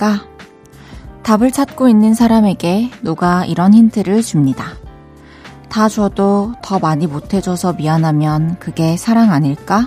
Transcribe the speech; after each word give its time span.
무엇일까? 0.00 0.26
답을 1.22 1.52
찾고 1.52 1.88
있는 1.88 2.14
사람에게 2.14 2.90
누가 3.02 3.44
이런 3.44 3.74
힌트를 3.74 4.22
줍니다. 4.22 4.72
다 5.68 5.88
줘도 5.88 6.54
더 6.62 6.78
많이 6.78 7.06
못해줘서 7.06 7.74
미안하면 7.74 8.58
그게 8.58 8.96
사랑 8.96 9.30
아닐까? 9.30 9.86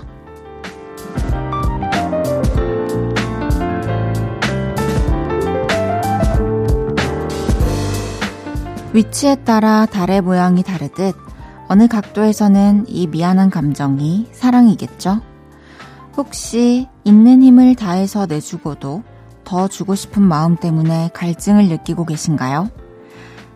위치에 8.94 9.34
따라 9.34 9.86
달의 9.86 10.20
모양이 10.20 10.62
다르듯 10.62 11.16
어느 11.66 11.88
각도에서는 11.88 12.84
이 12.86 13.08
미안한 13.08 13.50
감정이 13.50 14.28
사랑이겠죠? 14.30 15.20
혹시 16.16 16.86
있는 17.02 17.42
힘을 17.42 17.74
다해서 17.74 18.26
내주고도 18.26 19.02
더 19.44 19.68
주고 19.68 19.94
싶은 19.94 20.22
마음 20.22 20.56
때문에 20.56 21.10
갈증을 21.14 21.68
느끼고 21.68 22.04
계신가요? 22.04 22.70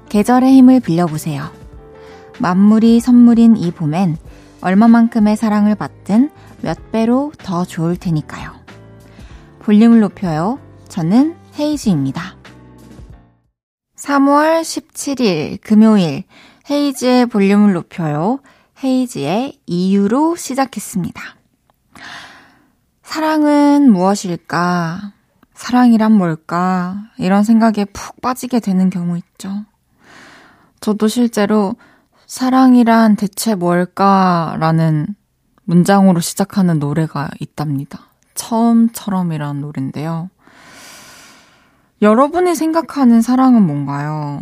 계절의 0.09 0.53
힘을 0.53 0.81
빌려보세요. 0.81 1.51
만물이 2.39 3.01
선물인 3.01 3.57
이 3.57 3.71
봄엔 3.71 4.17
얼마만큼의 4.61 5.37
사랑을 5.37 5.75
받든 5.75 6.31
몇 6.63 6.91
배로 6.93 7.33
더 7.39 7.65
좋을 7.65 7.97
테니까요. 7.97 8.53
볼륨을 9.61 10.01
높여요. 10.01 10.59
저는 10.89 11.37
헤이즈입니다. 11.59 12.37
3월 13.97 14.63
17일 14.63 15.61
금요일 15.61 16.25
헤이즈의 16.71 17.27
볼륨을 17.27 17.73
높여요. 17.73 18.41
헤이즈의 18.83 19.59
이유로 19.67 20.37
시작했습니다. 20.37 21.23
사랑은 23.03 23.91
무엇일까? 23.91 25.13
사랑이란 25.59 26.13
뭘까? 26.13 27.11
이런 27.17 27.43
생각에 27.43 27.85
푹 27.93 28.21
빠지게 28.21 28.61
되는 28.61 28.91
경우 28.91 29.19
있죠. 29.19 29.65
저도 30.79 31.09
실제로 31.09 31.75
사랑이란 32.27 33.17
대체 33.17 33.57
뭘까 33.57 34.57
라는 34.61 35.17
문장으로 35.65 36.21
시작하는 36.21 36.79
노래가 36.79 37.29
있답니다. 37.41 38.03
처음처럼이라는 38.37 39.61
노래인데요. 39.61 40.31
여러분이 42.03 42.55
생각하는 42.55 43.21
사랑은 43.21 43.67
뭔가요? 43.67 44.41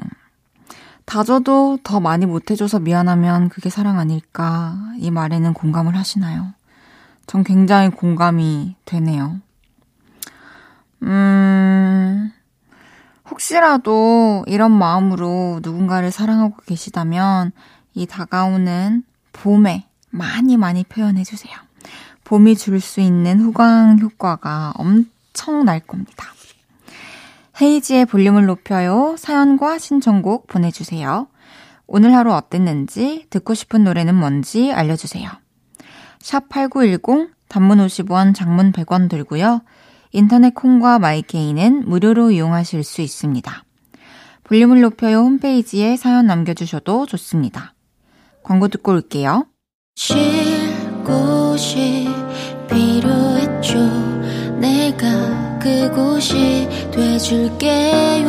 다져도 1.07 1.79
더 1.83 1.99
많이 1.99 2.27
못해줘서 2.27 2.79
미안하면 2.79 3.49
그게 3.49 3.71
사랑 3.71 3.99
아닐까? 3.99 4.77
이 4.99 5.11
말에는 5.11 5.55
공감을 5.55 5.97
하시나요? 5.97 6.53
전 7.27 7.43
굉장히 7.43 7.89
공감이 7.89 8.77
되네요. 8.85 9.41
음, 11.07 12.33
혹시라도 13.31 14.45
이런 14.47 14.73
마음으로 14.73 15.61
누군가를 15.63 16.11
사랑하고 16.11 16.57
계시다면 16.67 17.53
이 17.95 18.07
다가오는 18.07 19.03
봄에 19.33 19.87
많이 20.11 20.57
많이 20.57 20.85
표현해주세요. 20.85 21.55
봄이 22.25 22.57
줄 22.57 22.81
수 22.81 23.01
있는 23.01 23.41
후광 23.41 23.99
효과가 24.01 24.73
엄청 24.77 25.65
날 25.65 25.81
겁니다. 25.81 26.27
헤이지의 27.61 28.07
볼륨을 28.07 28.47
높여요. 28.47 29.15
사연과 29.19 29.79
신청곡 29.79 30.47
보내주세요. 30.47 31.29
오늘 31.87 32.15
하루 32.15 32.33
어땠는지, 32.33 33.27
듣고 33.31 33.55
싶은 33.55 33.85
노래는 33.85 34.15
뭔지 34.15 34.73
알려주세요. 34.73 35.31
샵 36.21 36.49
8910, 36.49 37.31
단문 37.49 37.79
50원, 37.79 38.35
장문 38.35 38.73
100원 38.73 39.09
들고요. 39.09 39.63
인터넷 40.17 40.55
콩과 40.55 40.99
마이케이는 40.99 41.85
무료로 41.87 42.31
이용하실 42.31 42.85
수 42.85 43.03
있습니다. 43.03 43.65
볼륨을 44.45 44.81
높여요 44.81 45.19
홈페이지에 45.19 45.99
사연 45.99 46.27
남겨주셔도 46.27 47.05
좋습니다. 47.05 47.75
광고 48.43 48.69
듣고 48.69 48.93
올게요. 48.93 49.47
쉴 49.95 50.17
곳이 51.05 52.09
필요했죠. 52.71 53.79
내가 54.59 55.59
그곳이 55.59 56.67
돼줄게요. 56.93 58.27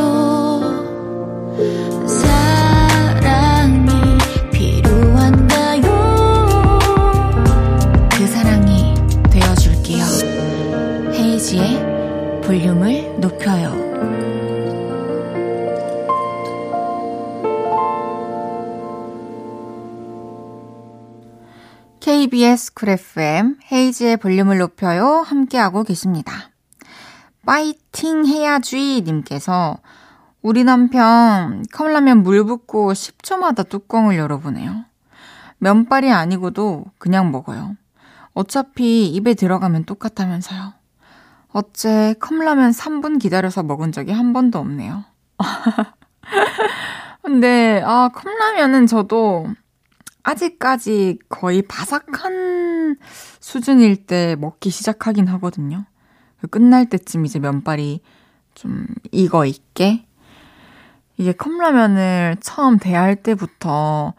볼륨을 12.58 13.20
높여요. 13.20 13.72
KBS 22.00 22.74
쿨 22.74 22.90
FM 22.90 23.58
헤이지의 23.72 24.18
볼륨을 24.18 24.58
높여요 24.58 25.22
함께하고 25.22 25.84
계십니다. 25.84 26.50
파이팅 27.46 28.26
해야지 28.26 29.04
님께서 29.06 29.78
우리 30.42 30.64
남편 30.64 31.64
컵라면 31.72 32.24
물 32.24 32.44
붓고 32.44 32.94
10초마다 32.94 33.70
뚜껑을 33.70 34.18
열어보네요. 34.18 34.84
면발이 35.60 36.12
아니고도 36.12 36.86
그냥 36.98 37.32
먹어요. 37.32 37.76
어차피 38.34 39.10
입에 39.10 39.36
들어가면 39.36 39.86
똑같다면서요. 39.86 40.77
어째 41.54 42.16
컵라면 42.20 42.72
3분 42.72 43.20
기다려서 43.20 43.64
먹은 43.64 43.92
적이 43.92 44.12
한 44.12 44.34
번도 44.34 44.60
없네요. 44.60 45.06
근데, 47.24 47.82
아, 47.86 48.10
컵라면은 48.14 48.88
저도 48.88 49.48
아직까지 50.24 51.20
거의 51.30 51.62
바삭한 51.62 52.98
수준일 53.40 54.06
때 54.06 54.36
먹기 54.40 54.70
시작하긴 54.70 55.28
하거든요. 55.28 55.86
그 56.42 56.48
끝날 56.48 56.90
때쯤 56.90 57.26
이제 57.26 57.40
면발이 57.40 58.02
좀 58.54 58.86
익어 59.12 59.46
있게 59.46 60.06
이게 61.18 61.32
컵라면을 61.32 62.38
처음 62.42 62.78
대할 62.78 63.16
때부터 63.16 64.14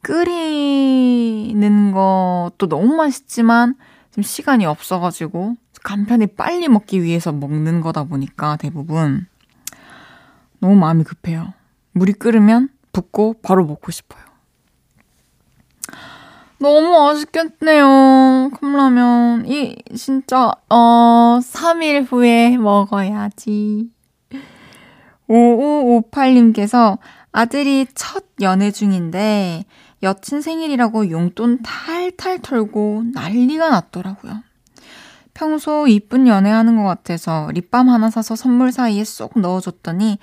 끓이는 0.00 1.92
것도 1.92 2.68
너무 2.68 2.96
맛있지만 2.96 3.74
좀 4.12 4.22
시간이 4.22 4.64
없어가지고 4.66 5.56
간편히 5.82 6.26
빨리 6.26 6.68
먹기 6.68 7.02
위해서 7.02 7.32
먹는 7.32 7.80
거다 7.80 8.04
보니까 8.04 8.56
대부분 8.56 9.26
너무 10.58 10.76
마음이 10.76 11.04
급해요. 11.04 11.52
물이 11.92 12.14
끓으면 12.14 12.68
붓고 12.92 13.36
바로 13.42 13.64
먹고 13.64 13.90
싶어요. 13.90 14.22
너무 16.58 16.92
맛있겠네요. 16.92 18.50
컵라면. 18.54 19.46
이, 19.46 19.76
진짜, 19.96 20.52
어, 20.70 21.40
3일 21.42 22.06
후에 22.08 22.56
먹어야지. 22.56 23.90
5558님께서 25.28 26.98
아들이 27.32 27.86
첫 27.94 28.24
연애 28.40 28.70
중인데 28.70 29.64
여친 30.02 30.40
생일이라고 30.40 31.10
용돈 31.10 31.62
탈탈 31.62 32.40
털고 32.40 33.04
난리가 33.12 33.68
났더라고요. 33.68 34.42
평소 35.34 35.86
이쁜 35.86 36.26
연애하는 36.26 36.76
것 36.76 36.84
같아서 36.84 37.50
립밤 37.52 37.88
하나 37.88 38.10
사서 38.10 38.36
선물 38.36 38.72
사이에 38.72 39.04
쏙 39.04 39.38
넣어줬더니 39.38 40.18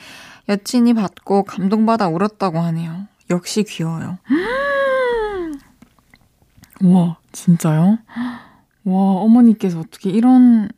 여친이 0.47 0.93
받고 0.93 1.43
감동받아 1.43 2.09
울었다고 2.09 2.59
하네요. 2.59 3.07
역시 3.29 3.63
귀여워요. 3.63 4.17
와, 6.83 7.17
진짜요? 7.31 7.99
와, 8.85 8.85
어머니께서 8.85 9.79
어떻게 9.79 10.09
이런 10.09 10.69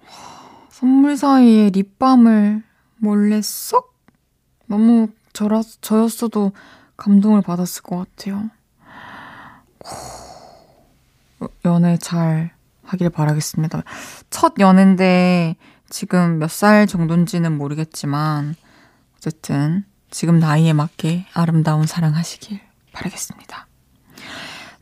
선물 0.68 1.16
사이에 1.16 1.70
립밤을 1.70 2.62
몰래 2.96 3.40
쏙 3.42 3.94
너무 4.66 5.08
저라, 5.32 5.62
저였어도 5.80 6.52
감동을 6.96 7.42
받았을 7.42 7.82
것 7.82 8.06
같아요. 8.16 8.50
연애 11.64 11.96
잘 11.96 12.52
하길 12.92 13.10
바라겠습니다. 13.10 13.82
첫 14.30 14.54
연애인데 14.58 15.56
지금 15.88 16.38
몇 16.38 16.50
살 16.50 16.86
정도인지는 16.86 17.56
모르겠지만 17.56 18.54
어쨌든 19.16 19.84
지금 20.10 20.38
나이에 20.38 20.72
맞게 20.72 21.26
아름다운 21.34 21.86
사랑 21.86 22.14
하시길 22.14 22.60
바라겠습니다. 22.92 23.66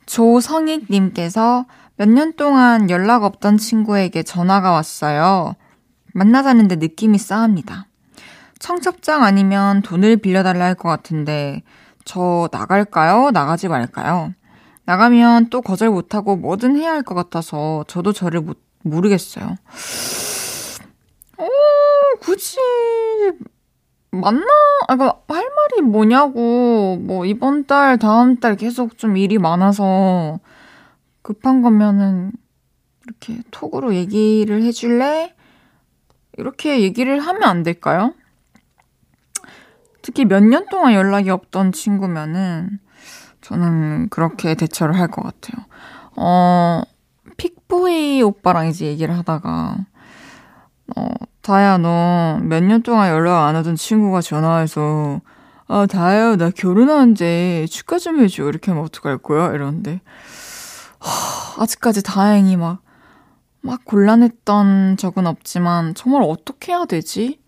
조성익님께서 0.06 1.66
몇 1.96 2.08
년 2.08 2.32
동안 2.34 2.90
연락 2.90 3.24
없던 3.24 3.58
친구에게 3.58 4.22
전화가 4.22 4.70
왔어요. 4.70 5.54
만나자는데 6.14 6.76
느낌이 6.76 7.18
싸합니다. 7.18 7.86
청첩장 8.60 9.24
아니면 9.24 9.82
돈을 9.82 10.16
빌려달라 10.18 10.64
할 10.64 10.74
것 10.74 10.88
같은데, 10.88 11.62
저 12.04 12.48
나갈까요? 12.52 13.30
나가지 13.32 13.68
말까요? 13.68 14.32
나가면 14.88 15.50
또 15.50 15.60
거절 15.60 15.90
못하고 15.90 16.36
뭐든 16.36 16.76
해야 16.78 16.92
할 16.92 17.02
것 17.02 17.14
같아서 17.14 17.84
저도 17.88 18.14
저를 18.14 18.40
못, 18.40 18.58
모르겠어요. 18.82 19.54
굳이 22.20 22.56
맞나? 24.10 24.46
아, 24.88 24.96
그니까 24.96 25.20
할 25.28 25.50
말이 25.54 25.82
뭐냐고. 25.82 26.96
뭐 27.02 27.26
이번 27.26 27.66
달, 27.66 27.98
다음 27.98 28.36
달 28.40 28.56
계속 28.56 28.96
좀 28.96 29.18
일이 29.18 29.36
많아서 29.36 30.40
급한 31.20 31.60
거면은 31.60 32.32
이렇게 33.04 33.42
톡으로 33.50 33.94
얘기를 33.94 34.62
해줄래? 34.62 35.34
이렇게 36.38 36.80
얘기를 36.80 37.20
하면 37.20 37.42
안 37.42 37.62
될까요? 37.62 38.14
특히 40.00 40.24
몇 40.24 40.40
년 40.42 40.64
동안 40.70 40.94
연락이 40.94 41.28
없던 41.28 41.72
친구면은 41.72 42.78
저는 43.48 44.08
그렇게 44.10 44.54
대처를 44.54 44.98
할 44.98 45.08
것 45.08 45.22
같아요. 45.22 45.64
어, 46.16 46.82
픽보이 47.38 48.22
오빠랑 48.22 48.68
이제 48.68 48.86
얘기를 48.86 49.16
하다가, 49.16 49.76
어, 50.96 51.08
다야, 51.42 51.78
너 51.78 52.38
몇 52.42 52.62
년 52.62 52.82
동안 52.82 53.10
연락 53.10 53.46
안 53.46 53.56
하던 53.56 53.76
친구가 53.76 54.20
전화해서, 54.20 55.20
아, 55.66 55.86
다야, 55.86 56.36
나 56.36 56.50
결혼하는데 56.50 57.66
축하 57.70 57.98
좀 57.98 58.20
해줘. 58.20 58.44
이렇게 58.48 58.70
하면 58.70 58.84
어떡할 58.84 59.18
거야? 59.18 59.52
이러는데, 59.52 60.00
하, 60.98 61.62
아직까지 61.62 62.02
다행히 62.02 62.56
막, 62.56 62.82
막 63.62 63.84
곤란했던 63.84 64.96
적은 64.98 65.26
없지만, 65.26 65.94
정말 65.94 66.22
어떻게 66.22 66.72
해야 66.72 66.84
되지? 66.86 67.40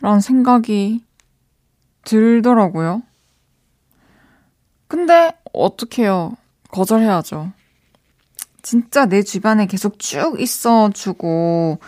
라는 0.00 0.20
생각이 0.20 1.04
들더라고요. 2.04 3.02
근데, 4.90 5.32
어떡해요. 5.52 6.36
거절해야죠. 6.72 7.52
진짜 8.62 9.06
내 9.06 9.22
주변에 9.22 9.66
계속 9.66 9.98
쭉 10.00 10.40
있어주고, 10.40 11.78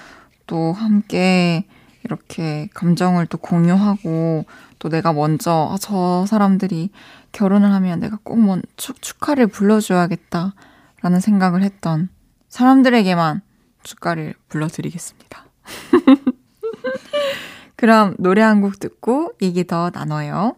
또 0.46 0.72
함께 0.72 1.64
이렇게 2.04 2.68
감정을 2.74 3.26
또 3.26 3.38
공유하고, 3.38 4.44
또 4.78 4.88
내가 4.88 5.12
먼저, 5.12 5.68
아, 5.72 5.76
저 5.80 6.24
사람들이 6.26 6.90
결혼을 7.32 7.72
하면 7.72 7.98
내가 8.00 8.18
꼭 8.22 8.40
먼저 8.40 8.92
축하를 9.00 9.48
불러줘야겠다. 9.48 10.54
라는 11.02 11.18
생각을 11.18 11.64
했던 11.64 12.08
사람들에게만 12.48 13.42
축가를 13.82 14.34
불러드리겠습니다. 14.48 15.44
그럼 17.76 18.14
노래 18.20 18.42
한 18.42 18.62
곡 18.62 18.78
듣고 18.78 19.32
얘기 19.42 19.66
더 19.66 19.90
나눠요. 19.90 20.54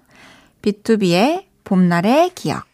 B2B의 0.60 1.46
봄날의 1.64 2.30
기억. 2.34 2.64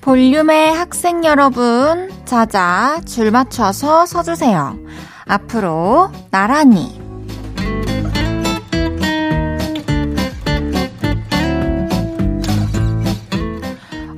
볼륨의 0.00 0.72
학생 0.72 1.24
여러분, 1.24 2.10
자자, 2.24 3.00
줄 3.06 3.30
맞춰서 3.30 4.06
서주세요. 4.06 4.78
앞으로 5.26 6.10
나란히. 6.30 7.05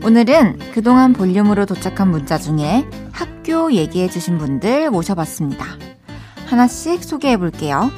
오늘은 0.08 0.58
그동안 0.72 1.12
볼륨으로 1.12 1.66
도착한 1.66 2.10
문자 2.10 2.38
중에 2.38 2.88
학교 3.12 3.70
얘기해주신 3.74 4.38
분들 4.38 4.90
모셔봤습니다. 4.90 5.66
하나씩 6.46 7.04
소개해 7.04 7.36
볼게요. 7.36 7.90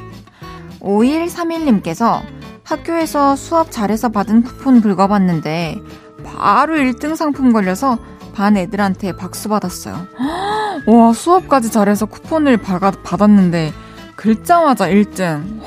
5131님께서 0.80 2.20
학교에서 2.64 3.36
수업 3.36 3.70
잘해서 3.70 4.08
받은 4.08 4.42
쿠폰 4.42 4.80
긁어봤는데 4.80 5.76
바로 6.24 6.74
1등 6.74 7.14
상품 7.14 7.52
걸려서 7.52 7.96
반 8.34 8.56
애들한테 8.56 9.14
박수 9.14 9.48
받았어요. 9.48 10.08
와, 10.86 11.12
수업까지 11.12 11.70
잘해서 11.70 12.06
쿠폰을 12.06 12.56
받았 12.56 13.30
는데 13.30 13.72
긁자마자 14.16 14.88
1등. 14.88 15.60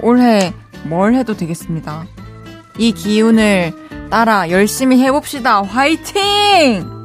올해 0.00 0.54
뭘 0.84 1.14
해도 1.14 1.36
되겠습니다. 1.36 2.04
이 2.78 2.92
기운을 2.92 3.87
따라 4.10 4.50
열심히 4.50 5.02
해봅시다. 5.02 5.62
화이팅! 5.62 6.96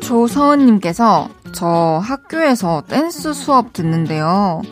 조서은님께서 0.00 1.28
저 1.52 2.00
학교에서 2.02 2.82
댄스 2.88 3.34
수업 3.34 3.72
듣는데요. 3.72 4.62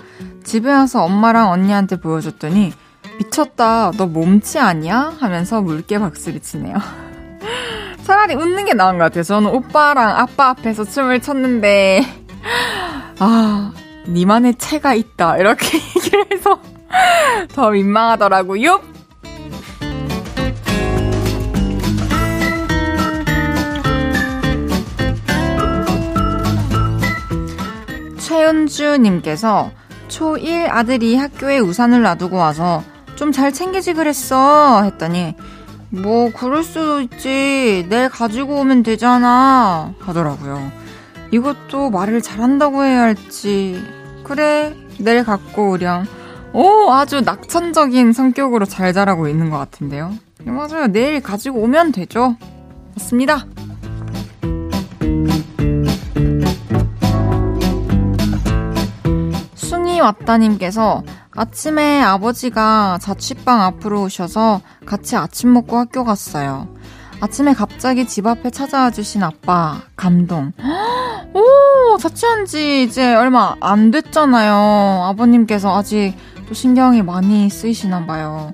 집에 0.42 0.72
와서 0.72 1.04
엄마랑 1.04 1.50
언니한테 1.50 2.00
보여줬더니 2.00 2.72
미쳤다, 3.18 3.92
너 3.96 4.06
몸치 4.06 4.58
아니야? 4.58 5.14
하면서 5.18 5.60
물개 5.60 5.98
박수를 5.98 6.40
치네요. 6.40 6.76
차라리 8.04 8.34
웃는 8.34 8.64
게 8.64 8.74
나은 8.74 8.96
것 8.96 9.04
같아요. 9.04 9.22
저는 9.22 9.50
오빠랑 9.50 10.16
아빠 10.16 10.48
앞에서 10.48 10.84
춤을 10.84 11.20
췄는데, 11.20 12.27
아, 13.18 13.72
니만의 14.06 14.56
체가 14.56 14.94
있다. 14.94 15.36
이렇게 15.38 15.78
얘기를 15.96 16.24
해서 16.32 16.60
더 17.54 17.70
민망하더라고요. 17.70 18.80
최은주님께서 28.38 29.70
초1 30.08 30.68
아들이 30.70 31.16
학교에 31.16 31.58
우산을 31.58 32.02
놔두고 32.02 32.36
와서 32.36 32.82
좀 33.16 33.32
잘 33.32 33.52
챙기지 33.52 33.94
그랬어 33.94 34.82
했더니 34.84 35.34
뭐 35.90 36.30
그럴 36.32 36.62
수도 36.62 37.00
있지 37.00 37.84
내일 37.88 38.08
가지고 38.08 38.60
오면 38.60 38.82
되잖아 38.84 39.92
하더라고요. 40.00 40.70
이것도 41.30 41.90
말을 41.90 42.22
잘한다고 42.22 42.84
해야 42.84 43.02
할지 43.02 43.82
그래 44.24 44.74
내일 44.98 45.24
갖고 45.24 45.72
오렴. 45.72 46.06
오 46.52 46.90
아주 46.90 47.20
낙천적인 47.20 48.12
성격으로 48.12 48.64
잘 48.64 48.92
자라고 48.92 49.28
있는 49.28 49.50
것 49.50 49.58
같은데요. 49.58 50.12
맞아요 50.44 50.86
내일 50.88 51.20
가지고 51.20 51.60
오면 51.60 51.92
되죠. 51.92 52.36
맞습니다. 52.94 53.46
왔다님께서 60.00 61.02
아침에 61.32 62.00
아버지가 62.00 62.98
자취방 63.00 63.62
앞으로 63.62 64.02
오셔서 64.02 64.60
같이 64.86 65.16
아침 65.16 65.52
먹고 65.52 65.76
학교 65.76 66.04
갔어요. 66.04 66.68
아침에 67.20 67.52
갑자기 67.52 68.06
집 68.06 68.26
앞에 68.26 68.50
찾아와 68.50 68.90
주신 68.90 69.22
아빠, 69.22 69.82
감동. 69.96 70.52
오, 71.34 71.98
자취한 71.98 72.46
지 72.46 72.84
이제 72.84 73.14
얼마 73.14 73.56
안 73.60 73.90
됐잖아요. 73.90 75.04
아버님께서 75.04 75.76
아직 75.76 76.14
또 76.46 76.54
신경이 76.54 77.02
많이 77.02 77.50
쓰이시나 77.50 78.06
봐요. 78.06 78.52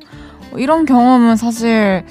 이런 0.56 0.86
경험은 0.86 1.36
사실 1.36 2.04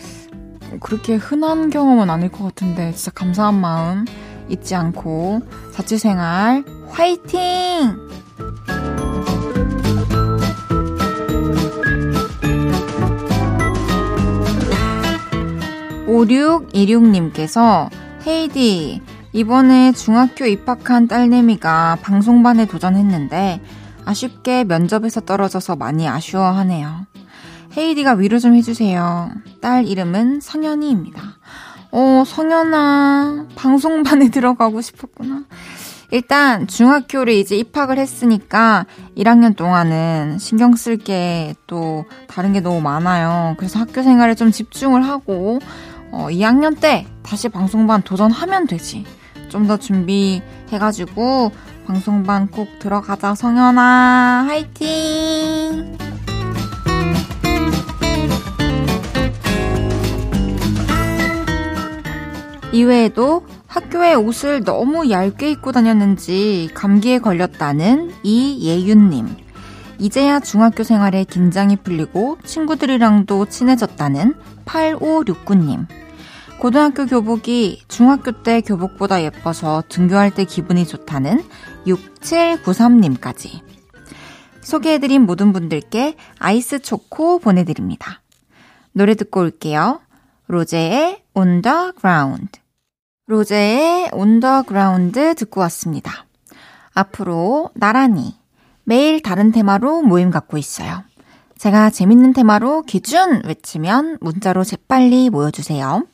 그렇게 0.80 1.16
흔한 1.16 1.70
경험은 1.70 2.10
아닐 2.10 2.32
것 2.32 2.44
같은데 2.44 2.94
진짜 2.94 3.12
감사한 3.12 3.60
마음 3.60 4.06
잊지 4.50 4.76
않고 4.76 5.42
자취생활 5.72 6.64
화이팅! 6.90 7.98
5626님께서 16.14 17.90
헤이디, 18.26 19.02
이번에 19.34 19.92
중학교 19.94 20.46
입학한 20.46 21.08
딸내미가 21.08 21.98
방송반에 22.02 22.66
도전했는데 22.68 23.62
아쉽게 24.06 24.64
면접에서 24.66 25.22
떨어져서 25.22 25.76
많이 25.76 26.08
아쉬워하네요. 26.08 27.08
헤이디가 27.76 28.14
위로 28.14 28.38
좀 28.38 28.56
해주세요. 28.56 29.32
딸 29.62 29.86
이름은 29.86 30.42
성현이입니다. 30.42 31.22
어, 31.92 32.24
성현아, 32.26 33.48
방송반에 33.56 34.30
들어가고 34.32 34.82
싶었구나. 34.82 35.44
일단 36.12 36.68
중학교를 36.68 37.34
이제 37.34 37.56
입학을 37.56 37.98
했으니까 37.98 38.86
1학년 39.18 39.56
동안은 39.56 40.38
신경 40.38 40.76
쓸 40.76 40.98
게 40.98 41.56
또 41.66 42.06
다른 42.28 42.54
게 42.54 42.60
너무 42.60 42.82
많아요. 42.82 43.56
그래서 43.58 43.80
학교 43.80 44.04
생활에 44.04 44.36
좀 44.36 44.52
집중을 44.52 45.02
하고 45.08 45.58
어, 46.14 46.28
2학년 46.30 46.80
때 46.80 47.08
다시 47.24 47.50
방송반 47.50 48.04
도전하면 48.04 48.68
되지. 48.68 49.04
좀 49.50 49.68
더 49.68 49.78
준비해가지고 49.78 51.52
방송반 51.86 52.48
꼭 52.48 52.68
들어가자, 52.80 53.36
성현아. 53.36 54.46
화이팅! 54.48 55.98
이외에도 62.72 63.46
학교에 63.68 64.16
옷을 64.16 64.64
너무 64.64 65.10
얇게 65.10 65.52
입고 65.52 65.72
다녔는지 65.72 66.70
감기에 66.74 67.20
걸렸다는 67.20 68.12
이예윤님. 68.24 69.28
이제야 70.00 70.40
중학교 70.40 70.84
생활에 70.84 71.24
긴장이 71.24 71.78
풀리고 71.78 72.38
친구들이랑도 72.44 73.46
친해졌다는 73.46 74.34
8569님. 74.66 75.86
고등학교 76.64 77.06
교복이 77.06 77.84
중학교 77.90 78.42
때 78.42 78.62
교복보다 78.62 79.22
예뻐서 79.22 79.84
등교할 79.90 80.34
때 80.34 80.46
기분이 80.46 80.88
좋다는 80.88 81.44
6793님까지. 81.86 83.60
소개해드린 84.62 85.24
모든 85.24 85.52
분들께 85.52 86.16
아이스 86.40 86.80
초코 86.80 87.40
보내드립니다. 87.40 88.22
노래 88.94 89.14
듣고 89.14 89.42
올게요. 89.42 90.00
로제의 90.48 91.24
On 91.34 91.62
the 91.62 91.92
Ground. 92.00 92.62
로제의 93.28 94.12
On 94.14 94.40
the 94.40 94.64
Ground 94.66 95.36
듣고 95.36 95.60
왔습니다. 95.60 96.26
앞으로 96.94 97.72
나란히 97.74 98.38
매일 98.86 99.22
다른 99.22 99.52
테마로 99.52 100.02
모임 100.04 100.32
갖고 100.32 100.58
있어요. 100.58 101.04
제가 101.58 101.90
재밌는 101.90 102.32
테마로 102.32 102.84
기준 102.84 103.42
외치면 103.44 104.20
문자로 104.22 104.64
재빨리 104.64 105.30
모여주세요. 105.30 106.06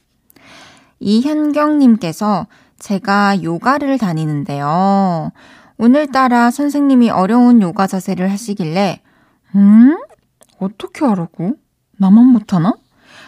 이현경님께서 0.99 2.47
제가 2.79 3.43
요가를 3.43 3.97
다니는데요. 3.97 5.31
오늘따라 5.77 6.51
선생님이 6.51 7.09
어려운 7.09 7.61
요가 7.61 7.87
자세를 7.87 8.31
하시길래, 8.31 9.01
음? 9.55 9.97
어떻게 10.59 11.05
하라고? 11.05 11.55
나만 11.97 12.25
못하나? 12.25 12.73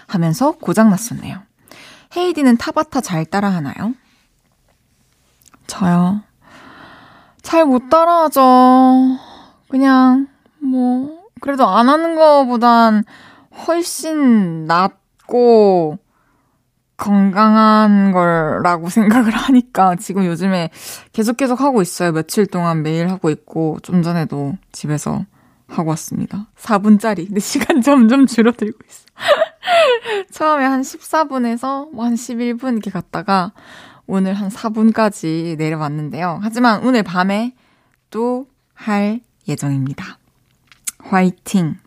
하면서 0.07 0.51
고장났었네요. 0.51 1.39
헤이디는 2.15 2.57
타바타 2.57 3.01
잘 3.01 3.25
따라 3.25 3.49
하나요? 3.49 3.93
저요. 5.67 6.21
잘 7.41 7.65
못 7.65 7.89
따라하죠. 7.89 9.17
그냥, 9.69 10.27
뭐, 10.59 11.21
그래도 11.39 11.65
안 11.67 11.87
하는 11.89 12.15
거보단 12.15 13.05
훨씬 13.65 14.65
낫고, 14.65 15.97
건강한 17.01 18.11
거라고 18.11 18.87
생각을 18.89 19.31
하니까 19.31 19.95
지금 19.95 20.25
요즘에 20.25 20.69
계속 21.11 21.37
계속 21.37 21.59
하고 21.61 21.81
있어요. 21.81 22.11
며칠 22.11 22.45
동안 22.45 22.83
매일 22.83 23.09
하고 23.09 23.29
있고, 23.29 23.79
좀 23.81 24.03
전에도 24.03 24.53
집에서 24.71 25.25
하고 25.67 25.89
왔습니다. 25.89 26.47
4분짜리. 26.57 27.27
근데 27.27 27.39
시간 27.39 27.81
점점 27.83 28.27
줄어들고 28.27 28.77
있어. 28.87 29.05
처음에 30.31 30.63
한 30.65 30.81
14분에서 30.81 31.91
뭐 31.91 32.05
한 32.05 32.13
11분 32.13 32.73
이렇게 32.73 32.91
갔다가 32.91 33.51
오늘 34.07 34.33
한 34.33 34.49
4분까지 34.49 35.57
내려왔는데요. 35.57 36.39
하지만 36.41 36.83
오늘 36.85 37.03
밤에 37.03 37.53
또 38.09 38.51
할 38.81 39.19
예정입니다. 39.47 40.17
화이팅! 41.03 41.77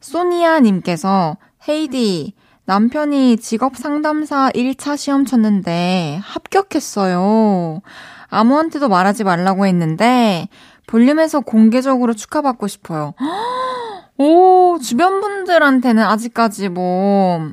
소니아님께서 0.00 1.36
헤이디, 1.68 2.34
남편이 2.70 3.38
직업 3.38 3.76
상담사 3.76 4.48
1차 4.50 4.96
시험 4.96 5.24
쳤는데 5.24 6.20
합격했어요. 6.22 7.80
아무한테도 8.28 8.88
말하지 8.88 9.24
말라고 9.24 9.66
했는데 9.66 10.48
볼륨에서 10.86 11.40
공개적으로 11.40 12.14
축하받고 12.14 12.68
싶어요. 12.68 13.14
오, 14.18 14.78
주변 14.80 15.20
분들한테는 15.20 16.00
아직까지 16.00 16.68
뭐 16.68 17.50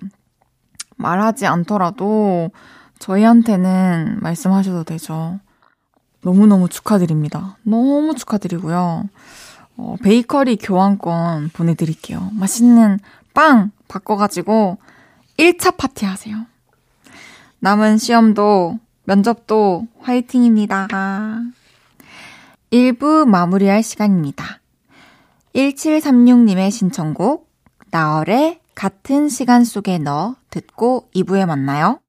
말하지 0.98 1.48
않더라도 1.48 2.52
저희한테는 3.00 4.20
말씀하셔도 4.22 4.84
되죠. 4.84 5.40
너무너무 6.22 6.70
축하드립니다. 6.70 7.58
너무 7.64 8.14
축하드리고요. 8.14 9.06
어, 9.78 9.96
베이커리 10.04 10.58
교환권 10.58 11.50
보내드릴게요. 11.54 12.30
맛있는 12.34 13.00
빵 13.34 13.72
바꿔가지고 13.88 14.78
1차 15.38 15.78
파티 15.78 16.06
하세요. 16.06 16.46
남은 17.60 17.98
시험도, 17.98 18.80
면접도 19.04 19.88
화이팅입니다. 20.00 20.88
1부 22.72 23.26
마무리할 23.26 23.84
시간입니다. 23.84 24.60
1736님의 25.56 26.72
신청곡, 26.72 27.50
나얼의 27.90 28.60
같은 28.76 29.30
시간 29.30 29.64
속에 29.64 29.98
너 29.98 30.36
듣고 30.50 31.10
2부에 31.16 31.46
만나요. 31.46 32.00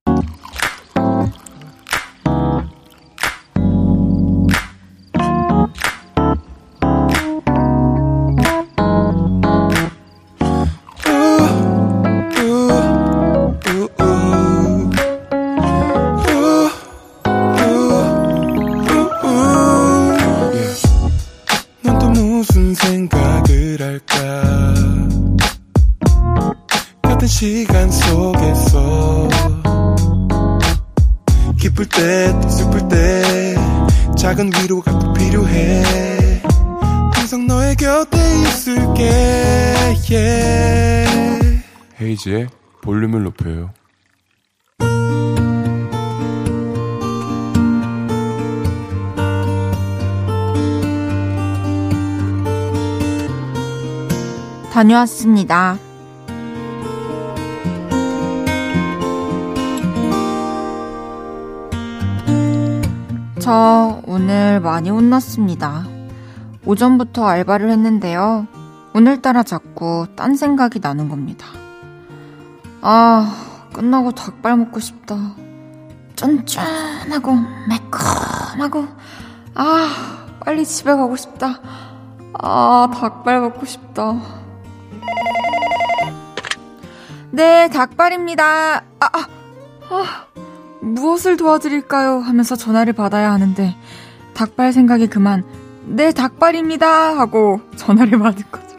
다녀왔습니다. 54.78 55.76
저 63.40 64.00
오늘 64.06 64.61
많이 64.61 64.90
혼났습니다. 64.90 65.85
오전부터 66.64 67.26
알바를 67.26 67.73
했는데요. 67.73 68.47
오늘따라 68.94 69.42
자꾸 69.42 70.06
딴 70.14 70.37
생각이 70.37 70.78
나는 70.78 71.08
겁니다. 71.08 71.49
아, 72.80 73.35
끝나고 73.73 74.12
닭발 74.12 74.56
먹고 74.58 74.78
싶다. 74.78 75.16
쫀쫀하고 76.14 77.35
매콤하고 77.68 78.87
아, 79.56 79.88
빨리 80.44 80.64
집에 80.64 80.94
가고 80.94 81.16
싶다. 81.16 81.61
아, 82.35 82.88
닭발 82.94 83.40
먹고 83.40 83.66
싶다. 83.66 84.38
네, 87.30 87.68
닭발입니다. 87.68 88.76
아, 88.76 88.82
아, 89.00 89.28
아, 89.90 90.26
무엇을 90.80 91.37
도와드릴까요? 91.37 92.18
하면서 92.18 92.56
전화를 92.56 92.92
받아야 92.94 93.32
하는데, 93.32 93.76
닭발 94.35 94.73
생각이 94.73 95.08
그만, 95.08 95.44
네, 95.85 96.12
닭발입니다. 96.12 97.18
하고 97.18 97.61
전화를 97.76 98.18
받은 98.18 98.44
거죠. 98.50 98.76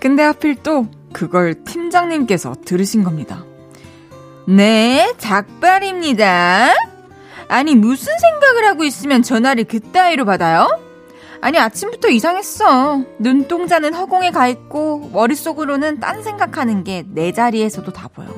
근데 0.00 0.22
하필 0.22 0.56
또 0.56 0.86
그걸 1.12 1.64
팀장님께서 1.64 2.54
들으신 2.64 3.04
겁니다. 3.04 3.44
네, 4.46 5.14
닭발입니다. 5.20 6.74
아니, 7.48 7.74
무슨 7.74 8.12
생각을 8.18 8.66
하고 8.66 8.84
있으면 8.84 9.22
전화를 9.22 9.64
그따위로 9.64 10.24
받아요? 10.24 10.68
아니, 11.44 11.58
아침부터 11.58 12.08
이상했어. 12.08 13.02
눈동자는 13.18 13.92
허공에 13.92 14.30
가 14.30 14.48
있고, 14.48 15.10
머릿속으로는 15.12 16.00
딴 16.00 16.22
생각하는 16.22 16.84
게 16.84 17.04
내 17.06 17.32
자리에서도 17.32 17.92
다 17.92 18.08
보여. 18.08 18.28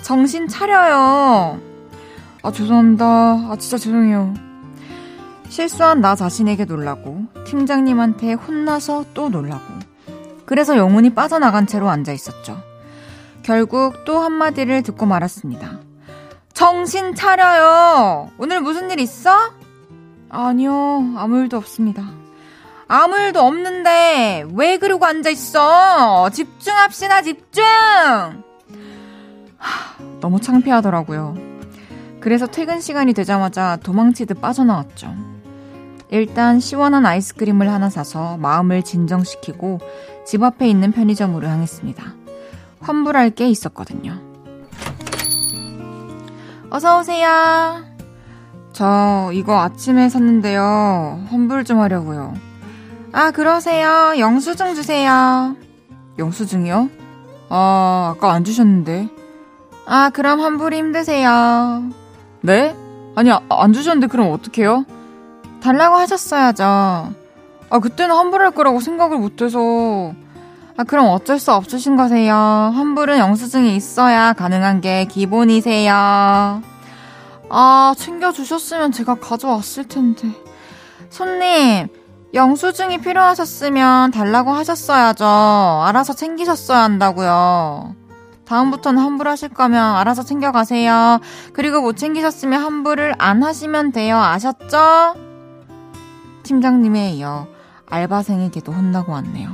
정신 0.00 0.48
차려요. 0.48 1.60
아, 2.42 2.50
죄송합니다. 2.50 3.04
아, 3.04 3.56
진짜 3.58 3.76
죄송해요. 3.76 4.32
실수한 5.50 6.00
나 6.00 6.14
자신에게 6.16 6.64
놀라고, 6.64 7.26
팀장님한테 7.44 8.32
혼나서 8.32 9.04
또 9.12 9.28
놀라고, 9.28 9.62
그래서 10.46 10.78
영혼이 10.78 11.10
빠져나간 11.10 11.66
채로 11.66 11.90
앉아 11.90 12.12
있었죠. 12.12 12.56
결국 13.42 14.06
또 14.06 14.20
한마디를 14.20 14.82
듣고 14.82 15.04
말았습니다. 15.04 15.80
정신 16.54 17.14
차려요! 17.14 18.30
오늘 18.38 18.62
무슨 18.62 18.90
일 18.90 19.00
있어? 19.00 19.36
아니요, 20.30 21.12
아무 21.18 21.38
일도 21.40 21.58
없습니다. 21.58 22.21
아무 22.94 23.16
일도 23.16 23.40
없는데, 23.40 24.44
왜 24.52 24.76
그러고 24.76 25.06
앉아있어? 25.06 26.28
집중합시다, 26.28 27.22
집중! 27.22 27.64
하, 29.56 29.96
너무 30.20 30.38
창피하더라고요. 30.38 31.34
그래서 32.20 32.46
퇴근 32.46 32.82
시간이 32.82 33.14
되자마자 33.14 33.78
도망치듯 33.82 34.42
빠져나왔죠. 34.42 35.08
일단 36.10 36.60
시원한 36.60 37.06
아이스크림을 37.06 37.72
하나 37.72 37.88
사서 37.88 38.36
마음을 38.36 38.82
진정시키고 38.82 39.78
집 40.26 40.42
앞에 40.42 40.68
있는 40.68 40.92
편의점으로 40.92 41.48
향했습니다. 41.48 42.04
환불할 42.80 43.30
게 43.30 43.48
있었거든요. 43.48 44.20
어서오세요. 46.68 47.84
저 48.74 49.30
이거 49.32 49.60
아침에 49.60 50.10
샀는데요. 50.10 51.24
환불 51.30 51.64
좀 51.64 51.80
하려고요. 51.80 52.51
아, 53.12 53.30
그러세요. 53.30 54.14
영수증 54.18 54.74
주세요. 54.74 55.54
영수증이요? 56.18 56.88
아, 57.50 58.14
아까 58.16 58.32
안 58.32 58.44
주셨는데. 58.44 59.08
아, 59.84 60.08
그럼 60.10 60.40
환불이 60.40 60.78
힘드세요. 60.78 61.82
네? 62.40 62.74
아니, 63.14 63.30
아, 63.30 63.40
안 63.50 63.74
주셨는데 63.74 64.06
그럼 64.06 64.32
어떡해요? 64.32 64.86
달라고 65.62 65.96
하셨어야죠. 65.96 66.64
아, 66.64 67.78
그때는 67.82 68.14
환불할 68.14 68.52
거라고 68.52 68.80
생각을 68.80 69.18
못해서. 69.18 70.14
아, 70.78 70.84
그럼 70.84 71.08
어쩔 71.10 71.38
수 71.38 71.52
없으신 71.52 71.96
거세요. 71.96 72.34
환불은 72.34 73.18
영수증이 73.18 73.76
있어야 73.76 74.32
가능한 74.32 74.80
게 74.80 75.04
기본이세요. 75.04 76.62
아, 77.50 77.94
챙겨주셨으면 77.98 78.92
제가 78.92 79.16
가져왔을 79.16 79.84
텐데. 79.84 80.28
손님, 81.10 81.88
영수증이 82.34 82.98
필요하셨으면 82.98 84.10
달라고 84.10 84.52
하셨어야죠. 84.52 85.24
알아서 85.26 86.14
챙기셨어야 86.14 86.78
한다고요. 86.78 87.94
다음부터는 88.46 89.02
환불하실 89.02 89.50
거면 89.50 89.96
알아서 89.96 90.22
챙겨가세요. 90.22 91.20
그리고 91.52 91.82
못 91.82 91.96
챙기셨으면 91.96 92.62
환불을 92.62 93.14
안 93.18 93.42
하시면 93.42 93.92
돼요. 93.92 94.18
아셨죠? 94.18 95.14
팀장님에 96.42 97.12
이어 97.12 97.46
알바생에게도 97.86 98.72
혼나고 98.72 99.12
왔네요. 99.12 99.50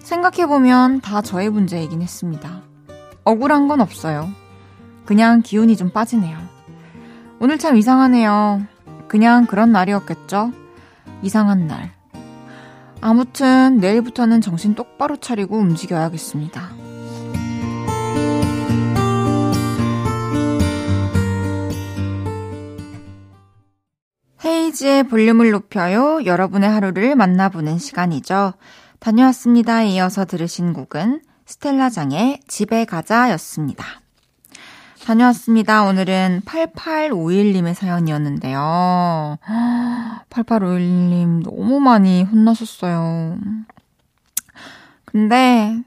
생각해보면 0.00 1.02
다 1.02 1.20
저의 1.22 1.50
문제이긴 1.50 2.02
했습니다. 2.02 2.62
억울한 3.24 3.68
건 3.68 3.80
없어요. 3.80 4.28
그냥 5.04 5.42
기운이 5.42 5.76
좀 5.76 5.90
빠지네요. 5.90 6.38
오늘 7.40 7.58
참 7.58 7.76
이상하네요. 7.76 8.62
그냥 9.06 9.46
그런 9.46 9.70
날이었겠죠? 9.72 10.63
이상한 11.24 11.66
날. 11.66 11.92
아무튼 13.00 13.78
내일부터는 13.78 14.40
정신 14.40 14.74
똑바로 14.74 15.16
차리고 15.16 15.56
움직여야겠습니다. 15.58 16.70
헤이지의 24.44 25.08
볼륨을 25.08 25.50
높여요. 25.50 26.24
여러분의 26.24 26.68
하루를 26.68 27.16
만나보는 27.16 27.78
시간이죠. 27.78 28.54
다녀왔습니다. 29.00 29.82
이어서 29.82 30.24
들으신 30.24 30.72
곡은 30.72 31.20
스텔라장의 31.46 32.40
집에 32.46 32.84
가자 32.84 33.30
였습니다. 33.32 34.03
다녀왔습니다. 35.04 35.84
오늘은 35.84 36.42
8851님의 36.46 37.74
사연이었는데요. 37.74 39.38
8851님 40.30 41.42
너무 41.44 41.78
많이 41.80 42.22
혼나셨어요. 42.22 43.38
근데 45.04 45.78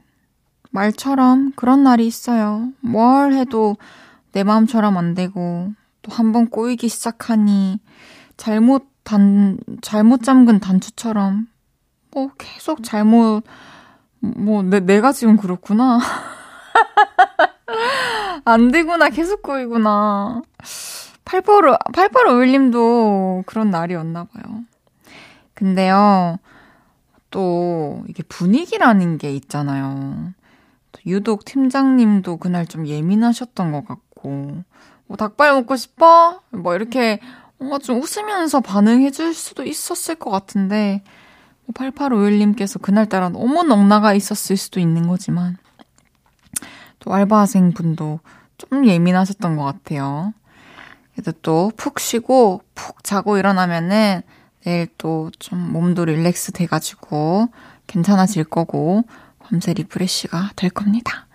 말처럼 0.70 1.52
그런 1.56 1.82
날이 1.82 2.06
있어요. 2.06 2.68
뭘 2.80 3.32
해도 3.32 3.76
내 4.32 4.44
마음처럼 4.44 4.96
안 4.96 5.14
되고 5.14 5.72
또 6.02 6.12
한 6.12 6.32
번 6.32 6.48
꼬이기 6.48 6.88
시작하니 6.88 7.80
잘못 8.36 8.86
단 9.02 9.58
잘못 9.82 10.22
잠근 10.22 10.60
단추처럼 10.60 11.48
뭐 12.12 12.30
계속 12.38 12.82
잘못 12.84 13.42
뭐 14.20 14.62
내, 14.62 14.78
내가 14.80 15.12
지금 15.12 15.36
그렇구나. 15.36 15.98
안 18.44 18.70
되구나. 18.70 19.10
계속 19.10 19.42
꼬이구나. 19.42 20.42
88, 21.24 21.78
8851님도 21.92 23.44
그런 23.46 23.70
날이었나 23.70 24.24
봐요. 24.24 24.62
근데요, 25.54 26.38
또, 27.30 28.02
이게 28.08 28.22
분위기라는 28.22 29.18
게 29.18 29.32
있잖아요. 29.34 30.32
유독 31.06 31.44
팀장님도 31.44 32.38
그날 32.38 32.66
좀 32.66 32.86
예민하셨던 32.86 33.72
것 33.72 33.86
같고, 33.86 34.62
뭐, 35.06 35.16
닭발 35.16 35.52
먹고 35.52 35.76
싶어? 35.76 36.40
뭐, 36.50 36.74
이렇게 36.74 37.20
뭔가 37.58 37.78
좀 37.78 38.00
웃으면서 38.00 38.60
반응해 38.60 39.10
줄 39.10 39.34
수도 39.34 39.64
있었을 39.64 40.14
것 40.14 40.30
같은데, 40.30 41.02
8851님께서 41.74 42.80
그날따라 42.80 43.28
너무 43.28 43.64
넉나가 43.64 44.14
있었을 44.14 44.56
수도 44.56 44.80
있는 44.80 45.08
거지만, 45.08 45.58
또 47.08 47.14
알바생 47.14 47.72
분도 47.72 48.20
좀 48.58 48.86
예민하셨던 48.86 49.56
것 49.56 49.64
같아요. 49.64 50.34
그래도 51.14 51.32
또 51.40 51.72
푹 51.74 51.98
쉬고 52.00 52.60
푹 52.74 53.02
자고 53.02 53.38
일어나면은 53.38 54.20
내일 54.64 54.88
또 54.98 55.30
좀 55.38 55.72
몸도 55.72 56.04
릴렉스 56.04 56.52
돼가지고 56.52 57.48
괜찮아질 57.86 58.44
거고 58.44 59.04
밤새 59.38 59.72
리프레쉬가 59.72 60.50
될 60.54 60.68
겁니다. 60.68 61.26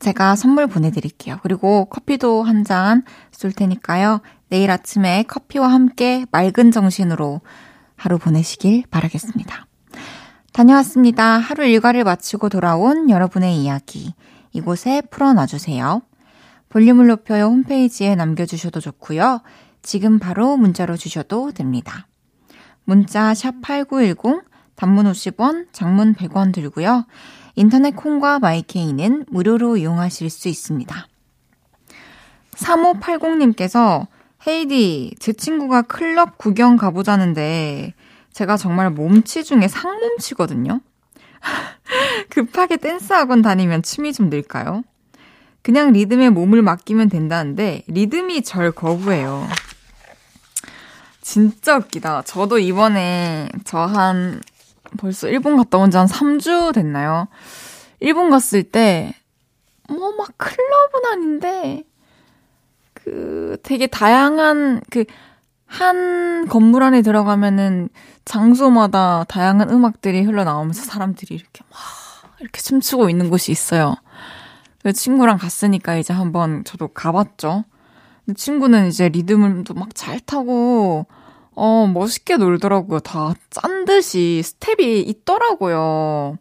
제가 0.00 0.34
선물 0.34 0.66
보내드릴게요. 0.66 1.38
그리고 1.44 1.84
커피도 1.84 2.42
한 2.42 2.64
잔 2.64 3.04
쏠 3.30 3.52
테니까요. 3.52 4.20
내일 4.48 4.72
아침에 4.72 5.22
커피와 5.28 5.68
함께 5.68 6.26
맑은 6.32 6.72
정신으로 6.72 7.40
하루 7.94 8.18
보내시길 8.18 8.84
바라겠습니다. 8.90 9.66
다녀왔습니다. 10.52 11.38
하루 11.38 11.64
일과를 11.64 12.02
마치고 12.02 12.48
돌아온 12.48 13.08
여러분의 13.08 13.56
이야기. 13.56 14.12
이곳에 14.52 15.02
풀어놔 15.10 15.46
주세요. 15.46 16.02
볼륨을 16.68 17.08
높여요 17.08 17.46
홈페이지에 17.46 18.14
남겨주셔도 18.14 18.80
좋고요. 18.80 19.40
지금 19.82 20.18
바로 20.18 20.56
문자로 20.56 20.96
주셔도 20.96 21.52
됩니다. 21.52 22.06
문자 22.84 23.34
샵 23.34 23.60
8910, 23.62 24.42
단문 24.76 25.10
50원, 25.10 25.66
장문 25.72 26.14
100원 26.14 26.52
들고요. 26.52 27.06
인터넷 27.54 27.94
콩과 27.96 28.38
마이케이는 28.38 29.26
무료로 29.28 29.76
이용하실 29.76 30.30
수 30.30 30.48
있습니다. 30.48 31.06
3580님께서 32.54 34.06
헤이디, 34.46 35.16
제 35.18 35.32
친구가 35.32 35.82
클럽 35.82 36.38
구경 36.38 36.76
가보자는데 36.76 37.94
제가 38.32 38.56
정말 38.56 38.90
몸치 38.90 39.44
중에 39.44 39.68
상몸치거든요. 39.68 40.80
급하게 42.30 42.76
댄스 42.76 43.12
학원 43.12 43.42
다니면 43.42 43.82
춤이 43.82 44.12
좀 44.12 44.30
늘까요? 44.30 44.82
그냥 45.62 45.92
리듬에 45.92 46.30
몸을 46.30 46.62
맡기면 46.62 47.08
된다는데 47.08 47.82
리듬이 47.86 48.42
절 48.42 48.72
거부해요. 48.72 49.46
진짜 51.20 51.76
웃기다. 51.76 52.22
저도 52.22 52.58
이번에 52.58 53.48
저 53.64 53.86
한 53.86 54.40
벌써 54.98 55.28
일본 55.28 55.56
갔다 55.56 55.78
온 55.78 55.90
지 55.90 55.96
한 55.98 56.06
3주 56.06 56.72
됐나요? 56.74 57.28
일본 58.00 58.30
갔을 58.30 58.62
때 58.62 59.14
뭐 59.88 60.16
막 60.16 60.28
클럽은 60.38 61.04
아닌데 61.12 61.84
그 62.94 63.56
되게 63.62 63.86
다양한 63.86 64.80
그 64.90 65.04
한 65.72 66.48
건물 66.48 66.82
안에 66.82 67.00
들어가면은 67.02 67.90
장소마다 68.24 69.24
다양한 69.24 69.70
음악들이 69.70 70.22
흘러나오면서 70.22 70.82
사람들이 70.84 71.34
이렇게 71.34 71.62
막 71.70 71.78
이렇게 72.40 72.60
춤추고 72.60 73.10
있는 73.10 73.30
곳이 73.30 73.52
있어요. 73.52 73.94
그 74.82 74.92
친구랑 74.92 75.38
갔으니까 75.38 75.96
이제 75.96 76.12
한번 76.12 76.64
저도 76.64 76.88
가봤죠. 76.88 77.64
친구는 78.36 78.88
이제 78.88 79.08
리듬을도 79.08 79.74
막 79.74 79.88
잘 79.94 80.20
타고, 80.20 81.06
어, 81.54 81.86
멋있게 81.92 82.36
놀더라고요. 82.36 83.00
다 83.00 83.34
짠 83.50 83.84
듯이 83.84 84.42
스텝이 84.44 85.00
있더라고요. 85.00 86.38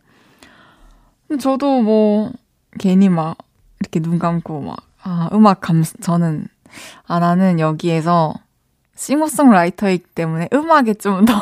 저도 1.39 1.81
뭐, 1.81 2.31
괜히 2.79 3.09
막, 3.09 3.37
이렇게 3.79 3.99
눈 3.99 4.19
감고 4.19 4.61
막, 4.61 4.77
아, 5.03 5.29
음악 5.33 5.61
감, 5.61 5.83
저는, 6.01 6.47
아, 7.07 7.19
나는 7.19 7.59
여기에서 7.59 8.33
싱어송라이터이기 8.95 10.05
때문에 10.15 10.49
음악에 10.53 10.93
좀더 10.95 11.33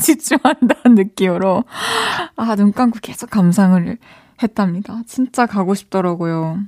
집중한다는 0.00 0.96
느낌으로, 0.96 1.64
아, 2.36 2.56
눈 2.56 2.72
감고 2.72 2.98
계속 3.02 3.30
감상을 3.30 3.98
했답니다. 4.42 5.02
진짜 5.06 5.46
가고 5.46 5.74
싶더라고요. 5.74 6.58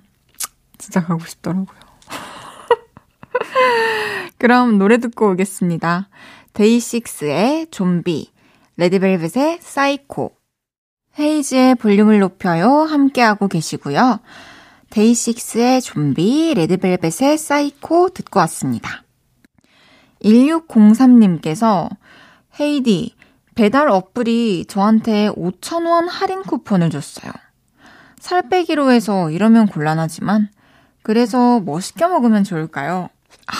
진짜 0.79 1.05
가고 1.05 1.25
싶더라고요. 1.25 1.79
그럼 4.39 4.79
노래 4.79 4.99
듣고 4.99 5.31
오겠습니다. 5.31 6.09
데이식스의 6.53 7.69
좀비, 7.71 8.31
레드벨벳의 8.77 9.59
사이코, 9.61 10.33
헤이즈의 11.19 11.77
볼륨을 11.77 12.19
높여요. 12.19 12.83
함께하고 12.83 13.49
계시고요. 13.49 14.21
데이식스의 14.91 15.81
좀비, 15.81 16.55
레드벨벳의 16.55 17.39
사이코 17.39 18.11
듣고 18.11 18.41
왔습니다. 18.41 19.03
1603님께서 20.23 21.89
헤이디, 22.61 23.16
배달 23.57 23.89
어플이 23.89 24.67
저한테 24.69 25.31
5,000원 25.31 26.09
할인 26.09 26.43
쿠폰을 26.43 26.91
줬어요. 26.91 27.33
살 28.19 28.49
빼기로 28.49 28.93
해서 28.93 29.31
이러면 29.31 29.67
곤란하지만, 29.67 30.51
그래서 31.03 31.59
뭐 31.61 31.81
시켜 31.81 32.09
먹으면 32.09 32.45
좋을까요? 32.45 33.09
아, 33.47 33.55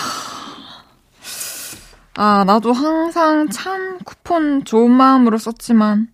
아, 2.15 2.43
나도 2.45 2.73
항상 2.73 3.49
참 3.49 3.97
쿠폰 4.05 4.63
좋은 4.63 4.91
마음으로 4.91 5.39
썼지만, 5.39 6.09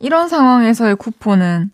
이런 0.00 0.28
상황에서의 0.28 0.96
쿠폰은 0.96 1.70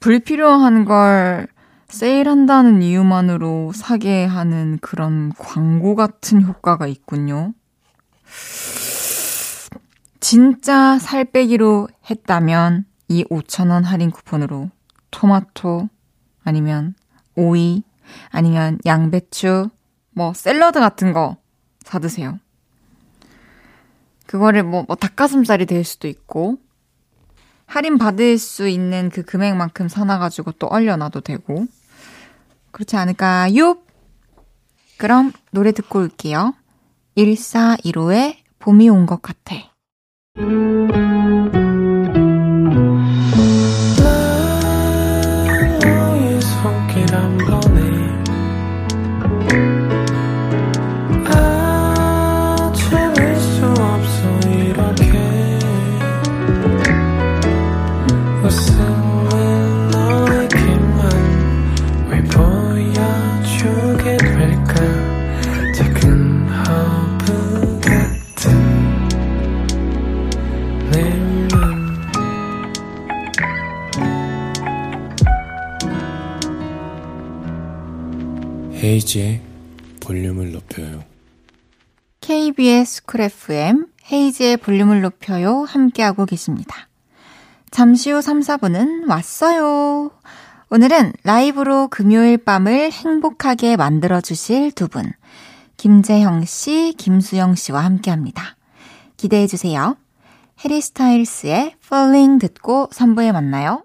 불필요한 0.00 0.86
걸 0.86 1.48
세일한다는 1.88 2.80
이유만으로 2.80 3.72
사게 3.74 4.24
하는 4.24 4.78
그런 4.80 5.32
광고 5.36 5.94
같은 5.96 6.42
효과가 6.42 6.86
있군요. 6.86 7.52
진짜 10.20 10.98
살 10.98 11.24
빼기로 11.24 11.88
했다면 12.08 12.84
이 13.08 13.24
5,000원 13.24 13.82
할인 13.84 14.10
쿠폰으로 14.10 14.70
토마토 15.10 15.88
아니면 16.44 16.94
오이 17.36 17.82
아니면 18.30 18.78
양배추 18.86 19.70
뭐 20.12 20.32
샐러드 20.34 20.78
같은 20.78 21.12
거 21.12 21.36
사드세요. 21.84 22.38
그거를 24.26 24.62
뭐, 24.62 24.84
뭐 24.86 24.94
닭가슴살이 24.94 25.66
될 25.66 25.84
수도 25.84 26.06
있고 26.06 26.58
할인 27.66 27.98
받을 27.98 28.38
수 28.38 28.68
있는 28.68 29.10
그 29.10 29.22
금액만큼 29.22 29.88
사놔가지고 29.88 30.52
또 30.52 30.66
얼려놔도 30.66 31.20
되고 31.22 31.66
그렇지 32.72 32.96
않을까요? 32.96 33.78
그럼 34.98 35.32
노래 35.50 35.72
듣고 35.72 36.00
올게요. 36.00 36.54
1415의 37.16 38.36
봄이 38.58 38.88
온 38.88 39.06
것 39.06 39.22
같아. 39.22 39.69
Música 40.40 41.19
헤이지의 78.90 79.40
볼륨을 80.00 80.50
높여요. 80.50 81.04
KBS 82.20 83.04
쿨 83.04 83.20
FM 83.20 83.86
헤이지의 84.10 84.56
볼륨을 84.56 85.00
높여요. 85.00 85.62
함께하고 85.62 86.26
계십니다. 86.26 86.88
잠시 87.70 88.10
후 88.10 88.20
3, 88.20 88.40
4부는 88.40 89.08
왔어요. 89.08 90.10
오늘은 90.70 91.12
라이브로 91.22 91.86
금요일 91.86 92.36
밤을 92.36 92.90
행복하게 92.90 93.76
만들어주실 93.76 94.72
두 94.72 94.88
분. 94.88 95.12
김제형 95.76 96.44
씨, 96.44 96.92
김수영 96.98 97.54
씨와 97.54 97.84
함께 97.84 98.10
합니다. 98.10 98.56
기대해 99.16 99.46
주세요. 99.46 99.96
해리 100.64 100.80
스타일스의 100.80 101.76
Falling 101.86 102.40
듣고 102.40 102.88
3부에 102.92 103.30
만나요. 103.30 103.84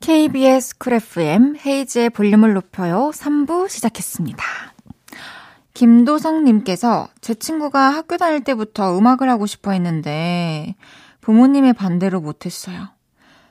KBS 0.00 0.78
쿨 0.78 0.94
FM 0.94 1.56
헤이즈의 1.64 2.10
볼륨을 2.10 2.54
높여요 2.54 3.10
3부 3.12 3.68
시작했습니다. 3.68 4.44
김도성님께서 5.74 7.08
제 7.20 7.34
친구가 7.34 7.90
학교 7.90 8.16
다닐 8.16 8.42
때부터 8.42 8.96
음악을 8.96 9.28
하고 9.28 9.46
싶어 9.46 9.72
했는데 9.72 10.76
부모님의 11.20 11.74
반대로 11.74 12.20
못했어요. 12.20 12.88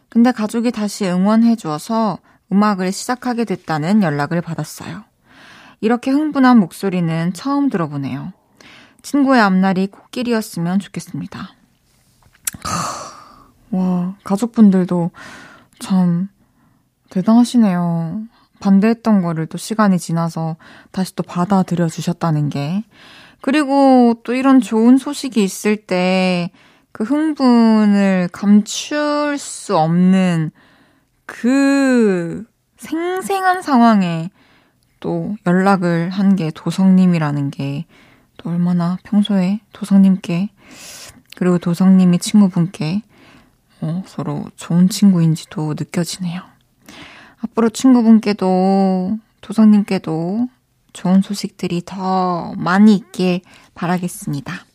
근데 0.09 0.31
가족이 0.31 0.71
다시 0.71 1.05
응원해 1.05 1.55
주어서 1.55 2.17
음악을 2.51 2.91
시작하게 2.91 3.45
됐다는 3.45 4.01
연락을 4.01 4.41
받았어요. 4.41 5.03
이렇게 5.81 6.11
흥분한 6.11 6.59
목소리는 6.59 7.33
처음 7.33 7.69
들어보네요. 7.69 8.33
친구의 9.03 9.41
앞날이 9.41 9.87
코끼리였으면 9.87 10.79
좋겠습니다. 10.79 11.49
와, 13.71 14.15
가족분들도 14.23 15.11
참 15.79 16.29
대단하시네요. 17.09 18.23
반대했던 18.59 19.21
거를 19.21 19.45
또 19.45 19.57
시간이 19.57 19.99
지나서 19.99 20.55
다시 20.91 21.15
또 21.15 21.23
받아들여 21.23 21.87
주셨다는 21.87 22.49
게. 22.49 22.83
그리고 23.41 24.15
또 24.23 24.33
이런 24.33 24.59
좋은 24.61 24.97
소식이 24.97 25.43
있을 25.43 25.77
때 25.77 26.51
그 26.91 27.03
흥분을 27.03 28.29
감출 28.31 29.37
수 29.37 29.77
없는 29.77 30.49
그 31.27 32.43
생생한 32.77 33.61
상황에 33.61 34.31
또 34.99 35.35
연락을 35.45 36.09
한 36.09 36.35
게 36.35 36.49
도성님이라는 36.49 37.51
게 37.51 37.85
또 38.37 38.49
얼마나 38.49 38.97
평소에 39.03 39.59
도성님께 39.73 40.49
그리고 41.35 41.57
도성님이 41.57 42.19
친구분께 42.19 43.01
어, 43.81 44.03
서로 44.07 44.45
좋은 44.55 44.89
친구인지도 44.89 45.75
느껴지네요. 45.77 46.41
앞으로 47.41 47.69
친구분께도 47.69 49.17
도성님께도 49.41 50.47
좋은 50.93 51.21
소식들이 51.21 51.83
더 51.85 52.53
많이 52.57 52.95
있길 52.95 53.41
바라겠습니다. 53.75 54.65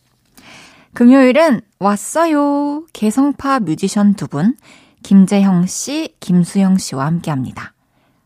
금요일은 0.93 1.61
왔어요. 1.79 2.85
개성파 2.93 3.59
뮤지션 3.61 4.13
두 4.13 4.27
분, 4.27 4.55
김재형 5.01 5.65
씨, 5.65 6.15
김수영 6.19 6.77
씨와 6.77 7.05
함께 7.05 7.31
합니다. 7.31 7.73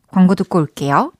광고 0.10 0.36
듣고 0.36 0.60
올게요. 0.60 1.12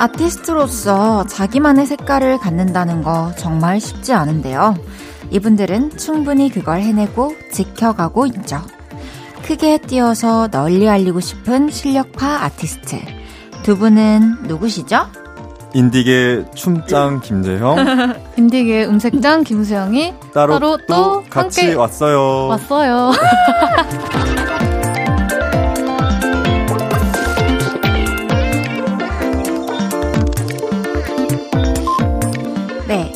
아티스트로서 0.00 1.26
자기만의 1.26 1.84
색깔을 1.86 2.38
갖는다는 2.38 3.02
거 3.02 3.32
정말 3.36 3.80
쉽지 3.80 4.14
않은데요. 4.14 4.74
이분들은 5.30 5.98
충분히 5.98 6.48
그걸 6.50 6.80
해내고 6.80 7.34
지켜가고 7.52 8.24
있죠. 8.26 8.62
크게 9.44 9.76
뛰어서 9.78 10.48
널리 10.48 10.88
알리고 10.88 11.20
싶은 11.20 11.70
실력파 11.70 12.44
아티스트. 12.44 12.96
두 13.62 13.76
분은 13.76 14.44
누구시죠? 14.44 15.06
인디계 15.74 16.46
춤짱 16.54 17.20
김재형, 17.20 18.16
인디계 18.38 18.86
음색장 18.86 19.44
김수영이 19.44 20.14
따로, 20.34 20.54
따로 20.54 20.76
또 20.78 20.84
또 21.20 21.24
같이 21.30 21.60
함께 21.60 21.76
왔어요. 21.76 22.48
왔어요. 22.48 23.12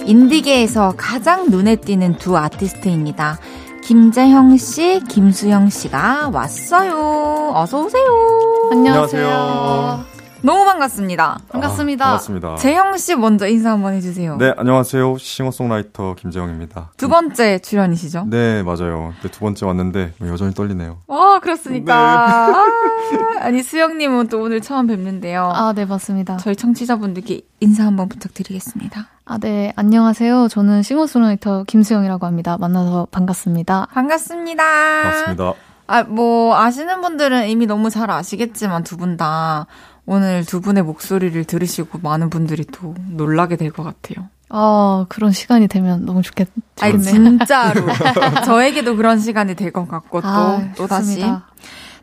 인디계에서 0.06 0.94
가장 0.96 1.50
눈에 1.50 1.76
띄는 1.76 2.18
두 2.18 2.36
아티스트입니다. 2.36 3.38
김재형 3.82 4.56
씨, 4.56 5.00
김수영 5.08 5.70
씨가 5.70 6.30
왔어요. 6.32 7.52
어서 7.54 7.84
오세요. 7.84 8.04
안녕하세요. 8.72 10.13
너무 10.44 10.62
반갑습니다. 10.66 11.38
반갑습니다. 11.48 12.04
아, 12.04 12.08
반갑습니다. 12.08 12.56
재형 12.56 12.98
씨 12.98 13.14
먼저 13.14 13.46
인사 13.48 13.70
한번 13.70 13.94
해주세요. 13.94 14.36
네, 14.36 14.52
안녕하세요. 14.58 15.16
싱어송라이터 15.16 16.14
김재영입니다. 16.16 16.90
두 16.98 17.08
번째 17.08 17.60
출연이시죠? 17.60 18.26
네, 18.28 18.62
맞아요. 18.62 19.14
네, 19.22 19.30
두 19.30 19.40
번째 19.40 19.64
왔는데 19.64 20.12
여전히 20.20 20.52
떨리네요. 20.52 20.98
와, 21.06 21.38
그렇습니까? 21.40 21.94
아, 21.94 22.64
아니, 23.40 23.62
수영님은 23.62 24.28
또 24.28 24.42
오늘 24.42 24.60
처음 24.60 24.86
뵙는데요. 24.86 25.50
아, 25.54 25.72
네, 25.74 25.86
맞습니다. 25.86 26.36
저희 26.36 26.54
청취자분들께 26.54 27.40
인사 27.60 27.86
한번 27.86 28.10
부탁드리겠습니다. 28.10 29.06
아, 29.24 29.38
네, 29.38 29.72
안녕하세요. 29.76 30.48
저는 30.48 30.82
싱어송라이터 30.82 31.64
김수영이라고 31.66 32.26
합니다. 32.26 32.58
만나서 32.60 33.06
반갑습니다. 33.10 33.86
반갑습니다. 33.94 34.62
반갑습니다. 35.04 35.52
아, 35.86 36.02
뭐, 36.02 36.54
아시는 36.58 37.00
분들은 37.00 37.48
이미 37.48 37.66
너무 37.66 37.88
잘 37.88 38.10
아시겠지만 38.10 38.84
두 38.84 38.96
분 38.98 39.16
다 39.16 39.66
오늘 40.06 40.44
두 40.44 40.60
분의 40.60 40.82
목소리를 40.82 41.44
들으시고 41.44 41.98
많은 42.02 42.30
분들이 42.30 42.64
또 42.64 42.94
놀라게 43.10 43.56
될 43.56 43.70
것 43.70 43.82
같아요. 43.82 44.28
아, 44.50 45.06
그런 45.08 45.32
시간이 45.32 45.66
되면 45.68 46.04
너무 46.04 46.22
좋겠, 46.22 46.48
아니, 46.80 46.92
좋겠네요. 46.92 47.14
진짜로. 47.38 47.86
저에게도 48.44 48.96
그런 48.96 49.18
시간이 49.18 49.54
될 49.56 49.72
것 49.72 49.88
같고, 49.88 50.20
또, 50.20 50.26
아, 50.28 50.68
또 50.76 50.86
다시. 50.86 51.06
좋습니다. 51.16 51.46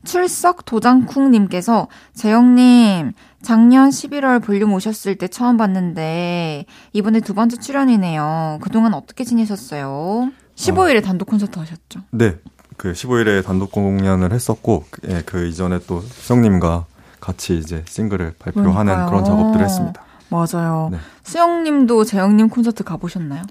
출석 0.03 0.65
도장쿵님께서, 0.65 1.87
재영님, 2.15 3.11
작년 3.43 3.89
11월 3.89 4.43
볼륨 4.43 4.73
오셨을 4.73 5.15
때 5.15 5.27
처음 5.27 5.57
봤는데, 5.57 6.65
이번에 6.93 7.19
두 7.19 7.33
번째 7.35 7.57
출연이네요. 7.57 8.57
그동안 8.61 8.95
어떻게 8.95 9.23
지내셨어요? 9.23 10.31
15일에 10.55 11.03
단독 11.03 11.25
콘서트 11.25 11.59
하셨죠? 11.59 12.01
네, 12.09 12.37
그 12.77 12.93
15일에 12.93 13.45
단독 13.45 13.71
공연을 13.71 14.33
했었고, 14.33 14.85
그- 14.89 15.01
예, 15.09 15.21
그 15.25 15.45
이전에 15.47 15.79
또 15.87 16.01
수영님과 16.01 16.85
같이 17.21 17.57
이제 17.57 17.83
싱글을 17.87 18.33
발표하는 18.39 18.73
그러니까요. 18.93 19.05
그런 19.09 19.23
작업들을 19.23 19.63
했습니다. 19.65 20.01
맞아요. 20.29 20.89
네. 20.91 20.97
수영님도 21.23 22.05
재영님 22.05 22.49
콘서트 22.49 22.83
가보셨나요? 22.85 23.43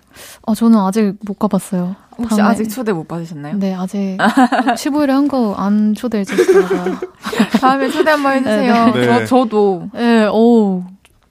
아, 0.46 0.54
저는 0.54 0.78
아직 0.78 1.14
못 1.26 1.38
가봤어요. 1.38 1.94
혹시 2.18 2.36
다음에- 2.36 2.42
아직 2.42 2.68
초대 2.68 2.92
못 2.92 3.06
받으셨나요? 3.06 3.56
네, 3.58 3.74
아직 3.74 4.16
15일에 4.76 5.08
한 5.08 5.28
거 5.28 5.54
안 5.56 5.94
초대해 5.94 6.24
주시다가. 6.24 7.00
다음에 7.60 7.88
초대 7.90 8.10
한번 8.10 8.32
해주세요. 8.34 8.86
네. 8.94 9.04
저, 9.04 9.24
저도 9.26 9.88
네, 9.92 10.26
오. 10.26 10.82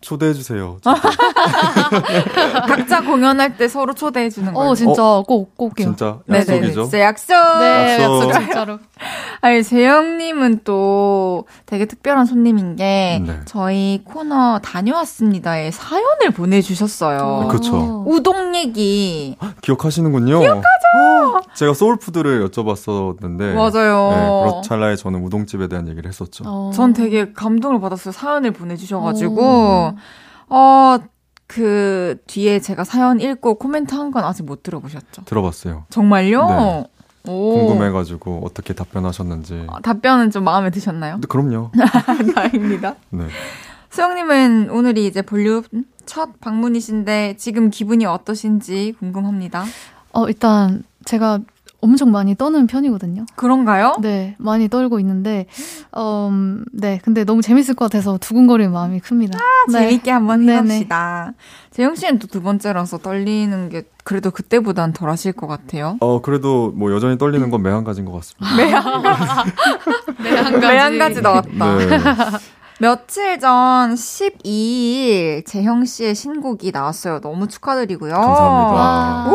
초대해주세요. 0.02 0.78
각자 2.68 3.02
공연할 3.02 3.58
때 3.58 3.68
서로 3.68 3.94
초대해주는 3.94 4.54
거예요. 4.54 4.70
어, 4.72 4.76
진짜 4.76 5.24
꼭, 5.28 5.58
꼭이요. 5.58 5.88
진짜 5.88 6.20
네네. 6.26 6.40
약속이죠. 6.40 6.84
진짜 6.84 7.00
약속. 7.02 7.34
네, 7.60 7.98
약속. 8.00 8.30
약속, 8.30 8.40
진짜로. 8.40 8.80
아니, 9.42 9.64
재영님은 9.64 10.62
또 10.64 11.46
되게 11.66 11.86
특별한 11.86 12.26
손님인 12.26 12.76
게 12.78 13.22
네. 13.26 13.40
저희 13.46 14.02
코너 14.06 14.60
다녀왔습니다에 14.60 15.72
사연을 15.72 16.32
보내주셨어요. 16.34 17.48
그쵸. 17.52 18.04
우동 18.08 18.56
얘기. 18.56 19.38
기억하시는군요. 19.62 20.40
기억하죠. 20.40 20.79
제가 21.56 21.74
soul 21.74 21.98
food를 21.98 22.48
여쭤봤었는데, 22.50 23.54
맞아요. 23.54 24.10
네, 24.12 24.52
그럴 24.52 24.62
찰나에 24.64 24.96
저는 24.96 25.24
우동집에 25.24 25.68
대한 25.68 25.88
얘기를 25.88 26.08
했었죠. 26.08 26.44
어. 26.48 26.72
전 26.74 26.94
되게 26.94 27.34
감동을 27.34 27.80
받았어요. 27.82 28.12
사연을 28.12 28.52
보내주셔가지고. 28.52 29.42
오. 29.42 29.94
어, 30.50 30.98
그 31.48 32.18
뒤에 32.28 32.60
제가 32.60 32.84
사연 32.84 33.20
읽고 33.20 33.56
코멘트 33.56 33.96
한 33.96 34.12
건 34.12 34.24
아직 34.24 34.44
못 34.44 34.62
들어보셨죠? 34.64 35.24
들어봤어요. 35.26 35.86
정말요? 35.90 36.48
네. 36.48 36.84
오. 37.28 37.54
궁금해가지고 37.68 38.42
어떻게 38.46 38.74
답변하셨는지. 38.74 39.66
아, 39.68 39.80
답변은 39.82 40.32
좀 40.32 40.44
마음에 40.44 40.70
드셨나요? 40.70 41.16
근데 41.16 41.28
그럼요. 41.28 41.72
다행입니다. 42.36 42.96
네. 43.10 43.26
수영님은 43.92 44.70
오늘이 44.70 45.06
이제 45.08 45.22
볼륨 45.22 45.64
첫 46.06 46.40
방문이신데 46.40 47.36
지금 47.38 47.70
기분이 47.70 48.06
어떠신지 48.06 48.96
궁금합니다. 49.00 49.66
어, 50.14 50.28
일단 50.28 50.84
제가 51.06 51.40
엄청 51.82 52.12
많이 52.12 52.36
떠는 52.36 52.68
편이거든요. 52.68 53.26
그런가요? 53.38 53.96
네, 54.02 54.36
많이 54.38 54.68
떨고 54.68 55.00
있는데, 55.00 55.46
음, 55.96 56.66
네, 56.74 57.00
근데 57.06 57.24
너무 57.24 57.42
재밌을 57.42 57.74
것 57.74 57.86
같아서 57.86 58.18
두근거리는 58.18 58.70
마음이 58.74 59.00
큽니다. 59.00 59.40
네. 59.72 59.78
아, 59.78 59.80
재밌게 59.82 60.12
한번. 60.12 60.50
해봅시다. 60.50 61.32
재영 61.72 61.96
씨는 61.96 62.20
또 62.20 62.28
두 62.28 62.42
번째라서 62.42 62.98
떨리는 62.98 63.70
게 63.70 63.84
그래도 64.04 64.30
그때보단 64.30 64.92
덜 64.92 65.10
하실 65.10 65.32
것 65.32 65.48
같아요. 65.48 65.96
어, 66.02 66.22
그래도 66.22 66.74
뭐 66.76 66.92
여전히 66.92 67.18
떨리는 67.18 67.50
건 67.50 67.64
매한가지인 67.64 68.06
것 68.06 68.12
같습니다. 68.12 68.56
네, 70.22 70.34
한 70.36 70.52
가지. 70.60 70.68
매한 70.68 71.00
가지 71.00 71.22
나왔다. 71.22 71.78
네. 71.78 71.88
며칠 72.82 73.40
전 73.40 73.94
12일 73.94 75.46
재형 75.46 75.86
씨의 75.86 76.14
신곡이 76.16 76.72
나왔어요. 76.72 77.22
너무 77.22 77.48
축하드리고요. 77.48 78.14
감사합니다. 78.14 79.32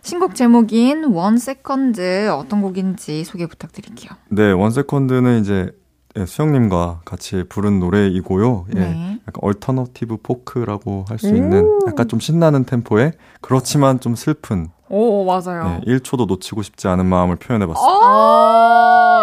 와. 0.00 0.02
신곡 0.02 0.34
제목인 0.34 1.04
One 1.04 1.36
Second 1.38 2.30
어떤 2.30 2.62
곡인지 2.62 3.24
소개 3.24 3.46
부탁드릴게요. 3.46 4.10
네, 4.28 4.50
One 4.52 4.70
Second는 4.70 5.40
이제 5.40 5.70
예, 6.16 6.26
수영님과 6.26 7.02
같이 7.04 7.44
부른 7.48 7.78
노래이고요. 7.78 8.66
예, 8.74 8.80
네. 8.80 9.20
약간 9.28 9.34
alternative 9.42 10.16
포크라고 10.22 11.04
할 11.08 11.18
수 11.18 11.28
있는 11.28 11.78
약간 11.86 12.08
좀 12.08 12.18
신나는 12.18 12.64
템포에 12.64 13.12
그렇지만 13.40 14.00
좀 14.00 14.16
슬픈 14.16 14.68
오, 14.88 15.24
맞아요. 15.24 15.80
예, 15.86 15.92
1초도 15.98 16.26
놓치고 16.26 16.62
싶지 16.62 16.88
않은 16.88 17.06
마음을 17.06 17.36
표현해봤습니다. 17.36 17.96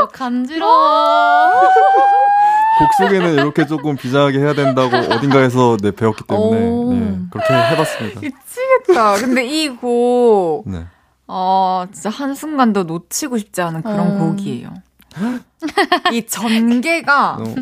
어, 0.03 0.07
간지러워. 0.13 1.51
곡 2.77 2.93
소개는 2.97 3.33
이렇게 3.33 3.65
조금 3.65 3.95
비장하게 3.95 4.39
해야 4.39 4.53
된다고 4.53 4.95
어딘가에서 5.13 5.77
네, 5.81 5.91
배웠기 5.91 6.23
때문에 6.27 6.69
오. 6.69 6.93
네, 6.93 7.17
그렇게 7.31 7.53
해봤습니다. 7.53 8.21
미치겠다. 8.21 9.15
근데 9.15 9.45
이 9.45 9.69
곡, 9.69 10.63
네. 10.67 10.85
어, 11.27 11.85
진짜 11.91 12.09
한순간도 12.09 12.83
놓치고 12.83 13.37
싶지 13.37 13.61
않은 13.61 13.81
그런 13.81 13.99
어. 13.99 14.25
곡이에요. 14.25 14.73
이 16.11 16.25
전개가, 16.25 17.37
너무 17.39 17.55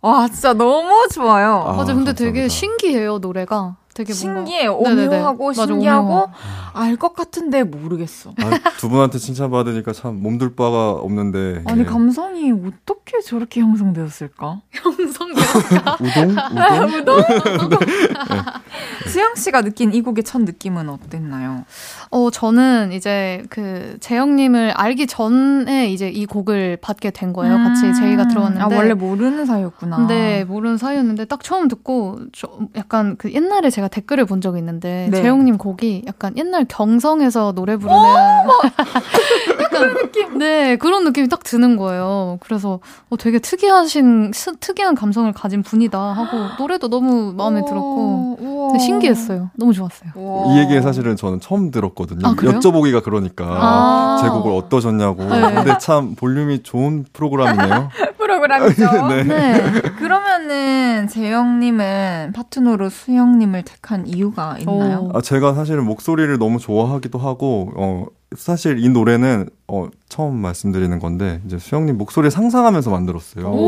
와, 0.00 0.28
진짜 0.28 0.52
너무 0.52 1.08
좋아요. 1.12 1.64
아, 1.66 1.72
맞아, 1.72 1.94
근데 1.94 2.12
되게 2.12 2.42
감사합니다. 2.42 2.48
신기해요, 2.54 3.18
노래가. 3.18 3.76
되게. 3.96 4.12
네네네. 4.12 4.66
오묘하고 4.68 5.46
맞아, 5.48 5.66
신기하고. 5.66 6.28
알 6.74 6.96
것 6.98 7.14
같은데 7.14 7.62
모르겠어. 7.62 8.32
아, 8.42 8.70
두 8.78 8.88
분한테 8.90 9.18
칭찬받으니까 9.18 9.92
참 9.92 10.20
몸둘 10.22 10.54
바가 10.54 10.90
없는데 10.92 11.62
아니 11.66 11.80
예. 11.80 11.84
감성이 11.84 12.52
어떻게 12.52 13.20
저렇게 13.20 13.60
형성되었을까? 13.60 14.60
형성이야. 14.72 15.96
우동? 17.00 17.18
우동? 17.64 17.78
수영 19.08 19.34
씨가 19.36 19.62
느낀 19.62 19.92
이 19.94 20.02
곡의 20.02 20.24
첫 20.24 20.42
느낌은 20.42 20.88
어땠나요? 20.88 21.64
어, 22.10 22.30
저는 22.30 22.92
이제 22.92 23.42
그 23.50 23.96
재영님을 24.00 24.72
알기 24.72 25.06
전에 25.06 25.90
이제 25.90 26.08
이 26.08 26.26
곡을 26.26 26.78
받게 26.82 27.10
된 27.10 27.32
거예요. 27.32 27.56
같이 27.56 27.94
제의가 27.94 28.28
들어왔는데. 28.28 28.64
아 28.64 28.78
원래 28.78 28.94
모르는 28.94 29.46
사이였구나. 29.46 30.06
네, 30.08 30.44
모르는 30.44 30.76
사이였는데 30.76 31.24
딱 31.26 31.42
처음 31.42 31.68
듣고 31.68 32.18
저 32.32 32.48
약간 32.76 33.16
그 33.16 33.32
옛날에 33.32 33.70
제가 33.70 33.85
댓글을 33.88 34.24
본 34.26 34.40
적이 34.40 34.58
있는데 34.58 35.08
네. 35.10 35.22
재용님 35.22 35.58
곡이 35.58 36.04
약간 36.06 36.34
옛날 36.36 36.64
경성에서 36.68 37.52
노래 37.52 37.76
부르는 37.76 37.98
약간 39.60 39.94
느낌. 39.94 40.38
네, 40.38 40.76
그런 40.76 41.04
느낌이 41.04 41.28
딱 41.28 41.42
드는 41.42 41.76
거예요. 41.76 42.38
그래서 42.40 42.80
어, 43.10 43.16
되게 43.16 43.38
특이하신 43.38 44.32
스- 44.34 44.56
특이한 44.58 44.94
감성을 44.94 45.30
가진 45.32 45.62
분이다 45.62 45.98
하고 45.98 46.36
노래도 46.58 46.88
너무 46.88 47.32
마음에 47.36 47.64
들었고 47.64 48.76
신기했어요. 48.80 49.50
너무 49.56 49.72
좋았어요. 49.72 50.10
우와. 50.14 50.54
이 50.54 50.58
얘기 50.60 50.80
사실은 50.80 51.16
저는 51.16 51.40
처음 51.40 51.70
들었거든요. 51.70 52.26
아? 52.28 52.32
여쭤보기가 52.34 53.02
그러니까 53.02 53.44
아. 53.48 54.18
제 54.22 54.28
곡을 54.28 54.52
어떠셨냐고. 54.52 55.24
네. 55.24 55.40
근데 55.54 55.78
참 55.78 56.14
볼륨이 56.14 56.62
좋은 56.62 57.04
프로그램이네요. 57.12 57.88
프로그램이죠. 58.18 59.06
네. 59.08 59.22
네. 59.24 59.80
그러면은 59.98 61.08
재영님은 61.08 62.32
파트너로 62.34 62.88
수영님을 62.90 63.62
택한 63.76 64.06
이유가 64.06 64.56
있나요? 64.58 65.10
오. 65.12 65.16
아, 65.16 65.20
제가 65.20 65.54
사실은 65.54 65.84
목소리를 65.84 66.38
너무 66.38 66.58
좋아하기도 66.58 67.18
하고, 67.18 67.70
어, 67.76 68.06
사실 68.36 68.82
이 68.82 68.88
노래는, 68.88 69.48
어, 69.68 69.88
처음 70.08 70.36
말씀드리는 70.36 70.98
건데, 70.98 71.40
이제 71.46 71.58
수영님 71.58 71.98
목소리를 71.98 72.30
상상하면서 72.30 72.90
만들었어요. 72.90 73.44
네. 73.50 73.58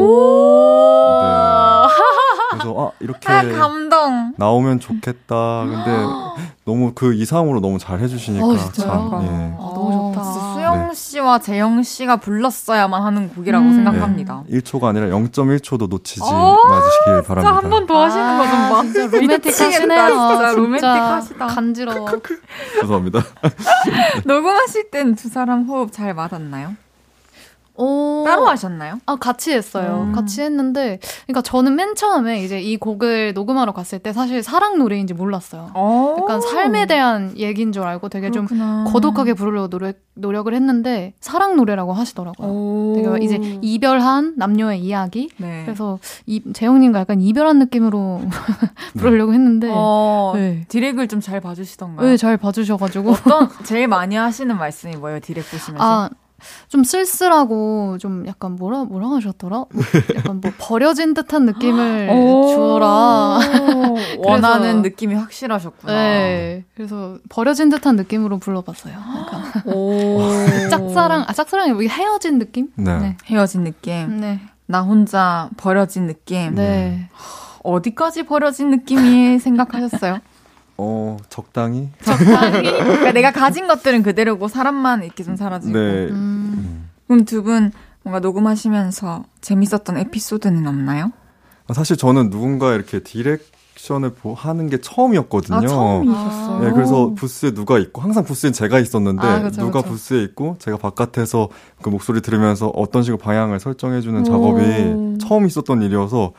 그래서, 2.51 2.75
아, 2.79 2.91
이렇게 3.01 3.29
아 3.31 3.43
감동. 3.43 4.33
나오면 4.37 4.81
좋겠다. 4.81 5.65
근데 5.67 5.91
너무 6.65 6.93
그 6.95 7.15
이상으로 7.15 7.61
너무 7.61 7.79
잘 7.79 8.01
해주시니까. 8.01 8.47
어, 8.47 8.57
진짜요? 8.57 8.89
참, 8.89 9.23
예. 9.23 9.55
아, 9.59 9.73
너무 9.75 10.13
좋다. 10.15 10.48
진짜 10.73 10.95
수영 10.95 10.95
씨와 10.95 11.39
재영 11.39 11.83
씨가 11.83 12.17
불렀어야만 12.17 13.03
하는 13.03 13.29
곡이라고 13.35 13.65
음. 13.67 13.75
생각합니다. 13.75 14.43
네, 14.49 14.59
1초가 14.59 14.85
아니라 14.85 15.07
0.1초도 15.07 15.89
놓치지 15.89 16.21
어, 16.25 16.57
마시길 16.69 17.23
바랍니다. 17.27 17.57
한 17.57 17.71
번 17.71 17.87
더 17.87 18.03
하시는 18.05 18.39
거좀 18.39 18.51
봐. 18.51 18.79
아, 18.79 18.83
진짜 18.83 19.07
로맨틱하시네요. 19.07 20.09
진짜 20.09 20.53
로맨틱하시다. 20.53 21.47
간지러워. 21.47 22.09
죄송합니다. 22.81 23.21
녹음하실 24.25 24.91
땐 24.91 25.15
두 25.15 25.29
사람 25.29 25.65
호흡 25.65 25.93
잘 25.93 26.15
맞았나요? 26.15 26.75
오. 27.79 28.25
따로 28.27 28.47
하셨나요? 28.49 28.99
아, 29.07 29.17
같이 29.17 29.53
했어요. 29.53 30.07
음. 30.09 30.13
같이 30.13 30.43
했는데, 30.43 30.99
그러니까 31.27 31.43
저는 31.43 31.77
맨 31.77 31.95
처음에 31.95 32.43
이제 32.43 32.61
이 32.61 32.77
곡을 32.77 33.35
녹음하러 33.35 33.73
갔을 33.73 33.99
때 34.01 34.13
사실 34.13 34.43
사랑 34.43 34.79
노래인지 34.79 35.15
몰랐어요. 35.15 35.71
약간 36.19 36.41
삶에 36.41 36.87
대한 36.87 37.37
얘기인 37.37 37.71
줄 37.73 37.85
알고 37.85 38.09
되게 38.09 38.31
그렇구나. 38.31 38.85
좀 38.85 38.93
거독하게 38.93 39.35
부르려고 39.35 39.69
노력, 39.69 39.97
노력을 40.15 40.53
했는데, 40.53 41.15
사랑 41.21 41.55
노래라고 41.57 41.93
하시더라고요. 41.93 42.95
되게 42.97 43.25
이제 43.25 43.59
이별한 43.63 44.35
남녀의 44.37 44.81
이야기. 44.81 45.29
네. 45.37 45.63
그래서 45.65 45.99
이, 46.27 46.43
재영님과 46.53 47.01
약간 47.01 47.21
이별한 47.21 47.59
느낌으로 47.61 48.23
부르려고 48.99 49.33
했는데, 49.35 49.71
어, 49.73 50.33
네. 50.35 50.65
디렉을 50.69 51.07
좀 51.07 51.19
잘 51.29 51.41
봐주시던가요? 51.41 52.07
네, 52.09 52.17
잘 52.17 52.37
봐주셔가지고. 52.39 53.11
어떤, 53.11 53.49
제일 53.65 53.87
많이 53.89 54.17
하시는 54.17 54.57
말씀이 54.57 54.97
뭐예요, 54.97 55.21
디렉 55.21 55.45
보시면서? 55.51 55.85
아, 55.85 56.09
좀 56.69 56.85
쓸쓸하고 56.85 57.99
좀 57.99 58.27
약간 58.27 58.57
뭐라 58.57 58.85
뭐라 58.85 59.09
하셨더라? 59.17 59.57
뭐 59.57 59.85
약간 60.17 60.41
뭐 60.41 60.51
버려진 60.59 61.15
듯한 61.15 61.47
느낌을 61.47 62.09
주어라. 62.55 63.39
원하는 64.19 64.83
느낌이 64.83 65.15
확실하셨구나. 65.15 65.93
네. 65.93 66.65
그래서 66.75 67.19
버려진 67.29 67.69
듯한 67.69 67.97
느낌으로 67.97 68.39
불러봤어요. 68.39 68.95
약간 68.95 69.65
짝사랑 70.71 71.25
아 71.27 71.33
짝사랑이 71.33 71.73
뭐 71.73 71.83
헤어진 71.83 72.39
느낌? 72.39 72.69
네. 72.77 72.99
네. 72.99 73.17
헤어진 73.27 73.65
느낌. 73.65 74.21
네. 74.21 74.41
나 74.67 74.83
혼자 74.83 75.49
버려진 75.57 76.07
느낌. 76.07 76.55
네. 76.55 77.09
어디까지 77.63 78.25
버려진 78.25 78.71
느낌이 78.71 79.39
생각하셨어요? 79.39 80.19
어, 80.79 81.17
적당히? 81.29 81.89
적당히? 82.05 82.63
그러니까 82.71 83.13
내가 83.13 83.33
가진 83.33 83.67
것들은 83.67 84.03
그대로고 84.03 84.49
사람만 84.49 85.03
이렇게 85.03 85.25
좀 85.25 85.37
사라지고. 85.37 85.73
네. 85.79 86.07
음. 86.11 86.89
그럼 87.07 87.25
두 87.25 87.43
분 87.43 87.73
뭔가 88.05 88.21
녹음하시면서 88.21 89.25
재밌었던 89.41 89.99
에피소드는 89.99 90.67
없나요? 90.67 91.13
아, 91.67 91.75
사실 91.75 91.97
저는 91.97 92.31
누군가 92.31 92.73
이렇게 92.75 93.01
디렉 93.01 93.45
션을 93.77 94.13
하는 94.35 94.69
게 94.69 94.81
처음이었거든요. 94.81 95.57
아, 95.57 95.67
처음이셨어요? 95.67 96.61
네, 96.65 96.73
그래서 96.73 97.13
부스에 97.15 97.53
누가 97.53 97.79
있고, 97.79 98.01
항상 98.03 98.25
부스엔 98.25 98.53
제가 98.53 98.81
있었는데, 98.81 99.25
아, 99.27 99.43
그쵸, 99.43 99.61
누가 99.61 99.83
그쵸. 99.83 99.93
부스에 99.93 100.23
있고, 100.25 100.57
제가 100.59 100.79
바깥에서 100.79 101.49
그 101.81 101.89
목소리 101.89 102.21
들으면서 102.21 102.69
어떤 102.69 103.03
식으로 103.05 103.19
방향을 103.19 103.61
설정해 103.61 104.01
주는 104.01 104.25
작업이 104.25 105.19
처음 105.21 105.47
있었던 105.47 105.83
일이어서, 105.83 106.33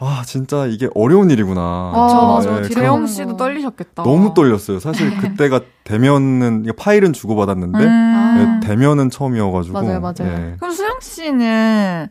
아, 0.00 0.22
진짜 0.24 0.66
이게 0.66 0.88
어려운 0.94 1.30
일이구나. 1.30 1.60
아, 1.60 2.34
맞아. 2.36 2.60
네, 2.60 2.68
재영 2.68 3.06
씨도 3.06 3.36
떨리셨겠다. 3.36 4.04
너무 4.04 4.32
떨렸어요. 4.32 4.78
사실 4.78 5.16
그때가 5.16 5.60
대면은, 5.84 6.66
파일은 6.76 7.12
주고 7.12 7.34
받았는데, 7.34 7.78
음. 7.78 8.60
네, 8.60 8.66
대면은 8.68 9.10
처음이어가지고. 9.10 9.80
맞아요, 9.80 10.00
맞아요. 10.00 10.14
네. 10.18 10.54
그럼 10.60 10.72
수영 10.72 10.98
씨는, 11.00 12.08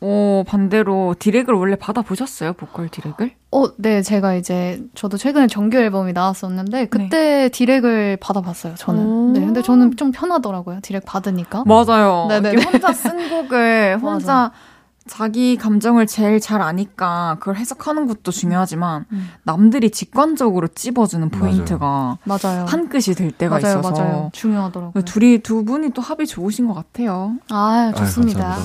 어, 0.00 0.44
반대로 0.46 1.16
디렉을 1.18 1.54
원래 1.54 1.74
받아보셨어요? 1.76 2.52
보컬 2.52 2.88
디렉을? 2.88 3.32
어, 3.50 3.64
네. 3.78 4.02
제가 4.02 4.34
이제, 4.34 4.80
저도 4.94 5.16
최근에 5.16 5.48
정규 5.48 5.76
앨범이 5.78 6.12
나왔었는데, 6.12 6.86
그때 6.86 7.08
네. 7.08 7.48
디렉을 7.48 8.18
받아봤어요, 8.20 8.74
저는. 8.76 9.32
네. 9.32 9.40
근데 9.40 9.60
저는 9.62 9.96
좀 9.96 10.12
편하더라고요. 10.12 10.78
디렉 10.82 11.04
받으니까. 11.04 11.64
맞아요. 11.66 12.26
네네. 12.28 12.62
혼자 12.62 12.92
쓴 12.92 13.28
곡을 13.28 13.98
혼자 14.00 14.52
자기 15.06 15.56
감정을 15.58 16.06
제일 16.06 16.40
잘 16.40 16.62
아니까 16.62 17.36
그걸 17.38 17.56
해석하는 17.56 18.06
것도 18.06 18.30
중요하지만 18.30 19.04
음. 19.12 19.28
남들이 19.42 19.90
직관적으로 19.90 20.66
찝어주는 20.68 21.28
포인트가 21.28 22.16
맞아요. 22.24 22.64
한 22.66 22.88
끗이 22.88 23.14
될 23.14 23.30
때가 23.30 23.58
맞아요, 23.60 23.80
있어서 23.80 23.90
맞아요. 24.02 24.30
중요하더라고요. 24.32 25.04
둘이 25.04 25.38
두 25.38 25.64
분이 25.64 25.90
또 25.90 26.00
합이 26.00 26.26
좋으신 26.26 26.66
것 26.66 26.74
같아요. 26.74 27.34
아 27.50 27.92
좋습니다. 27.96 28.56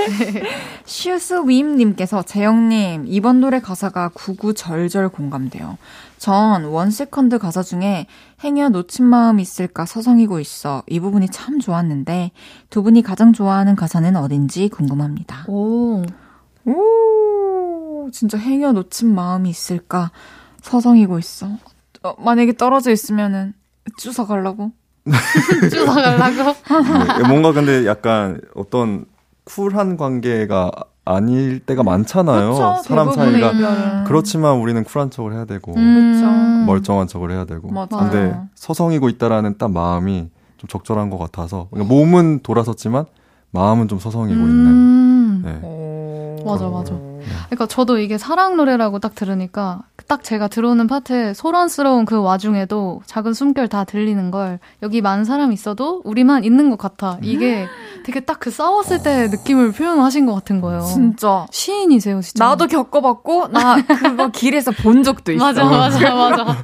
슈스위님께서 0.86 2.22
제형님 2.22 3.04
이번 3.06 3.40
노래 3.40 3.60
가사가 3.60 4.08
구구절절 4.14 5.10
공감돼요. 5.10 5.76
전 6.18 6.64
One 6.64 6.89
Second 6.89 7.38
가사 7.38 7.62
중에 7.62 8.06
행여 8.42 8.68
놓친 8.68 9.06
마음 9.06 9.40
있을까 9.40 9.86
서성이고 9.86 10.40
있어. 10.40 10.82
이 10.88 11.00
부분이 11.00 11.28
참 11.30 11.60
좋았는데 11.60 12.32
두 12.70 12.82
분이 12.82 13.02
가장 13.02 13.32
좋아하는 13.32 13.76
가사는 13.76 14.14
어딘지 14.16 14.68
궁금합니다. 14.68 15.44
오. 15.48 16.04
오. 16.64 18.10
진짜 18.12 18.36
행여 18.38 18.72
놓친 18.72 19.14
마음이 19.14 19.48
있을까 19.48 20.10
서성이고 20.62 21.18
있어. 21.18 21.48
어, 22.02 22.14
만약에 22.18 22.56
떨어져 22.56 22.90
있으면은 22.90 23.54
주워 23.96 24.26
가려고? 24.26 24.72
주워 25.70 25.86
가려고? 25.86 26.54
네, 27.22 27.28
뭔가 27.28 27.52
근데 27.52 27.86
약간 27.86 28.40
어떤 28.54 29.06
쿨한 29.44 29.96
관계가 29.96 30.70
아닐 31.08 31.60
때가 31.60 31.82
많잖아요. 31.82 32.50
그쵸, 32.50 32.82
사람 32.84 33.10
사이가. 33.12 34.04
그렇지만 34.06 34.58
우리는 34.58 34.84
쿨한 34.84 35.10
척을 35.10 35.32
해야 35.32 35.46
되고 35.46 35.72
음. 35.74 36.64
멀쩡한 36.66 37.06
척을 37.08 37.30
해야 37.30 37.46
되고. 37.46 37.70
맞아. 37.72 37.96
근데 37.96 38.38
서성이고 38.54 39.08
있다라는 39.08 39.56
딱 39.56 39.70
마음이 39.70 40.28
좀 40.58 40.68
적절한 40.68 41.08
것 41.08 41.16
같아서 41.16 41.68
그러니까 41.70 41.94
몸은 41.94 42.40
돌아섰지만 42.42 43.06
마음은 43.52 43.88
좀 43.88 43.98
서성이고 43.98 44.38
음. 44.38 45.42
있는. 45.42 45.42
네. 45.42 46.44
맞아 46.44 46.68
맞아. 46.68 46.94
그러니까 47.46 47.66
저도 47.66 47.98
이게 47.98 48.18
사랑 48.18 48.56
노래라고 48.56 48.98
딱 48.98 49.14
들으니까 49.14 49.80
딱 50.06 50.24
제가 50.24 50.48
들어오는 50.48 50.86
파트에 50.86 51.34
소란스러운 51.34 52.04
그 52.06 52.20
와중에도 52.20 53.02
작은 53.06 53.34
숨결 53.34 53.68
다 53.68 53.84
들리는 53.84 54.30
걸 54.30 54.58
여기 54.82 55.02
많은 55.02 55.24
사람 55.24 55.52
있어도 55.52 56.00
우리만 56.04 56.44
있는 56.44 56.70
것 56.70 56.78
같아. 56.78 57.18
이게 57.22 57.66
되게 58.04 58.20
딱 58.20 58.38
그 58.38 58.50
싸웠을 58.52 59.02
때 59.02 59.26
느낌을 59.28 59.72
표현하신 59.72 60.24
것 60.24 60.32
같은 60.32 60.60
거예요. 60.60 60.80
진짜 60.82 61.44
시인이세요, 61.50 62.20
진짜. 62.22 62.44
나도 62.44 62.68
겪어봤고 62.68 63.48
나 63.48 63.82
그거 63.84 64.28
길에서 64.28 64.70
본 64.70 65.02
적도 65.02 65.32
있어. 65.32 65.44
맞아, 65.44 65.64
맞아, 65.64 66.14
맞아. 66.14 66.56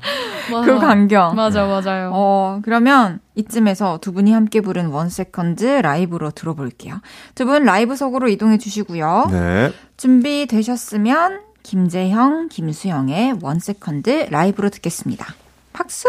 그 0.65 0.79
광경. 0.79 1.35
맞아, 1.35 1.67
맞아요. 1.67 2.11
어 2.15 2.61
그러면 2.63 3.19
이쯤에서 3.35 3.99
두 4.01 4.13
분이 4.13 4.33
함께 4.33 4.61
부른 4.61 4.87
One 4.91 5.15
Second 5.15 5.65
라이브로 5.65 6.31
들어볼게요. 6.31 7.01
두 7.35 7.45
분 7.45 7.65
라이브석으로 7.65 8.29
이동해 8.29 8.57
주시고요. 8.59 9.27
네. 9.31 9.73
준비되셨으면 9.97 11.43
김제형, 11.63 12.49
김수영의 12.49 13.39
One 13.43 13.71
Second 13.71 14.29
라이브로 14.31 14.69
듣겠습니다. 14.69 15.35
박수! 15.73 16.09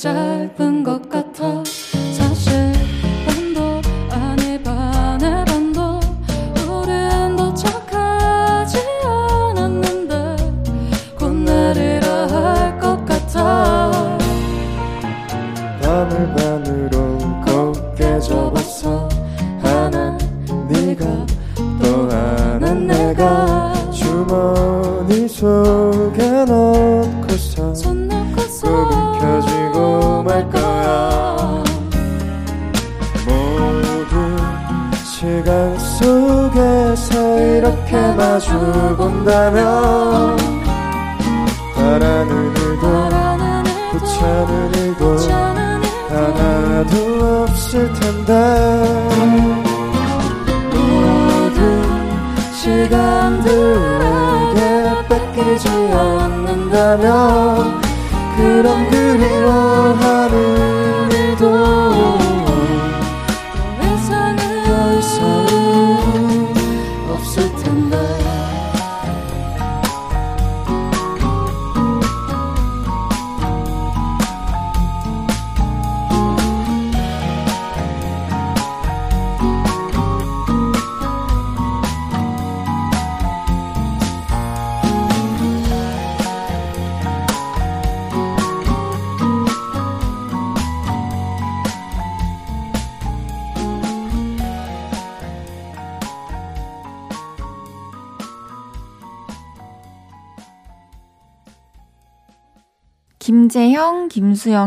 짧 0.00 0.39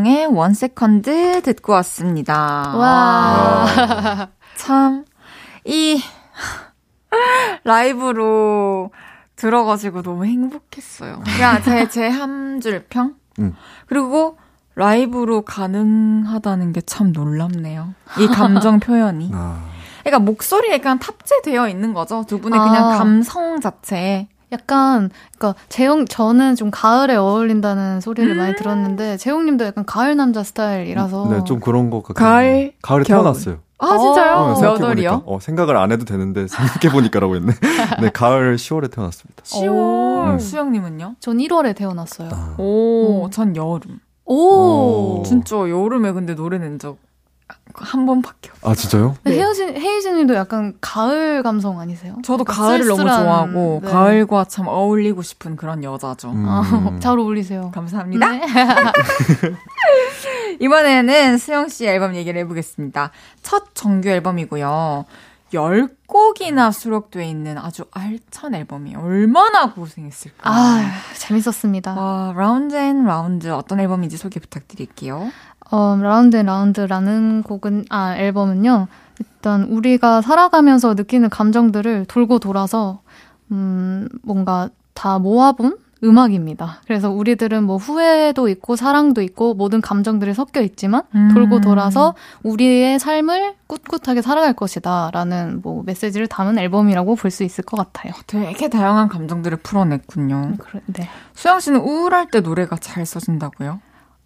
김제형, 0.01 0.03
김수영의 0.03 0.25
One 0.27 0.53
Second 0.53 1.41
듣고 1.43 1.73
왔습니다. 1.73 2.73
와. 2.75 4.27
참, 4.55 5.05
이, 5.65 6.01
라이브로 7.63 8.91
들어가지고 9.35 10.01
너무 10.01 10.25
행복했어요. 10.25 11.21
그냥 11.25 11.61
제, 11.63 11.87
제 11.89 12.09
한 12.09 12.59
줄 12.61 12.85
평? 12.89 13.15
음. 13.39 13.55
그리고 13.87 14.37
라이브로 14.75 15.41
가능하다는 15.43 16.73
게 16.73 16.81
참 16.81 17.11
놀랍네요. 17.11 17.93
이 18.19 18.27
감정 18.27 18.79
표현이. 18.79 19.31
아, 19.33 19.63
그러니까 20.03 20.19
목소리에 20.19 20.79
그냥 20.79 20.99
탑재되어 20.99 21.67
있는 21.69 21.93
거죠. 21.93 22.23
두 22.27 22.39
분의 22.39 22.59
아. 22.59 22.63
그냥 22.63 22.97
감성 22.97 23.59
자체에. 23.59 24.27
약간 24.53 25.09
그러니까 25.37 25.59
재용 25.67 26.05
저는 26.05 26.55
좀 26.55 26.71
가을에 26.71 27.15
어울린다는 27.15 27.99
소리를 27.99 28.33
많이 28.35 28.55
들었는데 28.55 29.17
재용님도 29.17 29.65
약간 29.65 29.85
가을 29.85 30.15
남자 30.15 30.43
스타일이라서 30.43 31.27
네, 31.29 31.43
좀 31.43 31.59
그런 31.59 31.89
것 31.89 32.03
같아요. 32.03 32.23
가을, 32.25 32.73
가을에 32.81 33.03
겨울. 33.03 33.23
태어났어요. 33.23 33.57
아, 33.79 33.97
진짜요? 33.97 34.33
어, 34.35 34.47
몇 34.49 34.55
생각해보니까. 34.55 34.87
월이요? 34.87 35.23
어, 35.25 35.39
생각을 35.41 35.75
안 35.75 35.91
해도 35.91 36.05
되는데 36.05 36.47
생각해 36.47 36.93
보니까라고 36.93 37.35
했네. 37.35 37.51
네, 38.01 38.09
가을 38.13 38.55
10월에 38.55 38.89
태어났습니다. 38.93 39.43
10월. 39.43 40.33
음. 40.35 40.39
수영님은요? 40.39 41.15
전 41.19 41.37
1월에 41.39 41.75
태어났어요. 41.75 42.29
아. 42.31 42.55
오, 42.57 43.25
음. 43.25 43.31
전 43.31 43.55
여름. 43.57 43.99
오. 44.25 45.19
오. 45.19 45.23
진짜 45.25 45.57
여름에 45.57 46.13
근데 46.13 46.33
노래 46.35 46.59
낸 46.59 46.79
적 46.79 46.97
한 47.75 48.05
번밖에 48.05 48.51
없어요. 48.51 48.71
아, 48.71 48.75
진짜요? 48.75 49.15
근데 49.23 49.41
헤이진 49.41 49.75
헤이진님도 49.75 50.35
약간 50.35 50.73
가을 50.81 51.43
감성 51.43 51.79
아니세요? 51.79 52.17
저도 52.23 52.43
가을을 52.43 52.85
너무 52.85 52.97
쓸쓸한, 52.97 53.23
좋아하고 53.23 53.81
네. 53.83 53.91
가을과 53.91 54.45
참 54.45 54.67
어울리고 54.67 55.21
싶은 55.21 55.55
그런 55.55 55.83
여자죠. 55.83 56.31
음. 56.31 56.45
아, 56.47 56.97
잘 56.99 57.17
어울리세요. 57.17 57.71
감사합니다. 57.73 58.29
네. 58.29 58.41
이번에는 60.59 61.37
수영 61.37 61.69
씨 61.69 61.85
앨범 61.85 62.15
얘기를 62.15 62.39
해보겠습니다. 62.41 63.11
첫 63.41 63.73
정규 63.73 64.09
앨범이고요. 64.09 65.05
10곡이나 65.53 66.71
수록돼 66.71 67.27
있는 67.27 67.57
아주 67.57 67.85
알찬 67.91 68.55
앨범이에요. 68.55 68.99
얼마나 68.99 69.71
고생했을까. 69.71 70.49
아, 70.49 70.91
재밌었습니다. 71.17 71.93
와, 71.93 72.33
Round 72.35 72.75
and 72.75 73.05
Round 73.05 73.51
어떤 73.51 73.79
앨범인지 73.79 74.17
소개 74.17 74.39
부탁드릴게요. 74.39 75.31
어, 75.73 75.97
Round 75.99 76.35
and 76.37 76.45
Round라는 76.45 77.41
곡은, 77.41 77.85
아, 77.89 78.15
앨범은요. 78.15 78.87
일단 79.19 79.63
우리가 79.63 80.21
살아가면서 80.21 80.93
느끼는 80.93 81.29
감정들을 81.31 82.05
돌고 82.05 82.37
돌아서, 82.37 83.01
음, 83.51 84.07
뭔가 84.21 84.69
다 84.93 85.17
모아본 85.17 85.77
음악입니다. 86.03 86.81
그래서 86.85 87.09
우리들은 87.09 87.63
뭐 87.63 87.77
후회도 87.77 88.49
있고 88.49 88.75
사랑도 88.75 89.21
있고 89.21 89.55
모든 89.55 89.81
감정들이 89.81 90.33
섞여 90.35 90.61
있지만 90.61 91.03
음. 91.15 91.31
돌고 91.33 91.61
돌아서 91.61 92.13
우리의 92.43 92.99
삶을 92.99 93.55
꿋꿋하게 93.67 94.21
살아갈 94.21 94.53
것이다 94.53 95.11
라는 95.13 95.61
뭐 95.63 95.81
메시지를 95.85 96.27
담은 96.27 96.59
앨범이라고 96.59 97.15
볼 97.15 97.31
수 97.31 97.43
있을 97.45 97.63
것 97.63 97.77
같아요. 97.77 98.11
되게 98.27 98.67
다양한 98.69 99.07
감정들을 99.07 99.57
풀어냈군요. 99.63 100.55
그래, 100.59 100.81
네. 100.87 101.09
수영 101.33 101.59
씨는 101.61 101.79
우울할 101.79 102.27
때 102.29 102.41
노래가 102.41 102.75
잘 102.75 103.05
써진다고요? 103.05 103.79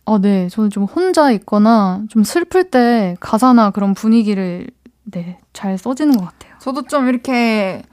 어, 0.08 0.20
네. 0.20 0.48
저는 0.48 0.70
좀 0.70 0.84
혼자 0.86 1.32
있거나 1.32 2.02
좀 2.10 2.24
슬플 2.24 2.70
때 2.72 3.18
가사나 3.20 3.72
그런 3.72 3.94
분위기를 3.94 4.68
네, 5.04 5.38
잘 5.52 5.78
써지는 5.78 6.16
것 6.18 6.26
같아요. 6.26 6.54
저도 6.60 6.84
좀 6.84 7.10
이렇게 7.10 7.84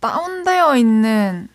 다운되어 0.00 0.76
있는 0.76 1.48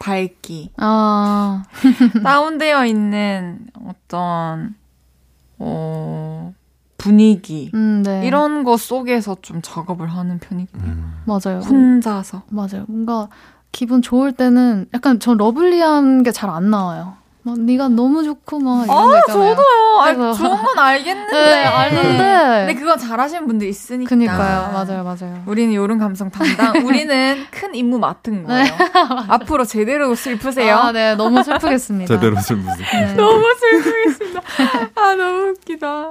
밝기, 0.00 0.72
아, 0.78 1.62
다운되어 2.24 2.86
있는 2.86 3.66
어떤 3.86 4.74
어 5.58 6.52
분위기 6.96 7.70
음, 7.74 8.02
네. 8.04 8.26
이런 8.26 8.64
거 8.64 8.76
속에서 8.76 9.36
좀 9.42 9.60
작업을 9.62 10.08
하는 10.08 10.38
편이거든요. 10.38 10.90
음. 10.90 11.22
맞아요. 11.26 11.60
혼자서. 11.60 12.42
맞아요. 12.48 12.84
뭔가 12.88 13.28
기분 13.72 14.02
좋을 14.02 14.32
때는 14.32 14.86
약간 14.94 15.20
전 15.20 15.36
러블리한 15.36 16.24
게 16.24 16.32
잘 16.32 16.50
안 16.50 16.70
나와요. 16.70 17.14
막 17.42 17.58
네가 17.58 17.88
너무 17.88 18.22
좋고 18.22 18.58
막 18.60 18.84
이런 18.84 19.08
거 19.08 19.18
있잖아요. 19.18 19.54
저도요. 19.56 20.00
아니, 20.02 20.16
그래서- 20.18 20.34
좋은 20.38 20.62
건 20.62 20.78
알겠는데. 20.78 21.32
네, 21.32 21.64
아는데. 21.64 22.66
근데 22.66 22.74
그건 22.74 22.98
잘하시는 22.98 23.46
분들 23.46 23.66
있으니까. 23.66 24.08
그니까요. 24.10 24.70
맞아요, 24.72 25.04
맞아요. 25.04 25.42
우리는 25.46 25.72
요런 25.74 25.98
감성 25.98 26.30
담당. 26.30 26.84
우리는 26.86 27.44
큰 27.50 27.74
임무 27.74 27.98
맡은 27.98 28.44
거예요. 28.46 28.66
앞으로 29.28 29.64
제대로 29.64 30.14
슬프세요. 30.14 30.76
아, 30.76 30.92
네. 30.92 31.14
너무 31.14 31.42
슬프겠습니다. 31.42 32.14
제대로 32.14 32.38
슬무스. 32.40 32.78
네. 32.92 33.14
너무 33.16 33.42
슬프겠습니다. 33.58 34.40
아, 34.96 35.14
너무 35.14 35.48
웃기다. 35.50 36.10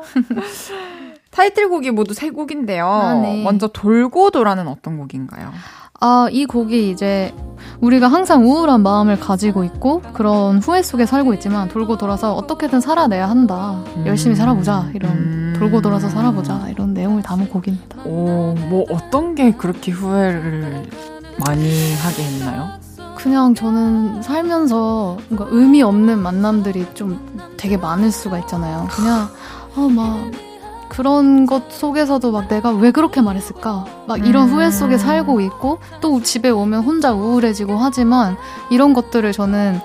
타이틀곡이 1.31 1.91
모두 1.91 2.13
세 2.13 2.29
곡인데요. 2.31 2.87
아, 2.87 3.13
네. 3.13 3.43
먼저 3.43 3.67
돌고 3.67 4.31
도라는 4.31 4.67
어떤 4.67 4.97
곡인가요? 4.97 5.53
아, 5.99 6.27
이 6.31 6.45
곡이 6.45 6.89
이제 6.91 7.33
우리가 7.81 8.07
항상 8.07 8.45
우울한 8.45 8.81
마음을 8.83 9.19
가지고 9.19 9.63
있고 9.63 10.01
그런 10.13 10.59
후회 10.59 10.81
속에 10.81 11.05
살고 11.05 11.33
있지만 11.35 11.69
돌고 11.69 11.97
돌아서 11.97 12.33
어떻게든 12.33 12.81
살아내야 12.81 13.29
한다. 13.29 13.83
열심히 14.05 14.35
살아보자. 14.35 14.89
이런 14.93 15.11
음. 15.11 15.53
돌고 15.57 15.81
돌아서 15.81 16.09
살아보자. 16.09 16.67
이런 16.69 16.93
내용을 16.93 17.21
담은 17.21 17.49
곡입니다. 17.49 18.01
오, 18.05 18.53
뭐 18.69 18.85
어떤 18.89 19.35
게 19.35 19.51
그렇게 19.51 19.91
후회를 19.91 20.89
많이 21.45 21.93
하게 21.95 22.23
했나요? 22.23 22.69
그냥 23.15 23.53
저는 23.53 24.21
살면서 24.21 25.17
뭔가 25.29 25.47
의미 25.49 25.81
없는 25.81 26.19
만남들이 26.19 26.85
좀 26.93 27.19
되게 27.57 27.75
많을 27.75 28.11
수가 28.11 28.39
있잖아요. 28.39 28.87
그냥 28.89 29.27
아 29.75 29.87
막 29.89 30.31
그런 30.89 31.45
것 31.45 31.71
속에서도 31.71 32.31
막 32.31 32.47
내가 32.47 32.71
왜 32.71 32.91
그렇게 32.91 33.21
말했을까? 33.21 33.85
막 34.07 34.27
이런 34.27 34.49
음. 34.49 34.53
후회 34.53 34.71
속에 34.71 34.97
살고 34.97 35.39
있고 35.41 35.79
또 36.01 36.21
집에 36.21 36.49
오면 36.49 36.83
혼자 36.83 37.13
우울해지고 37.13 37.77
하지만 37.77 38.35
이런 38.69 38.93
것들을 38.93 39.31
저는 39.31 39.79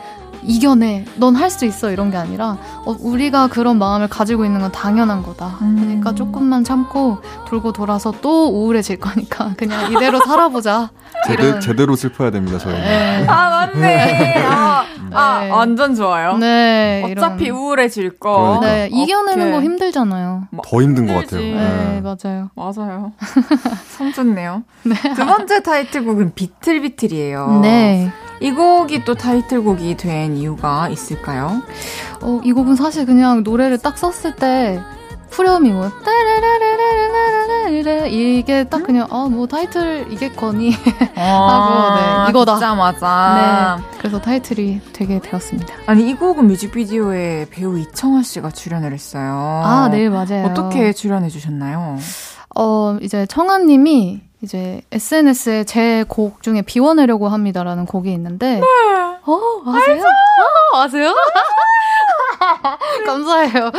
이겨내. 0.44 1.04
넌 1.16 1.34
할 1.36 1.50
수 1.50 1.64
있어. 1.64 1.90
이런 1.90 2.10
게 2.10 2.16
아니라, 2.16 2.56
어, 2.84 2.96
우리가 3.00 3.46
그런 3.48 3.78
마음을 3.78 4.08
가지고 4.08 4.44
있는 4.44 4.60
건 4.60 4.72
당연한 4.72 5.22
거다. 5.22 5.58
음. 5.62 5.76
그러니까 5.78 6.14
조금만 6.14 6.64
참고 6.64 7.18
돌고 7.46 7.72
돌아서 7.72 8.12
또 8.20 8.48
우울해질 8.48 8.98
거니까 8.98 9.54
그냥 9.58 9.92
이대로 9.92 10.18
살아보자. 10.20 10.90
제대, 11.26 11.58
제대로 11.60 11.94
슬퍼야 11.96 12.30
됩니다, 12.30 12.58
저희는. 12.58 12.80
네. 12.82 13.24
아, 13.28 13.50
맞네. 13.72 14.34
아, 14.46 14.84
네. 15.10 15.16
아, 15.16 15.48
완전 15.50 15.94
좋아요. 15.94 16.36
네. 16.38 17.02
어차피 17.04 17.44
이런. 17.46 17.56
우울해질 17.58 18.18
거. 18.18 18.58
그러니까. 18.60 18.66
네. 18.66 18.88
이겨내는 18.92 19.42
오케이. 19.48 19.52
거 19.52 19.62
힘들잖아요. 19.62 20.48
더 20.64 20.82
힘든 20.82 21.06
것 21.06 21.14
같아요. 21.14 21.40
네, 21.40 21.52
네. 21.54 22.02
맞아요. 22.02 22.50
맞아요. 22.56 23.12
성 23.96 24.12
좋네요. 24.12 24.64
네. 24.82 24.94
두 25.14 25.24
번째 25.24 25.62
타이틀곡은 25.62 26.32
비틀비틀이에요. 26.34 27.60
네. 27.62 28.12
이 28.40 28.50
곡이 28.50 29.04
또 29.04 29.14
타이틀곡이 29.14 29.96
된 29.96 30.36
이유가 30.36 30.88
있을까요? 30.88 31.62
어, 32.20 32.40
이 32.44 32.52
곡은 32.52 32.76
사실 32.76 33.06
그냥 33.06 33.42
노래를 33.42 33.78
딱 33.78 33.96
썼을 33.96 34.36
때 34.36 34.80
후렴이 35.30 35.72
뭐 35.72 35.90
이게 38.10 38.64
딱 38.64 38.82
그냥 38.84 39.08
아 39.10 39.24
뭐 39.28 39.46
타이틀 39.46 40.06
이겠거니 40.12 40.70
하고 41.16 42.24
네 42.26 42.30
이거다. 42.30 42.74
맞아. 42.74 43.78
네. 43.80 43.98
그래서 43.98 44.20
타이틀이 44.20 44.80
되게 44.92 45.18
되었습니다. 45.18 45.74
아니 45.86 46.08
이 46.08 46.14
곡은 46.14 46.46
뮤직비디오에 46.46 47.46
배우 47.50 47.78
이청아 47.78 48.22
씨가 48.22 48.50
출연을 48.50 48.92
했어요. 48.92 49.62
아, 49.64 49.88
네 49.90 50.08
맞아요. 50.08 50.46
어떻게 50.46 50.92
출연해 50.92 51.28
주셨나요? 51.30 51.98
어 52.56 52.96
이제 53.00 53.26
청아님이 53.26 54.20
이제 54.44 54.80
SNS에 54.92 55.64
제 55.64 56.04
곡 56.08 56.42
중에 56.42 56.62
비워내려고 56.62 57.28
합니다라는 57.28 57.86
곡이 57.86 58.12
있는데, 58.12 58.60
네. 58.60 58.66
어 59.26 59.40
아세요? 59.66 60.02
어, 60.74 60.78
아세요? 60.78 61.14
감사해요. 63.06 63.70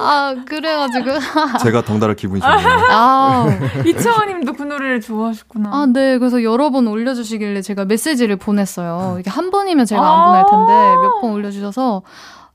아, 0.00 0.34
그래가지고. 0.46 1.10
제가 1.62 1.82
덩달아 1.82 2.14
기분이 2.14 2.40
좋네요. 2.40 2.68
아, 2.90 3.46
이채원님도 3.84 4.52
그 4.54 4.62
노래를 4.62 5.00
좋아하셨구나. 5.00 5.70
아, 5.72 5.86
네. 5.92 6.18
그래서 6.18 6.42
여러 6.42 6.70
번 6.70 6.86
올려주시길래 6.86 7.62
제가 7.62 7.84
메시지를 7.84 8.36
보냈어요. 8.36 9.16
이게 9.20 9.30
한 9.30 9.50
번이면 9.50 9.86
제가 9.86 10.02
안 10.02 10.24
보낼 10.26 10.44
텐데 10.50 10.72
몇 10.96 11.20
번 11.20 11.32
올려주셔서 11.32 12.02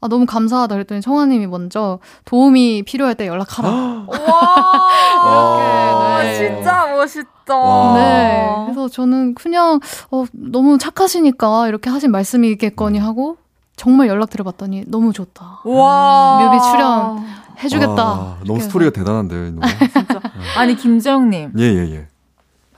아, 0.02 0.08
너무 0.08 0.26
감사하다 0.26 0.76
그랬더니 0.76 1.02
청아님이 1.02 1.48
먼저 1.48 2.00
도움이 2.26 2.84
필요할 2.84 3.16
때 3.16 3.28
연락하라. 3.28 3.70
와, 4.08 6.20
이렇게, 6.24 6.30
네. 6.30 6.38
진짜 6.56 6.88
멋있다. 6.88 7.58
와. 7.58 7.98
네. 7.98 8.48
그래서 8.66 8.88
저는 8.88 9.36
그냥, 9.36 9.80
어, 10.12 10.26
너무 10.32 10.78
착하시니까 10.78 11.68
이렇게 11.68 11.90
하신 11.90 12.12
말씀이겠거니 12.12 12.98
하고 13.00 13.38
정말 13.76 14.08
연락 14.08 14.30
드려봤더니 14.30 14.86
너무 14.88 15.12
좋다. 15.12 15.62
와. 15.66 16.40
뮤비 16.44 16.64
출연 16.64 17.26
해주겠다. 17.62 18.04
와, 18.06 18.38
너무 18.46 18.62
스토리가 18.62 18.92
대단한데요, 18.92 19.48
이 19.48 19.52
노래. 19.52 19.68
진짜. 19.92 20.22
아니, 20.58 20.76
김정님. 20.76 21.52
예, 21.58 21.64
예, 21.64 21.92
예. 21.94 22.08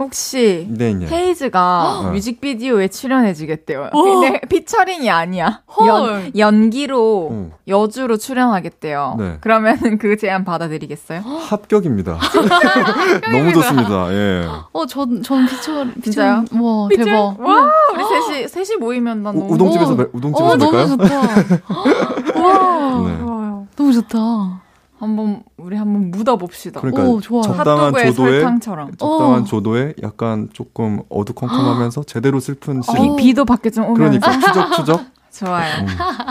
혹시 0.01 0.65
네, 0.69 0.93
네. 0.93 1.05
헤이즈가 1.07 1.99
어. 1.99 2.11
뮤직비디오에 2.11 2.87
출연해주겠대요. 2.87 3.89
어. 3.93 4.03
근데 4.03 4.41
피처링이 4.49 5.09
아니야. 5.09 5.61
연, 5.85 6.31
연기로 6.35 7.29
어. 7.31 7.51
여주로 7.67 8.17
출연하겠대요. 8.17 9.15
네. 9.19 9.37
그러면 9.41 9.99
그 9.99 10.17
제안 10.17 10.43
받아들이겠어요? 10.43 11.21
합격입니다. 11.49 12.17
너무 13.31 13.53
좋습니다. 13.53 14.11
예. 14.11 14.47
어, 14.71 14.85
전, 14.87 15.21
전 15.21 15.45
피처, 15.45 15.85
진짜요? 16.03 16.45
와, 16.59 16.87
피처? 16.89 17.03
대박. 17.05 17.39
와, 17.39 17.71
우리 17.93 18.03
셋이, 18.27 18.47
셋이 18.47 18.77
모이면 18.79 19.21
난 19.23 19.35
너무. 19.35 19.53
우동집에서, 19.53 19.97
우동집에서 20.13 20.53
어, 20.53 20.57
너무 20.57 20.87
좋다. 20.87 21.15
와, 22.41 23.07
네. 23.07 23.17
너무 23.75 23.93
좋다. 23.93 24.61
한번 25.01 25.43
우리 25.57 25.75
한번 25.75 26.11
묻어 26.11 26.37
봅시다. 26.37 26.79
그러니까 26.79 27.03
오, 27.03 27.19
좋아. 27.19 27.41
적당한 27.41 27.91
조도에 27.93 28.13
설탕처럼. 28.41 28.91
적당한 28.97 29.41
오. 29.41 29.43
조도에 29.45 29.95
약간 30.03 30.47
조금 30.53 31.01
어두컴컴하면서 31.09 32.03
제대로 32.03 32.39
슬픈 32.39 32.81
시. 32.81 32.91
비, 32.93 33.15
비도 33.17 33.43
밖에 33.45 33.69
좀 33.69 33.85
오면. 33.85 33.95
그러니까 34.19 34.31
추적 34.39 34.73
추적. 34.73 35.01
좋아요. 35.31 35.73
음. 35.81 35.87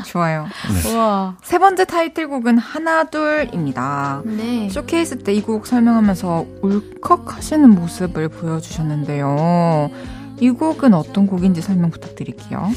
좋아요. 0.07 0.47
네. 0.85 0.93
우와. 0.93 1.37
세 1.43 1.59
번째 1.59 1.85
타이틀곡은 1.87 2.59
하나 2.59 3.05
둘입니다. 3.05 4.23
네. 4.25 4.69
쇼케이스 4.71 5.19
때 5.19 5.33
이 5.35 5.41
곡 5.43 5.67
설명하면서 5.67 6.45
울컥 6.63 7.35
하시는 7.37 7.69
모습을 7.75 8.29
보여주셨는데요. 8.29 9.91
이 10.41 10.51
곡은 10.51 10.95
어떤 10.95 11.27
곡인지 11.27 11.61
설명 11.63 11.91
부탁드릴게요. 11.91 12.71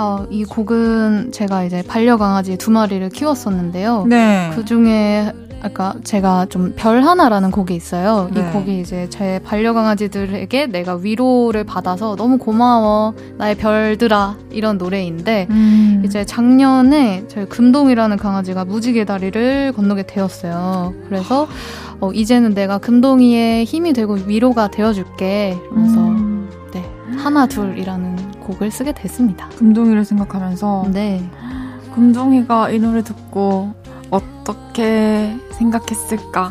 어, 0.00 0.26
이 0.30 0.44
곡은 0.44 1.30
제가 1.32 1.64
이제 1.64 1.82
반려강아지 1.86 2.56
두 2.56 2.70
마리를 2.70 3.06
키웠었는데요. 3.10 4.06
네. 4.08 4.50
그 4.54 4.64
중에 4.64 5.30
아까 5.62 5.94
제가 6.04 6.46
좀 6.46 6.72
별 6.74 7.02
하나라는 7.02 7.50
곡이 7.50 7.74
있어요. 7.74 8.30
네. 8.32 8.40
이 8.40 8.52
곡이 8.52 8.80
이제 8.80 9.08
제 9.10 9.40
반려강아지들에게 9.44 10.68
내가 10.68 10.94
위로를 10.94 11.64
받아서 11.64 12.16
너무 12.16 12.38
고마워 12.38 13.12
나의 13.36 13.56
별들아 13.56 14.36
이런 14.50 14.78
노래인데 14.78 15.48
음. 15.50 16.02
이제 16.06 16.24
작년에 16.24 17.24
저희 17.28 17.44
금동이라는 17.44 18.16
강아지가 18.16 18.64
무지개 18.64 19.04
다리를 19.04 19.74
건너게 19.76 20.04
되었어요. 20.04 20.94
그래서 21.08 21.46
어, 22.00 22.10
이제는 22.10 22.54
내가 22.54 22.78
금동이의 22.78 23.66
힘이 23.66 23.92
되고 23.92 24.14
위로가 24.14 24.70
되어줄게. 24.70 25.58
그래서 25.68 25.98
음. 25.98 26.48
네 26.72 26.82
하나 27.18 27.46
둘이라는 27.46 28.16
곡을 28.50 28.70
쓰게 28.70 28.92
됐습니다. 28.92 29.48
금동이를 29.50 30.04
생각하면서 30.04 30.88
네. 30.92 31.28
금동이가 31.94 32.70
이 32.70 32.78
노래 32.78 33.02
듣고 33.02 33.72
어떻게 34.10 35.36
생각했을까? 35.52 36.50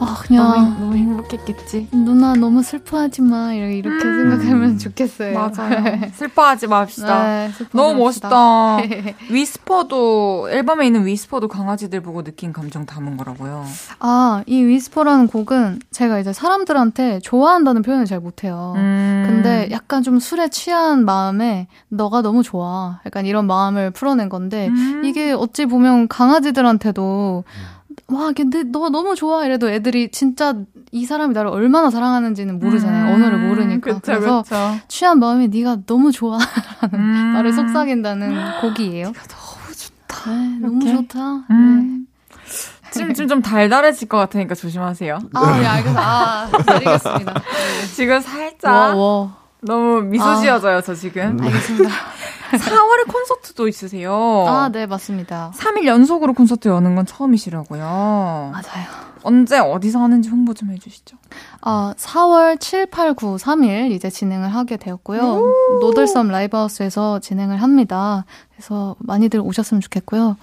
아, 0.00 0.16
그냥 0.20 0.52
너무, 0.52 0.80
너무, 0.80 0.96
행복했겠지. 0.96 1.88
누나 1.92 2.34
너무 2.34 2.62
슬퍼하지 2.62 3.22
마. 3.22 3.52
이렇게, 3.52 3.76
이렇게 3.76 4.04
음. 4.04 4.30
생각하면 4.30 4.78
좋겠어요. 4.78 5.34
맞아요. 5.34 6.00
슬퍼하지 6.14 6.66
맙시다. 6.66 7.24
네, 7.24 7.50
너무 7.72 7.98
멋있다. 8.04 8.78
위스퍼도 9.30 10.50
앨범에 10.50 10.86
있는 10.86 11.06
위스퍼도 11.06 11.48
강아지들 11.48 12.00
보고 12.00 12.22
느낀 12.22 12.52
감정 12.52 12.86
담은 12.86 13.16
거라고요. 13.16 13.64
아, 14.00 14.42
이 14.46 14.62
위스퍼라는 14.62 15.28
곡은 15.28 15.80
제가 15.90 16.18
이제 16.18 16.32
사람들한테 16.32 17.20
좋아한다는 17.20 17.82
표현을 17.82 18.06
잘 18.06 18.20
못해요. 18.20 18.74
음. 18.76 19.24
근데 19.26 19.68
약간 19.70 20.02
좀 20.02 20.18
술에 20.18 20.48
취한 20.48 21.04
마음에 21.04 21.68
너가 21.88 22.22
너무 22.22 22.42
좋아. 22.42 23.00
약간 23.06 23.26
이런 23.26 23.46
마음을 23.46 23.90
풀어낸 23.90 24.28
건데 24.28 24.68
음. 24.68 25.02
이게 25.04 25.32
어찌 25.32 25.66
보면 25.66 26.08
강아지들한테도 26.08 27.44
음. 27.46 27.73
와, 28.08 28.32
근데 28.36 28.62
너 28.64 28.90
너무 28.90 29.14
좋아 29.14 29.44
이래도 29.44 29.68
애들이 29.70 30.10
진짜 30.10 30.54
이 30.92 31.06
사람이 31.06 31.32
나를 31.32 31.50
얼마나 31.50 31.90
사랑하는지는 31.90 32.58
모르잖아요. 32.58 33.06
음, 33.06 33.12
언어를 33.14 33.38
모르니까. 33.38 33.94
그쵸, 33.94 34.00
그래서 34.04 34.42
그쵸. 34.42 34.56
취한 34.88 35.18
마음에 35.18 35.46
네가 35.46 35.78
너무 35.86 36.12
좋아라는 36.12 36.46
음. 36.92 37.32
나를 37.34 37.52
속삭인다는 37.52 38.52
곡이에요. 38.60 39.06
너무 39.06 39.74
좋다. 39.74 40.30
네, 40.30 40.58
너무 40.60 40.84
좋다. 40.84 41.44
음. 41.50 42.06
네. 42.06 42.90
지금 42.90 43.14
좀, 43.14 43.26
좀 43.26 43.42
달달해질 43.42 44.06
것 44.08 44.18
같으니까 44.18 44.54
조심하세요. 44.54 45.18
아, 45.34 45.58
네, 45.58 45.66
알겠습니다. 45.66 46.02
아, 46.06 46.48
알겠습니다. 46.66 47.34
네. 47.34 47.86
지금 47.96 48.20
살짝 48.20 48.72
와, 48.72 48.94
와. 48.94 49.36
너무 49.60 50.02
미소 50.02 50.24
아, 50.24 50.36
지어져요, 50.36 50.80
저 50.82 50.94
지금. 50.94 51.40
알겠습니다. 51.42 51.88
4월에 52.52 53.08
콘서트도 53.12 53.68
있으세요. 53.68 54.44
아, 54.46 54.68
네, 54.70 54.86
맞습니다. 54.86 55.52
3일 55.56 55.86
연속으로 55.86 56.32
콘서트 56.34 56.68
여는 56.68 56.94
건 56.94 57.06
처음이시라고요. 57.06 57.82
맞아요. 57.82 59.04
언제 59.22 59.58
어디서 59.58 60.00
하는지 60.00 60.28
홍보 60.28 60.52
좀 60.52 60.70
해주시죠. 60.70 61.16
아, 61.62 61.94
4월 61.96 62.60
7, 62.60 62.86
8, 62.86 63.14
9, 63.14 63.36
3일 63.36 63.90
이제 63.92 64.10
진행을 64.10 64.54
하게 64.54 64.76
되었고요. 64.76 65.52
노들섬 65.80 66.28
라이브하우스에서 66.28 67.20
진행을 67.20 67.62
합니다. 67.62 68.24
그래서 68.54 68.96
많이들 68.98 69.40
오셨으면 69.40 69.80
좋겠고요. 69.80 70.36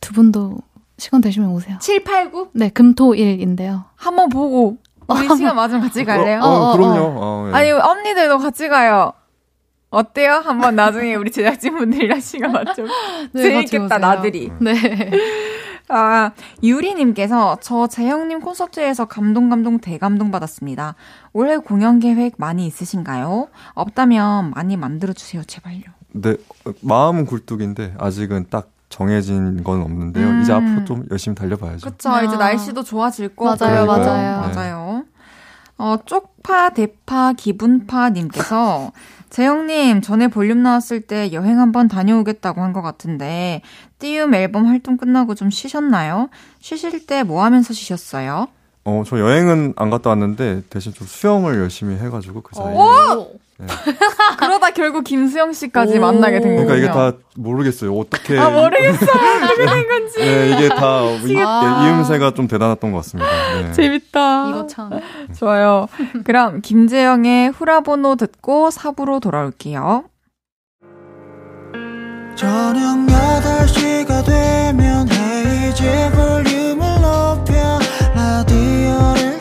두 0.00 0.14
분도 0.14 0.56
시간 0.96 1.20
되시면 1.20 1.50
오세요. 1.50 1.76
7, 1.80 2.04
8, 2.04 2.30
9? 2.32 2.48
네, 2.54 2.70
금 2.70 2.94
토 2.94 3.14
일인데요. 3.14 3.84
한번 3.96 4.28
보고 4.30 4.78
우리 5.08 5.28
시간 5.36 5.54
맞으면 5.56 5.82
같이 5.82 6.04
갈래요? 6.04 6.40
어, 6.40 6.46
어, 6.46 6.70
어 6.70 6.76
그럼요. 6.76 7.00
어, 7.18 7.48
예. 7.50 7.54
아니, 7.54 7.70
언니들도 7.70 8.38
같이 8.38 8.68
가요. 8.68 9.12
어때요? 9.92 10.40
한번 10.42 10.74
나중에 10.74 11.14
우리 11.14 11.30
제작진분들이랑 11.30 12.18
시간 12.20 12.52
맞춰. 12.52 12.82
네, 13.32 13.42
재밌겠다, 13.42 13.98
나들이. 13.98 14.50
네. 14.58 14.72
아, 15.88 16.30
유리님께서 16.62 17.58
저 17.60 17.86
재영님 17.86 18.40
콘서트에서 18.40 19.04
감동, 19.04 19.50
감동, 19.50 19.78
대감동 19.78 20.30
받았습니다. 20.30 20.94
올해 21.34 21.58
공연 21.58 22.00
계획 22.00 22.34
많이 22.38 22.66
있으신가요? 22.66 23.48
없다면 23.74 24.52
많이 24.54 24.78
만들어주세요, 24.78 25.44
제발요. 25.44 25.82
네, 26.14 26.36
마음은 26.80 27.26
굴뚝인데 27.26 27.94
아직은 27.98 28.46
딱 28.48 28.70
정해진 28.88 29.62
건 29.62 29.82
없는데요. 29.82 30.26
음. 30.26 30.40
이제 30.40 30.54
앞으로 30.54 30.84
좀 30.86 31.04
열심히 31.10 31.34
달려봐야죠. 31.34 31.90
그쵸. 31.90 32.08
아. 32.08 32.22
이제 32.22 32.36
날씨도 32.36 32.82
좋아질 32.82 33.36
거고. 33.36 33.54
맞아요, 33.58 33.84
맞아요. 33.84 34.46
네. 34.46 34.54
맞아요. 34.54 35.04
어, 35.76 35.96
쪽파, 36.06 36.70
대파, 36.70 37.32
기분파님께서 37.34 38.92
재영님, 39.32 40.02
전에 40.02 40.28
볼륨 40.28 40.62
나왔을 40.62 41.00
때 41.00 41.32
여행 41.32 41.58
한번 41.58 41.88
다녀오겠다고 41.88 42.60
한 42.60 42.72
것 42.74 42.82
같은데, 42.82 43.62
띄움 43.98 44.34
앨범 44.34 44.66
활동 44.66 44.96
끝나고 44.98 45.34
좀 45.34 45.48
쉬셨나요? 45.50 46.28
쉬실 46.60 47.06
때 47.06 47.22
뭐 47.24 47.42
하면서 47.44 47.72
쉬셨어요? 47.72 48.48
어, 48.84 49.02
저 49.06 49.18
여행은 49.18 49.74
안 49.76 49.90
갔다 49.90 50.10
왔는데, 50.10 50.62
대신 50.70 50.92
좀 50.92 51.06
수영을 51.06 51.58
열심히 51.58 51.96
해가지고, 51.96 52.42
그 52.42 52.54
사이에. 52.54 52.76
네. 53.58 53.66
그러다 54.38 54.70
결국 54.70 55.04
김수영 55.04 55.52
씨까지 55.52 55.98
만나게 56.00 56.40
된 56.40 56.56
거군요. 56.56 56.66
그러니까 56.66 56.76
이게 56.76 56.92
다 56.92 57.16
모르겠어요. 57.36 57.94
어떻게. 57.96 58.36
아, 58.38 58.50
모르겠어요. 58.50 59.10
어떻게 59.44 59.66
된 59.66 59.88
건지. 59.88 60.18
네, 60.18 60.50
이게 60.50 60.68
다 60.68 61.02
이, 61.02 61.36
예, 61.36 61.86
이음새가 61.86 62.34
좀 62.34 62.48
대단했던 62.48 62.90
것 62.90 62.98
같습니다. 62.98 63.30
네. 63.60 63.72
재밌다. 63.72 64.48
이거 64.50 64.66
참. 64.66 64.90
좋아요. 65.38 65.86
그럼 66.24 66.60
김재영의 66.60 67.50
후라보노 67.50 68.16
듣고 68.16 68.70
4부로 68.70 69.20
돌아올게요. 69.20 70.04
저녁 72.34 73.06
8시가 73.06 74.24
되면 74.24 75.08
헤이즈 75.08 76.10
볼륨을 76.16 77.00
높여 77.00 77.81
라 78.50 79.31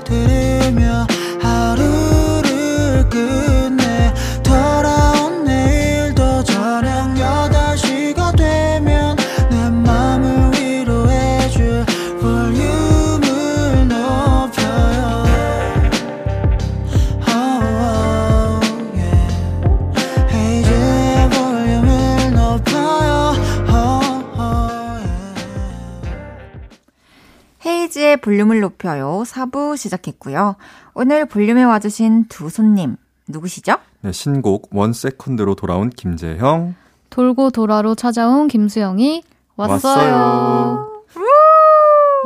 볼륨을 28.18 28.60
높여요. 28.60 29.24
4부 29.26 29.78
시작했고요. 29.78 30.56
오늘 30.94 31.26
볼륨에 31.26 31.64
와주신 31.64 32.26
두 32.30 32.50
손님, 32.50 32.98
누구시죠? 33.28 33.76
네, 34.02 34.12
신곡 34.12 34.70
One 34.74 34.94
Second로 34.94 35.56
돌아온 35.56 35.90
김제형. 35.90 36.76
돌고 37.10 37.50
돌아로 37.52 37.96
찾아온 37.96 38.48
김수영이 38.48 39.24
왔어요. 39.58 41.04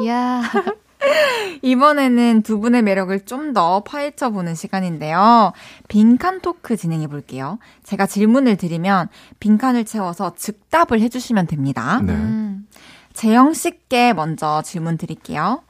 이야. 0.02 0.42
이번에는 1.62 2.42
두 2.42 2.60
분의 2.60 2.82
매력을 2.82 3.18
좀 3.26 3.54
더 3.54 3.82
파헤쳐 3.84 4.32
보는 4.32 4.54
시간인데요. 4.56 5.54
빈칸 5.88 6.42
토크 6.42 6.76
진행해 6.76 7.08
볼게요. 7.08 7.58
제가 7.84 8.06
질문을 8.06 8.58
드리면 8.58 9.08
빈칸을 9.40 9.86
채워서 9.86 10.34
즉답을 10.36 11.00
해주시면 11.00 11.48
됩니다. 11.48 12.02
네. 12.04 12.12
음. 12.14 12.68
제형 13.14 13.54
씨께 13.54 14.12
먼저 14.14 14.62
질문 14.64 14.98
드릴게요. 14.98 15.62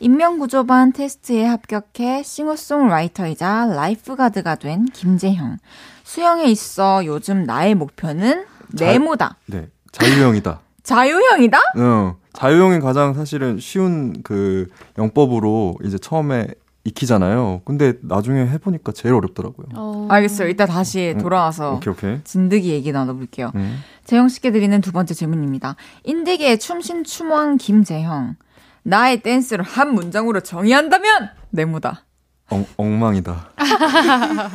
인명구조반 0.00 0.92
테스트에 0.92 1.44
합격해 1.44 2.22
싱어송라이터이자 2.22 3.66
lifeguard가 3.74 4.54
된 4.56 4.86
김제형. 4.86 5.58
수영에 6.04 6.44
있어 6.44 7.04
요즘 7.04 7.44
나의 7.44 7.74
목표는 7.74 8.44
자- 8.76 8.86
네모다. 8.86 9.36
네. 9.46 9.68
자유형이다. 9.92 10.60
자유형이다? 10.82 11.58
응. 11.76 12.14
자유형이 12.32 12.80
가장 12.80 13.14
사실은 13.14 13.58
쉬운 13.58 14.22
그 14.22 14.68
영법으로 14.96 15.76
이제 15.84 15.98
처음에 15.98 16.46
익히잖아요. 16.84 17.62
근데 17.64 17.94
나중에 18.02 18.46
해보니까 18.46 18.92
제일 18.92 19.14
어렵더라고요. 19.14 19.66
어. 19.74 20.06
알겠어요. 20.10 20.48
이따 20.48 20.64
다시 20.64 21.14
음, 21.16 21.20
돌아와서 21.20 21.74
오케이, 21.74 21.92
오케이. 21.92 22.20
진득이 22.24 22.68
얘기 22.70 22.92
나눠볼게요. 22.92 23.50
음. 23.56 23.80
제형 24.04 24.28
씨께 24.28 24.52
드리는 24.52 24.80
두 24.80 24.92
번째 24.92 25.12
질문입니다. 25.12 25.76
인디계의 26.04 26.58
춤신 26.58 27.04
춤왕 27.04 27.56
김제형. 27.58 28.36
나의 28.88 29.20
댄스를 29.20 29.64
한 29.64 29.92
문장으로 29.94 30.40
정의한다면 30.40 31.30
네모다. 31.50 32.04
엉, 32.48 32.64
엉망이다. 32.78 33.50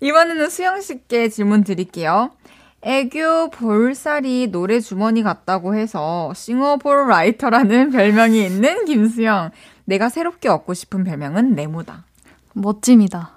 이번에는 0.00 0.50
수영 0.50 0.80
씨께 0.80 1.28
질문 1.28 1.62
드릴게요. 1.62 2.32
애교 2.80 3.50
볼살이 3.50 4.48
노래 4.48 4.80
주머니 4.80 5.22
같다고 5.22 5.76
해서 5.76 6.32
싱어볼라이터라는 6.34 7.92
별명이 7.92 8.44
있는 8.44 8.84
김수영. 8.84 9.52
내가 9.84 10.08
새롭게 10.08 10.48
얻고 10.48 10.74
싶은 10.74 11.04
별명은 11.04 11.54
네모다. 11.54 12.04
멋짐이다. 12.54 13.30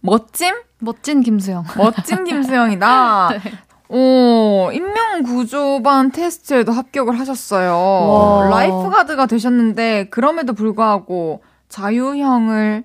멋짐? 0.00 0.54
멋진 0.78 1.20
김수영. 1.20 1.64
멋진 1.76 2.24
김수영이다. 2.24 3.28
오, 3.88 4.70
인명구조반 4.72 6.10
테스트에도 6.12 6.72
합격을 6.72 7.18
하셨어요. 7.18 7.72
와. 7.72 8.48
lifeguard가 8.48 9.26
되셨는데, 9.26 10.08
그럼에도 10.10 10.52
불구하고 10.54 11.42
자유형을, 11.68 12.84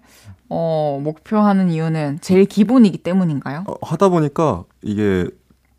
어, 0.50 1.00
목표하는 1.04 1.70
이유는 1.72 2.20
제일 2.22 2.46
기본이기 2.46 3.00
때문인가요? 3.00 3.64
어, 3.68 3.74
하다 3.82 4.10
보니까 4.10 4.64
이게 4.82 5.28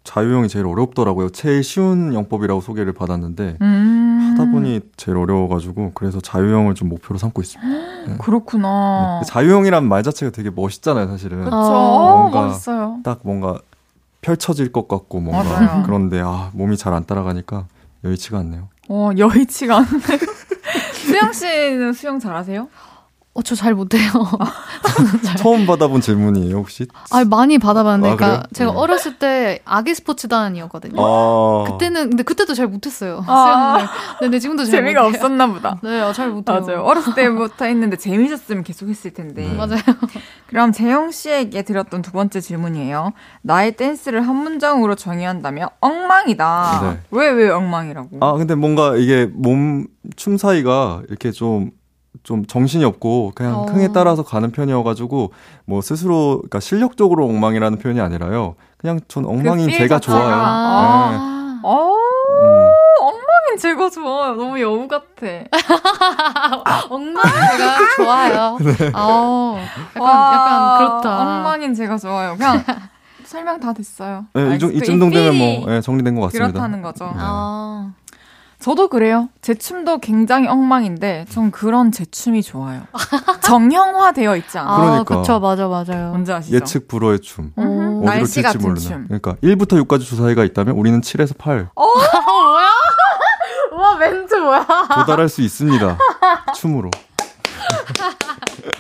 자유형이 0.05 0.49
제일 0.49 0.67
어렵더라고요. 0.67 1.29
제일 1.31 1.63
쉬운 1.63 2.13
영법이라고 2.15 2.61
소개를 2.61 2.93
받았는데 2.93 3.59
음. 3.61 4.31
하다 4.33 4.51
보니 4.51 4.81
제일 4.97 5.17
어려워가지고 5.19 5.93
그래서 5.95 6.21
자유형을 6.21 6.75
좀 6.75 6.89
목표로 6.89 7.19
삼고 7.19 7.41
있습니다. 7.43 8.17
그렇구나. 8.19 9.21
네. 9.23 9.27
자유형이란 9.29 9.87
말 9.87 10.03
자체가 10.03 10.33
되게 10.33 10.51
멋있잖아요, 10.51 11.07
사실은. 11.07 11.45
그쵸. 11.45 11.55
어, 11.57 12.17
뭔가- 12.31 12.47
멋있어요. 12.49 12.99
딱 13.05 13.21
뭔가 13.23 13.59
펼쳐질 14.23 14.73
것 14.73 14.89
같고 14.89 15.21
뭔가 15.21 15.43
맞아요. 15.45 15.83
그런데 15.85 16.21
아 16.25 16.51
몸이 16.55 16.77
잘 16.79 16.95
안 16.95 17.05
따라가니까 17.05 17.67
여의치가 18.05 18.39
않네요. 18.39 18.69
어, 18.89 19.11
여의치가 19.17 19.77
않네. 19.79 20.19
수영 20.95 21.33
씨는 21.33 21.93
수영 21.93 22.19
잘하세요? 22.19 22.69
어, 23.35 23.41
저 23.43 23.55
잘 23.55 23.75
못해요. 23.75 24.11
처음 25.39 25.67
받아본 25.67 26.03
질문이에요 26.03 26.57
혹시? 26.57 26.87
아, 27.11 27.25
많이 27.25 27.59
받아봤는데, 27.59 28.13
아, 28.13 28.17
그러니까 28.17 28.27
그래요? 28.43 28.49
제가 28.53 28.73
네. 28.73 28.77
어렸을 28.79 29.19
때 29.19 29.61
아기 29.65 29.95
스포츠단이었거든요. 29.95 31.01
아 31.01 31.65
그때는 31.71 32.11
근데 32.11 32.23
그때도 32.25 32.53
잘 32.55 32.67
못했어요. 32.67 33.25
아. 33.27 33.89
네, 34.21 34.29
네, 34.29 34.39
지금도 34.39 34.65
잘 34.65 34.73
재미가 34.73 35.03
못해요. 35.05 35.17
없었나 35.19 35.47
보다. 35.47 35.79
네, 35.83 36.01
아, 36.01 36.13
잘 36.13 36.29
못해요. 36.31 36.61
맞아요. 36.61 36.83
어렸을 36.83 37.15
때부터 37.15 37.65
했는데 37.65 37.97
재미있었으면 37.97 38.65
계속 38.65 38.89
했을 38.91 39.13
텐데. 39.13 39.49
네. 39.49 39.55
맞아요. 39.55 39.81
그럼 40.49 40.73
재영 40.73 41.11
씨에게 41.11 41.63
드렸던 41.63 42.03
두 42.03 42.13
번째 42.13 42.39
질문이에요. 42.41 43.13
나의 43.43 43.73
댄스를 43.77 44.29
한 44.29 44.37
문장으로 44.37 44.95
정의한다면 44.95 45.69
엉망이다. 45.81 46.81
네. 46.83 47.01
왜, 47.11 47.31
왜 47.31 47.49
엉망이라고? 47.49 48.19
아 48.21 48.33
근데 48.35 48.55
뭔가 48.55 48.97
이게 48.97 49.27
몸 49.33 49.87
춤 50.17 50.37
사이가 50.37 51.03
이렇게 51.09 51.31
좀 51.31 51.71
좀 52.23 52.45
정신이 52.47 52.85
없고 52.85 53.33
그냥 53.35 53.55
어. 53.61 53.63
흥에 53.65 53.89
따라서 53.93 54.23
가는 54.23 54.51
편이어가지고 54.53 55.33
뭐 55.65 55.81
스스로 55.81 56.37
그러니까 56.39 56.61
실력적으로 56.61 57.25
엉망이라는 57.27 57.79
표현이 57.79 58.01
아니라요. 58.01 58.55
그냥 58.77 59.01
전 59.09 59.25
엉망인 59.25 59.67
필 59.67 59.79
제가 59.79 59.99
자체가. 59.99 60.19
좋아요. 60.19 60.29
네. 60.37 60.43
아. 60.45 61.61
어, 61.65 61.93
음. 61.95 62.71
엉망인 63.01 63.59
제가 63.59 63.91
좋아요. 63.91 64.35
너무 64.35 64.61
여우 64.61 64.87
같아. 64.89 65.27
엉망이가 66.91 67.77
좋아요. 67.97 68.59
아, 68.95 69.57
약간, 69.95 70.03
와, 70.03 70.33
약간 70.35 70.79
그렇다. 70.79 71.21
엉망인 71.21 71.75
제가 71.75 71.97
좋아요. 71.99 72.37
그냥 72.37 72.63
설명 73.25 73.59
다 73.61 73.73
됐어요. 73.73 74.27
네, 74.35 74.43
이, 74.55 74.59
정- 74.59 74.69
알겠어요. 74.71 74.77
이 74.79 74.83
정도 74.85 75.11
되면 75.11 75.37
뭐 75.37 75.73
예, 75.75 75.81
정리된 75.81 76.15
것 76.15 76.23
같습니다. 76.23 76.49
그렇다는 76.53 76.83
거죠. 76.83 77.05
네. 77.07 77.13
아. 77.17 77.93
저도 78.63 78.87
그래요. 78.87 79.29
제 79.41 79.55
춤도 79.55 79.99
굉장히 79.99 80.47
엉망인데 80.47 81.27
전 81.29 81.51
그런 81.51 81.91
제 81.91 82.05
춤이 82.05 82.43
좋아요. 82.45 82.83
정형화되어 83.43 84.37
있지 84.37 84.57
않아요. 84.57 84.73
아, 84.73 84.87
그러니까. 85.05 85.17
그쵸, 85.21 85.41
맞아, 85.41 85.67
맞아요. 85.67 86.11
뭔지 86.11 86.33
아시죠? 86.33 86.55
예측 86.57 86.87
불허의 86.87 87.19
춤. 87.21 87.51
어디로 87.57 88.01
날씨 88.05 88.35
튈지 88.35 88.43
같은 88.43 88.61
모르는. 88.61 88.81
춤. 88.81 89.05
그러니까 89.09 89.35
1부터 89.43 89.85
6까지 89.85 90.03
주사위가 90.03 90.45
있다면 90.45 90.77
우리는 90.77 91.01
7에서 91.01 91.37
8 91.37 91.71
뭐야? 91.75 92.69
와, 93.73 93.97
멘트 93.97 94.33
뭐야? 94.37 94.65
도달할 94.95 95.29
수 95.29 95.43
있습니다. 95.43 95.99
춤으로. 96.55 96.89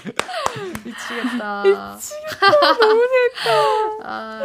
미치겠다. 0.84 1.62
아, 4.04 4.40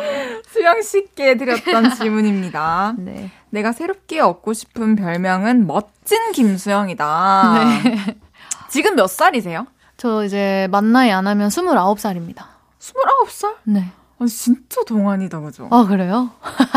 수영 0.48 0.82
씨께 0.82 1.36
드렸던 1.38 1.92
질문입니다. 1.96 2.96
네. 2.98 3.32
내가 3.50 3.72
새롭게 3.72 4.20
얻고 4.20 4.54
싶은 4.54 4.96
별명은 4.96 5.68
멋진 5.68 6.32
김수영이다. 6.34 7.54
네. 7.84 8.18
지금 8.70 8.96
몇 8.96 9.08
살이세요? 9.08 9.68
저 9.98 10.24
이제 10.24 10.68
만 10.72 10.92
나이 10.92 11.10
안 11.12 11.26
하면 11.28 11.50
29살입니다. 11.50 12.44
29살? 12.80 13.56
네. 13.64 13.92
아, 14.20 14.26
진짜 14.26 14.82
동안이다, 14.88 15.40
그죠? 15.42 15.68
아, 15.72 15.86
그래요? 15.86 16.32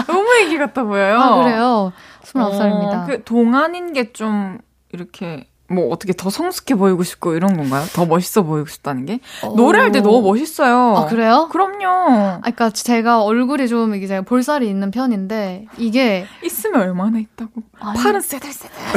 너무 0.07 0.26
애기 0.41 0.59
같아 0.59 0.85
보여요. 0.85 1.18
아, 1.18 1.43
그래요? 1.43 1.93
29살입니다. 2.22 3.03
어, 3.03 3.07
그 3.07 3.24
동안인 3.24 3.93
게 3.93 4.12
좀 4.12 4.59
이렇게 4.93 5.49
뭐 5.71 5.93
어떻게 5.93 6.12
더 6.12 6.31
성숙해 6.31 6.75
보이고 6.75 7.03
싶고 7.05 7.35
이런 7.35 7.57
건가요? 7.57 7.85
더 7.93 8.05
멋있어 8.05 8.43
보이고 8.43 8.66
싶다는 8.66 9.07
게? 9.07 9.21
어... 9.45 9.55
노래할 9.55 9.93
때 9.93 10.01
너무 10.01 10.21
멋있어요. 10.23 10.97
아, 10.97 11.07
그래요? 11.07 11.49
그럼요. 11.51 11.87
아, 11.87 12.41
그러니까 12.41 12.71
제가 12.71 13.23
얼굴이 13.23 13.68
좀 13.68 13.95
이게 13.95 14.07
제가 14.09 14.23
볼살이 14.23 14.68
있는 14.68 14.91
편인데 14.91 15.66
이게 15.79 16.27
있으면 16.45 16.83
얼마나 16.83 17.18
있다고. 17.18 17.53
아니... 17.79 18.03
팔은 18.03 18.21
세들세들. 18.21 18.77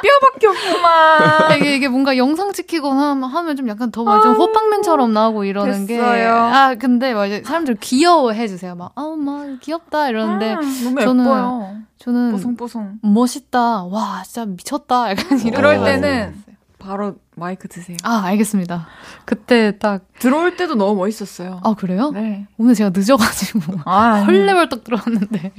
뼈밖에 0.00 0.46
없구만. 0.46 1.58
이게, 1.58 1.76
이게 1.76 1.88
뭔가 1.88 2.16
영상 2.16 2.52
찍히고 2.52 2.90
하면 2.90 3.56
좀 3.56 3.68
약간 3.68 3.90
더좀 3.90 4.36
호빵맨처럼 4.36 5.12
나오고 5.12 5.44
이러는. 5.44 5.86
게. 5.86 6.00
아, 6.00 6.74
근데 6.78 7.12
막 7.12 7.28
사람들 7.44 7.76
귀여워해 7.80 8.48
주세요. 8.48 8.74
막, 8.74 8.92
아우, 8.94 9.16
막 9.16 9.60
귀엽다 9.60 10.08
이러는데. 10.08 10.54
음, 10.54 10.96
저는 11.04 11.24
예뻐요. 11.24 11.87
저는 11.98 12.32
뽀송뽀송. 12.32 12.98
멋있다. 13.02 13.84
와, 13.84 14.22
진짜 14.24 14.44
미쳤다. 14.46 15.10
약간 15.10 15.38
이런 15.40 15.52
그럴 15.52 15.84
때는 15.84 16.44
바로 16.78 17.16
마이크 17.38 17.68
드세요. 17.68 17.96
아, 18.02 18.22
알겠습니다. 18.24 18.86
그때 19.24 19.78
딱 19.78 20.02
들어올 20.18 20.56
때도 20.56 20.74
너무 20.74 20.96
멋있었어요. 20.96 21.60
아, 21.64 21.74
그래요? 21.74 22.10
네. 22.12 22.46
오늘 22.58 22.74
제가 22.74 22.90
늦어가지고 22.94 23.60
아, 23.86 24.24
헐레벌떡 24.26 24.84
들어왔는데 24.84 25.52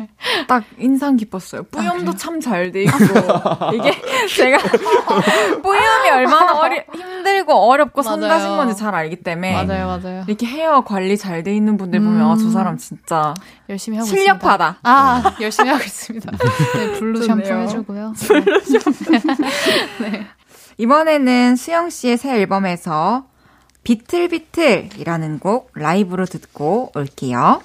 딱 0.47 0.63
인상 0.77 1.15
깊었어요. 1.15 1.63
뿌염도 1.63 2.11
아, 2.11 2.15
참잘 2.15 2.71
돼 2.71 2.84
있고 2.84 2.97
이게 3.73 3.91
제가 4.36 4.57
뿌염이 5.61 6.09
얼마나 6.11 6.59
어리, 6.59 6.82
힘들고 6.93 7.53
어렵고 7.53 8.01
손다신 8.01 8.49
건지 8.49 8.75
잘 8.75 8.93
알기 8.95 9.17
때문에 9.17 9.63
맞아요, 9.63 9.88
맞아요. 9.88 10.23
이렇게 10.27 10.45
헤어 10.45 10.82
관리 10.84 11.17
잘 11.17 11.39
돼 11.39 11.55
있는 11.55 11.77
분들 11.77 12.01
보면 12.01 12.21
음. 12.21 12.32
아, 12.32 12.36
저 12.36 12.49
사람 12.49 12.77
진짜 12.77 13.34
열심히 13.69 13.97
하고 13.97 14.07
실력파다. 14.09 14.80
있습니다. 14.80 14.80
아, 14.84 15.36
열심히 15.39 15.69
하고 15.69 15.84
있습니다. 15.84 16.32
네, 16.75 16.91
blue 16.99 17.24
샴푸 17.23 17.41
해주고요. 17.53 18.13
blue 18.18 18.60
샴푸. 18.59 19.11
네. 20.03 20.27
이번에는 20.80 21.57
수영 21.57 21.89
씨의 21.89 22.17
새 22.17 22.39
앨범에서 22.39 23.25
비틀비틀이라는 23.84 25.39
곡 25.39 25.71
라이브로 25.75 26.25
듣고 26.25 26.91
올게요. 26.95 27.61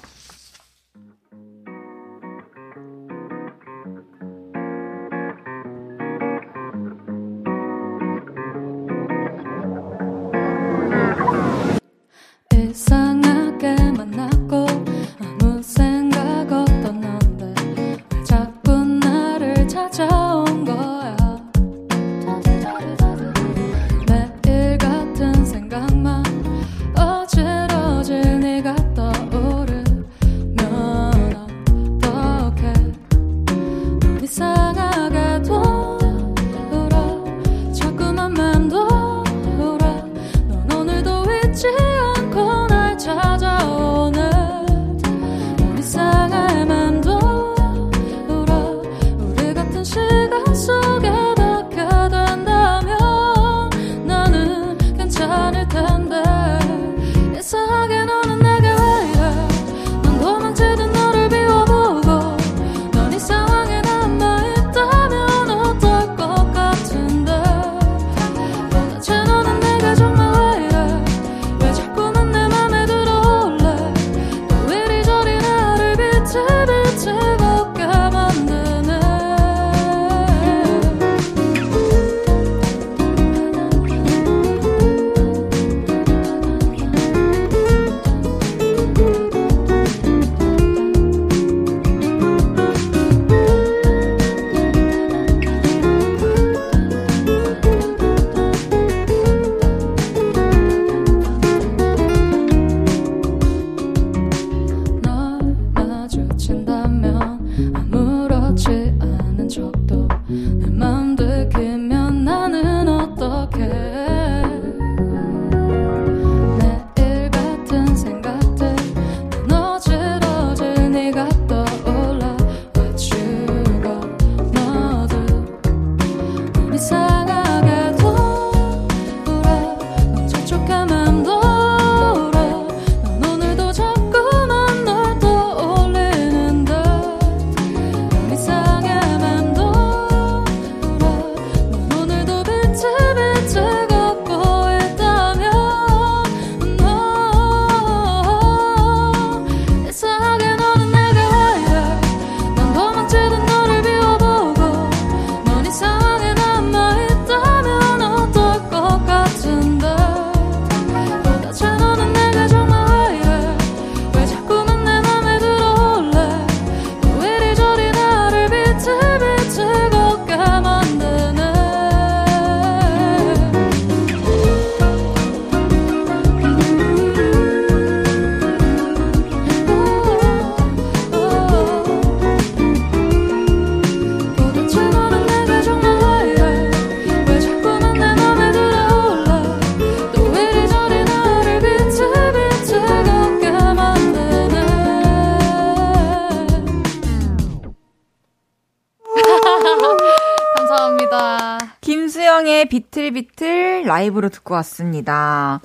비틀비틀 203.15 203.83
라이브로 203.85 204.29
듣고 204.29 204.53
왔습니다. 204.55 205.61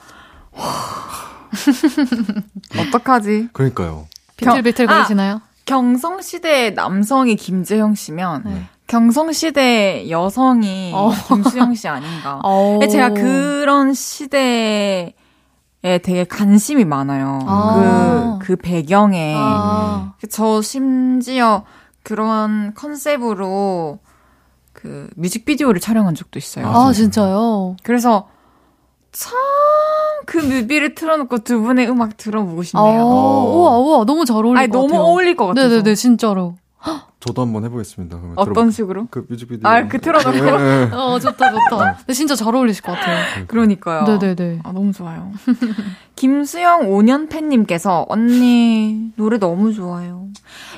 어떡하지? 2.78 3.48
그러니까요. 3.53 4.07
비틀비틀 4.36 4.86
그러시나요? 4.86 5.34
아, 5.34 5.40
경성시대 5.66 6.70
남성이 6.70 7.34
김재형 7.34 7.96
씨면 7.96 8.42
네. 8.46 8.62
경성시대 8.86 10.11
여성이 10.11 10.92
어. 10.94 11.11
김수영 11.28 11.74
씨 11.74 11.88
아닌가. 11.88 12.40
어. 12.44 12.78
제가 12.88 13.11
그런 13.11 13.94
시대에 13.94 15.12
되게 15.82 16.24
관심이 16.24 16.84
많아요. 16.84 17.40
아. 17.46 18.38
그, 18.40 18.46
그 18.46 18.57
배경에. 18.57 19.34
아. 19.36 20.14
저 20.30 20.62
심지어 20.62 21.64
그런 22.03 22.72
컨셉으로 22.74 23.98
그 24.81 25.09
뮤직비디오를 25.16 25.81
촬영한 25.81 26.14
적도 26.14 26.39
있어요. 26.39 26.66
아, 26.66 26.93
진짜요? 26.93 27.76
그래서 27.83 28.28
참 29.12 29.37
그 30.26 30.37
뮤비를 30.39 30.95
틀어놓고 30.95 31.39
두 31.39 31.61
분의 31.61 31.89
음악 31.91 32.16
들어보고 32.16 32.62
싶네요. 32.62 33.01
아, 33.01 33.05
우와, 33.05 33.78
우와, 33.78 34.05
너무 34.05 34.24
잘 34.24 34.37
어울릴 34.37 34.59
아니, 34.59 34.68
것 34.68 34.83
같아요. 34.83 34.99
너무 34.99 35.11
어울릴 35.11 35.35
것 35.35 35.47
같아서. 35.49 35.68
네네네, 35.68 35.95
진짜로. 35.97 36.55
저도 37.21 37.43
한번 37.43 37.64
해보겠습니다. 37.64 38.16
그러면 38.16 38.33
어떤 38.39 38.45
들어볼게요. 38.55 38.71
식으로? 38.71 39.07
그 39.11 39.27
뮤직비디오. 39.29 39.68
아, 39.68 39.87
그 39.87 40.01
틀어놓고? 40.01 40.31
네, 40.33 40.87
네. 40.87 40.95
어, 40.95 41.18
좋다, 41.18 41.51
좋다. 41.51 41.97
근데 41.99 42.12
진짜 42.14 42.35
잘 42.35 42.55
어울리실 42.55 42.83
것 42.83 42.93
같아요. 42.93 43.47
그러니까요. 43.47 44.05
네네네. 44.05 44.61
아, 44.64 44.73
너무 44.73 44.91
좋아요. 44.93 45.31
김수영 46.16 46.89
5년 46.89 47.29
팬님께서 47.29 48.07
언니 48.09 49.12
노래 49.16 49.39
너무 49.39 49.75
좋아요. 49.75 50.29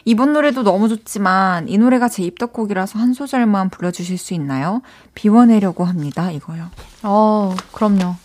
이번 0.05 0.33
노래도 0.33 0.65
너무 0.65 0.89
좋지만 0.89 1.69
이 1.69 1.79
노래가 1.79 2.09
제 2.09 2.25
입덕곡이라서 2.25 2.99
한 2.99 3.13
소절만 3.15 3.71
불러주실 3.71 4.19
수 4.19 4.35
있나요? 4.35 4.83
비워내려고 5.15 5.85
합니다. 5.85 6.33
이거요. 6.33 6.67
어, 7.05 7.55
그럼요. 7.71 8.17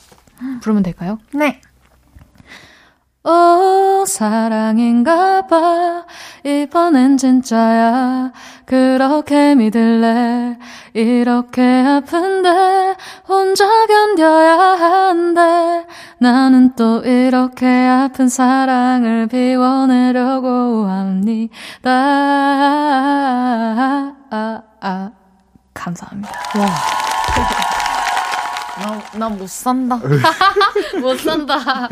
부르면 0.61 0.82
될까요? 0.82 1.20
네. 1.34 1.61
오, 3.24 4.05
사랑인가 4.07 5.47
봐. 5.47 6.05
이번엔 6.47 7.17
진짜야. 7.17 8.31
그렇게 8.65 9.53
믿을래. 9.53 10.57
이렇게 10.93 11.61
아픈데, 11.61 12.95
혼자 13.27 13.65
견뎌야 13.85 14.57
한대. 14.57 15.85
나는 16.19 16.73
또 16.77 17.01
이렇게 17.03 17.65
아픈 17.67 18.29
사랑을 18.29 19.27
비워내려고 19.27 20.87
합니다. 20.87 21.91
아, 24.29 24.61
아, 24.79 25.11
감사합니다. 25.73 26.31
나 29.17 29.30
못 29.30 29.49
산다. 29.49 29.99
못 31.01 31.19
산다. 31.19 31.89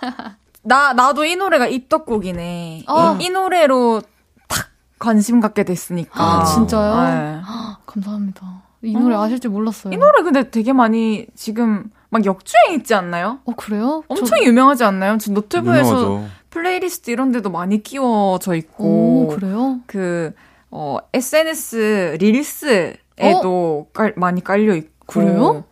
나, 0.62 0.92
나도 0.92 1.24
이 1.24 1.36
노래가 1.36 1.66
입덕곡이네. 1.66 2.84
어. 2.88 3.16
이, 3.20 3.24
이 3.26 3.30
노래로 3.30 4.02
탁 4.48 4.68
관심 4.98 5.40
갖게 5.40 5.64
됐으니까. 5.64 6.22
아, 6.22 6.44
진짜요? 6.44 7.04
네. 7.04 7.40
감사합니다. 7.86 8.62
이 8.82 8.92
노래 8.92 9.14
어. 9.14 9.22
아실 9.22 9.40
줄 9.40 9.50
몰랐어요. 9.50 9.92
이 9.92 9.96
노래 9.96 10.22
근데 10.22 10.50
되게 10.50 10.72
많이 10.72 11.26
지금 11.34 11.90
막 12.08 12.24
역주행 12.24 12.74
있지 12.78 12.94
않나요? 12.94 13.40
어, 13.44 13.52
그래요? 13.54 14.02
엄청 14.08 14.42
유명하지 14.42 14.84
않나요? 14.84 15.18
지금 15.18 15.34
노트북에서 15.34 15.90
유명하죠. 15.90 16.28
플레이리스트 16.50 17.10
이런 17.10 17.30
데도 17.30 17.50
많이 17.50 17.82
끼워져 17.82 18.52
오, 18.52 18.54
있고. 18.54 19.28
그래요? 19.34 19.80
그, 19.86 20.32
어, 20.70 20.98
SNS 21.12 22.16
릴스에도 22.20 23.88
깔, 23.92 24.14
많이 24.16 24.42
깔려 24.42 24.74
있고. 24.74 24.90
그래요? 25.06 25.64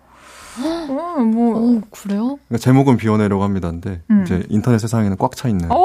어, 0.65 1.21
뭐. 1.21 1.57
오, 1.59 1.81
그래요? 1.91 2.39
그러니까 2.49 2.59
제목은 2.59 2.97
비워내려고 2.97 3.43
합니다인데 3.45 4.03
음. 4.11 4.23
이제 4.25 4.45
인터넷 4.49 4.79
세상에는 4.79 5.17
꽉 5.19 5.35
차 5.37 5.49
있는. 5.49 5.71
어? 5.71 5.77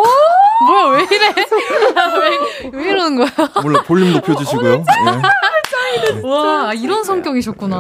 뭐야, 0.66 0.98
왜 0.98 1.04
이래? 1.04 1.34
왜, 2.70 2.70
왜 2.72 2.90
이러는 2.92 3.18
거야? 3.18 3.50
물론 3.62 3.84
볼륨 3.86 4.14
높여주시고요. 4.14 4.74
예. 4.74 6.22
와, 6.24 6.74
이런 6.74 7.04
성격이셨구나. 7.04 7.76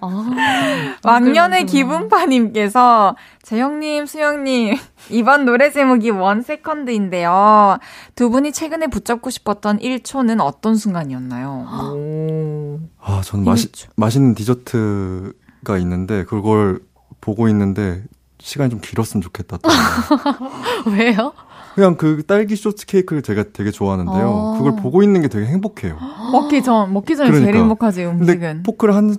아, 0.00 0.98
왕년의. 1.04 1.66
기분파님께서 1.66 3.16
제형님, 3.42 4.06
수영님 4.06 4.76
이번 5.10 5.44
노래 5.44 5.70
제목이 5.70 6.10
One 6.10 6.42
Second인데요. 6.42 7.78
두 8.14 8.30
분이 8.30 8.52
최근에 8.52 8.86
붙잡고 8.86 9.30
싶었던 9.30 9.78
1초는 9.80 10.40
어떤 10.40 10.76
순간이었나요? 10.76 11.92
오. 11.94 12.78
아, 13.02 13.20
저는 13.24 13.44
마시. 13.44 13.68
맛있는 13.96 14.34
디저트 14.34 15.32
가 15.68 15.78
있는데 15.78 16.24
그걸 16.24 16.80
보고 17.20 17.48
있는데 17.48 18.02
시간이 18.40 18.70
좀 18.70 18.80
길었으면 18.80 19.22
좋겠다. 19.22 19.58
또. 19.58 19.68
왜요? 20.90 21.32
그냥 21.74 21.96
그 21.96 22.24
딸기 22.26 22.56
쇼트 22.56 22.86
케이크를 22.86 23.22
제가 23.22 23.44
되게 23.52 23.70
좋아하는데요. 23.70 24.54
아. 24.54 24.58
그걸 24.58 24.76
보고 24.82 25.02
있는 25.02 25.20
게 25.22 25.28
되게 25.28 25.46
행복해요. 25.46 25.96
먹기 26.32 26.62
전, 26.62 26.92
먹기 26.92 27.14
전에 27.16 27.30
제일 27.30 27.42
그러니까. 27.42 27.60
행복하지, 27.60 28.04
근데 28.04 28.32
음식은. 28.32 28.62
포크를 28.64 28.94
한 28.96 29.14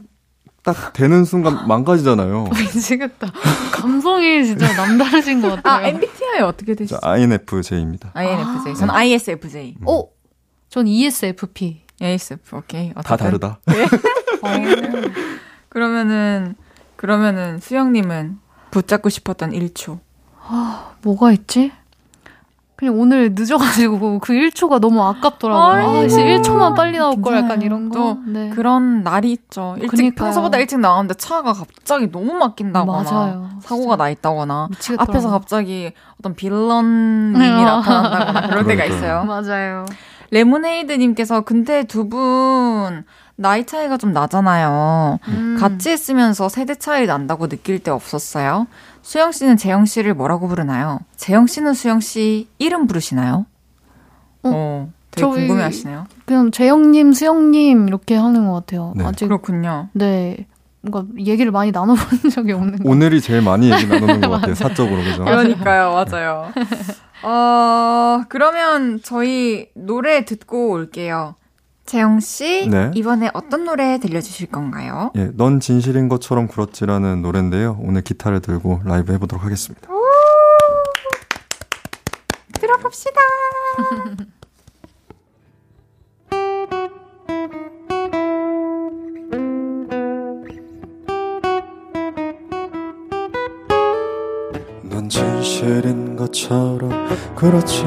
딱 0.62 0.92
되는 0.94 1.24
순간 1.24 1.66
망가지잖아요. 1.70 2.50
미치겠다. 2.74 3.32
감성이 3.72 4.46
진짜 4.46 4.72
남다르신 4.76 5.42
것 5.42 5.56
같아요. 5.56 5.74
아, 5.74 5.88
MBTI 5.88 6.42
어떻게 6.42 6.74
저 6.74 6.80
되시죠? 6.80 6.98
INFJ입니다. 7.02 8.12
INFJ. 8.14 8.76
저는 8.76 8.94
ISFJ. 8.94 9.76
어? 9.86 10.04
전 10.70 10.86
ESFP. 10.88 11.82
ASF, 12.02 12.56
오케이. 12.58 12.94
다 12.94 13.00
어쨌든. 13.00 13.18
다르다. 13.26 13.60
그러면은, 15.70 16.56
그러면은, 16.96 17.60
수영님은 17.60 18.40
붙잡고 18.72 19.10
싶었던 19.10 19.52
1초. 19.52 20.00
뭐가 21.04 21.32
있지? 21.32 21.72
그냥 22.76 22.98
오늘 22.98 23.34
늦어가지고 23.36 24.20
그 24.24 24.32
1초가 24.32 24.80
너무 24.80 25.04
아깝더라고요. 25.04 26.06
아, 26.06 26.08
씨, 26.08 26.16
1초만 26.18 26.76
빨리 26.76 26.98
나올 26.98 27.22
걸. 27.22 27.36
약간 27.36 27.62
이런 27.62 27.90
거. 27.90 27.96
또 27.96 28.18
네. 28.26 28.50
그런 28.52 29.04
날이 29.04 29.34
있죠. 29.34 29.76
일찍, 29.78 29.92
그니까요. 29.92 30.26
평소보다 30.28 30.58
일찍 30.60 30.80
나왔는데 30.80 31.16
차가 31.16 31.52
갑자기 31.52 32.10
너무 32.10 32.34
막힌다거나. 32.36 33.04
맞아요. 33.12 33.50
사고가 33.62 33.98
나 33.98 34.10
있다거나. 34.10 34.68
미치겠더라고요. 34.70 35.12
앞에서 35.12 35.30
갑자기 35.30 35.92
어떤 36.20 36.36
빌런님이 36.36 37.38
네. 37.38 37.52
나타난다거나 37.66 38.48
그럴 38.48 38.66
때가 38.66 38.84
그러니까요. 38.86 38.96
있어요. 38.96 39.24
맞아요. 39.26 39.86
레모네이드님께서 40.32 41.42
근데 41.42 41.84
두분 41.84 43.04
나이 43.42 43.66
차이가 43.66 43.96
좀 43.96 44.12
나잖아요. 44.12 45.18
음. 45.30 45.58
같이 45.58 45.94
있으면서 45.94 46.50
세대 46.50 46.76
차이 46.76 47.06
난다고 47.06 47.48
느낄 47.48 47.80
때 47.80 47.90
없었어요? 47.90 48.68
수영 49.02 49.32
씨는 49.32 49.56
재영 49.56 49.86
씨를 49.86 50.14
뭐라고 50.14 50.50
부르나요? 50.50 51.00
재영 51.16 51.48
씨는 51.48 51.74
수영 51.74 52.02
씨 52.02 52.50
이름 52.58 52.86
부르시나요? 52.86 53.46
어, 54.44 54.52
어, 54.54 54.90
되게 55.12 55.22
저희- 55.26 55.48
궁금해 55.48 55.64
하시네요. 55.64 56.06
그냥 56.26 56.52
재영님, 56.52 57.14
수영님 57.14 57.88
이렇게 57.88 58.16
하는 58.16 58.46
것 58.46 58.54
같아요. 58.56 58.92
네. 58.98 59.06
아직 59.06 59.26
그렇군요. 59.28 59.88
네 59.94 60.46
뭔가 60.82 61.10
얘기를 61.18 61.50
많이 61.52 61.72
나눠본 61.72 61.96
적이 62.32 62.52
없는 62.54 62.80
것 62.84 62.90
오늘이 62.90 63.22
제일 63.22 63.42
많이 63.42 63.72
얘기 63.72 63.86
나누는 63.88 64.20
것 64.20 64.30
같아요. 64.32 64.54
사적으로 64.56 65.02
그죠? 65.02 65.24
그러니까요, 65.24 65.94
맞아요. 66.12 66.52
어, 67.24 68.24
그러면 68.28 69.00
저희 69.02 69.68
노래 69.76 70.26
듣고 70.26 70.72
올게요. 70.72 71.36
재영 71.90 72.20
씨, 72.20 72.68
네. 72.70 72.92
이번에 72.94 73.32
어떤 73.34 73.66
노래 73.66 73.98
들려주실 73.98 74.52
건가요? 74.52 75.12
예, 75.16 75.32
넌 75.34 75.60
진실인 75.60 76.08
것처럼 76.08 76.48
굴었지라는 76.48 77.24
노래인데요. 77.24 77.80
오늘 77.82 78.04
기타를 78.04 78.42
들고 78.42 78.82
라이브 78.86 79.12
해보도록 79.14 79.44
하겠습니다. 79.44 79.90
들어봅시다. 82.54 83.20
넌 94.84 95.10
진실인 95.10 96.16
것처럼 96.16 96.92
그렇지 97.36 97.82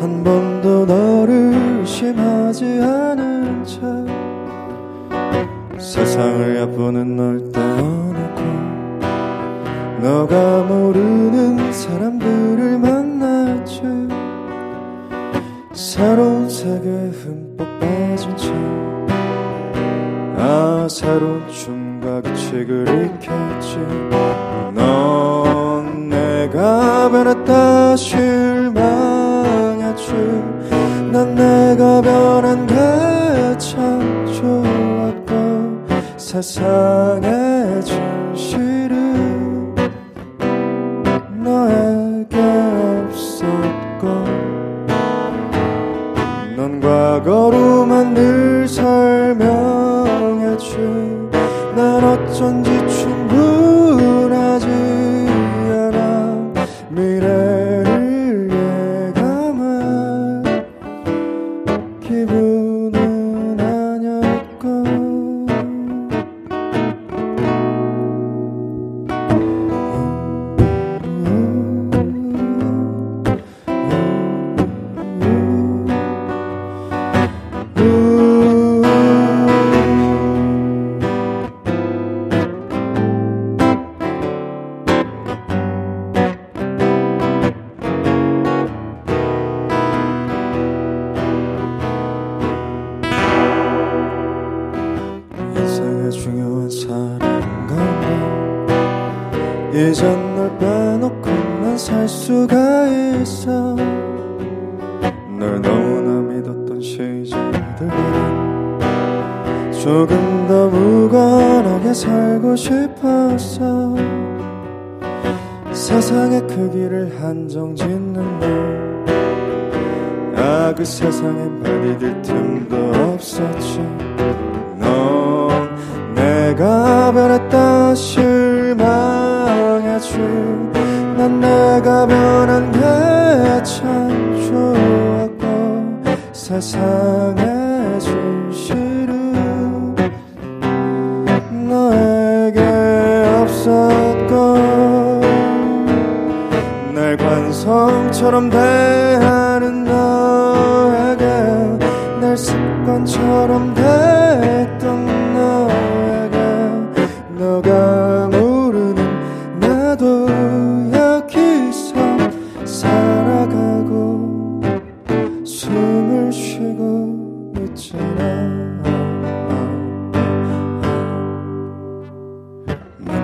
한 0.00 0.24
번도 0.24 0.86
너를 0.86 1.78
의심하 1.80 2.39
지 2.52 2.64
않은 2.64 3.64
채 3.64 3.80
세상을 5.78 6.56
얕보는 6.56 7.16
널 7.16 7.52
떼어놓고 7.52 8.40
너가 10.02 10.64
모르는 10.64 11.72
사람들을 11.72 12.78
만났지 12.78 13.82
새로운 15.72 16.50
세계에 16.50 17.10
흠뻑 17.10 17.80
빠진 17.80 18.36
채 18.36 18.52
아, 20.36 20.88
새로운 20.90 21.46
춤과 21.48 22.22
규칙을 22.22 23.10
익혔지. 23.14 23.76
넌 24.74 26.08
내가 26.08 27.08
변했다 27.10 27.96
실 27.96 28.29
난 31.30 31.34
내가 31.34 32.00
변한 32.00 32.66
게참 32.66 34.26
좋았고 34.32 35.86
세상의 36.16 37.82
진실은 38.34 39.74
너에게 41.36 42.36
없었고 43.06 44.08
넌 46.56 46.80
과거로만 46.80 48.14
늘 48.14 48.66
설명했지 48.66 49.98
난 51.76 52.02
어쩐지 52.04 52.69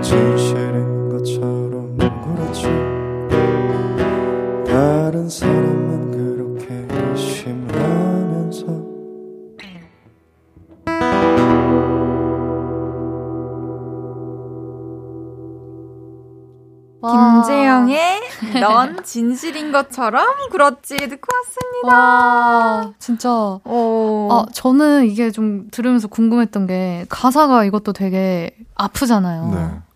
진실인 0.06 1.08
것처럼 1.08 1.98
그렇지 1.98 2.62
다른 4.64 5.28
사람만 5.28 6.12
그렇게 6.12 6.86
의심하면서 6.88 8.66
김재영의 17.02 18.20
넌 18.60 19.02
진실인 19.02 19.72
것처럼 19.72 20.24
그렇지 20.52 20.96
듣고 20.98 21.28
왔습니다. 21.34 21.88
와, 21.88 22.92
진짜. 23.00 23.28
오. 23.64 24.28
아, 24.30 24.46
저는 24.52 25.06
이게 25.06 25.32
좀 25.32 25.66
들으면서 25.72 26.06
궁금했던 26.06 26.68
게 26.68 27.06
가사가 27.08 27.64
이것도 27.64 27.92
되게 27.92 28.56
아프잖아요. 28.76 29.50
네. 29.52 29.86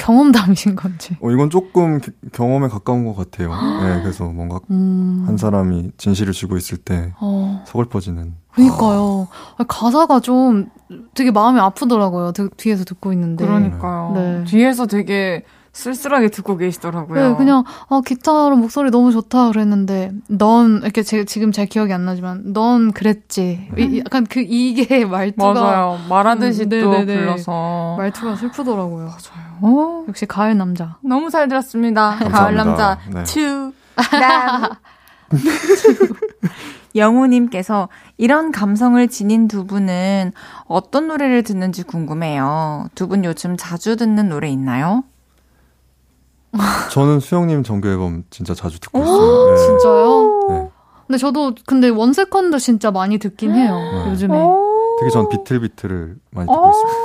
경험담이신 0.00 0.76
건지. 0.76 1.16
어, 1.20 1.30
이건 1.30 1.50
조금 1.50 2.00
기- 2.00 2.10
경험에 2.32 2.68
가까운 2.68 3.04
것 3.04 3.14
같아요. 3.14 3.50
네, 3.82 4.00
그래서 4.02 4.24
뭔가 4.24 4.58
음. 4.70 5.24
한 5.26 5.36
사람이 5.36 5.92
진실을 5.98 6.32
쥐고 6.32 6.56
있을 6.56 6.78
때 6.78 7.12
어, 7.20 7.62
서글퍼지는. 7.66 8.34
그니까요. 8.54 9.28
아, 9.58 9.64
가사가 9.68 10.20
좀 10.20 10.70
되게 11.14 11.30
마음이 11.30 11.60
아프더라고요. 11.60 12.32
드- 12.32 12.50
뒤에서 12.56 12.84
듣고 12.84 13.12
있는데. 13.12 13.46
그러니까요. 13.46 14.12
네. 14.14 14.44
뒤에서 14.44 14.86
되게 14.86 15.44
쓸쓸하게 15.72 16.28
듣고 16.30 16.56
계시더라고요. 16.56 17.30
네, 17.30 17.36
그냥 17.36 17.64
아 17.88 18.00
기타로 18.04 18.56
목소리 18.56 18.90
너무 18.90 19.12
좋다 19.12 19.48
그랬는데 19.50 20.12
넌 20.28 20.80
이렇게 20.82 21.02
제, 21.02 21.24
지금 21.24 21.52
잘 21.52 21.66
기억이 21.66 21.92
안 21.92 22.04
나지만 22.04 22.52
넌 22.52 22.90
그랬지. 22.92 23.70
이- 23.78 23.98
약간 24.04 24.26
그 24.28 24.40
이게 24.40 25.04
말투가 25.06 25.54
맞아요. 25.54 25.98
말하듯이 26.08 26.64
음, 26.64 26.68
또 26.70 26.90
네네네. 26.92 27.16
불러서 27.20 27.94
말투가 27.98 28.36
슬프더라고요. 28.36 29.10
어, 29.62 30.04
역시 30.08 30.26
가을 30.26 30.56
남자. 30.56 30.96
너무 31.02 31.30
잘 31.30 31.46
들었습니다. 31.48 32.16
가을 32.16 32.30
감사합니다. 32.54 32.64
남자 32.64 32.98
네. 33.12 33.24
추 33.24 33.72
남. 34.12 34.70
영우님께서 36.96 37.88
이런 38.16 38.50
감성을 38.50 39.06
지닌 39.08 39.46
두 39.48 39.64
분은 39.66 40.32
어떤 40.66 41.06
노래를 41.08 41.42
듣는지 41.44 41.82
궁금해요. 41.84 42.88
두 42.94 43.06
분 43.06 43.24
요즘 43.24 43.56
자주 43.56 43.96
듣는 43.96 44.28
노래 44.28 44.48
있나요? 44.48 45.04
저는 46.90 47.20
수영님 47.20 47.62
정규 47.62 47.88
앨범 47.88 48.24
진짜 48.30 48.54
자주 48.54 48.80
듣고 48.80 48.98
있어요. 48.98 49.50
네. 49.50 49.56
진짜요? 49.56 50.40
네. 50.48 50.70
근데 51.06 51.18
저도 51.18 51.54
근데 51.66 51.88
One 51.88 52.11
Second 52.11 52.58
진짜 52.58 52.90
많이 52.90 53.18
듣긴 53.18 53.54
해요. 53.54 53.74
네. 53.74 54.10
요즘에. 54.10 54.38
특히 54.98 55.10
전 55.12 55.28
비틀비틀을 55.28 56.16
많이 56.30 56.46
듣고 56.46 56.66
어. 56.66 56.70
있습니다. 56.70 56.98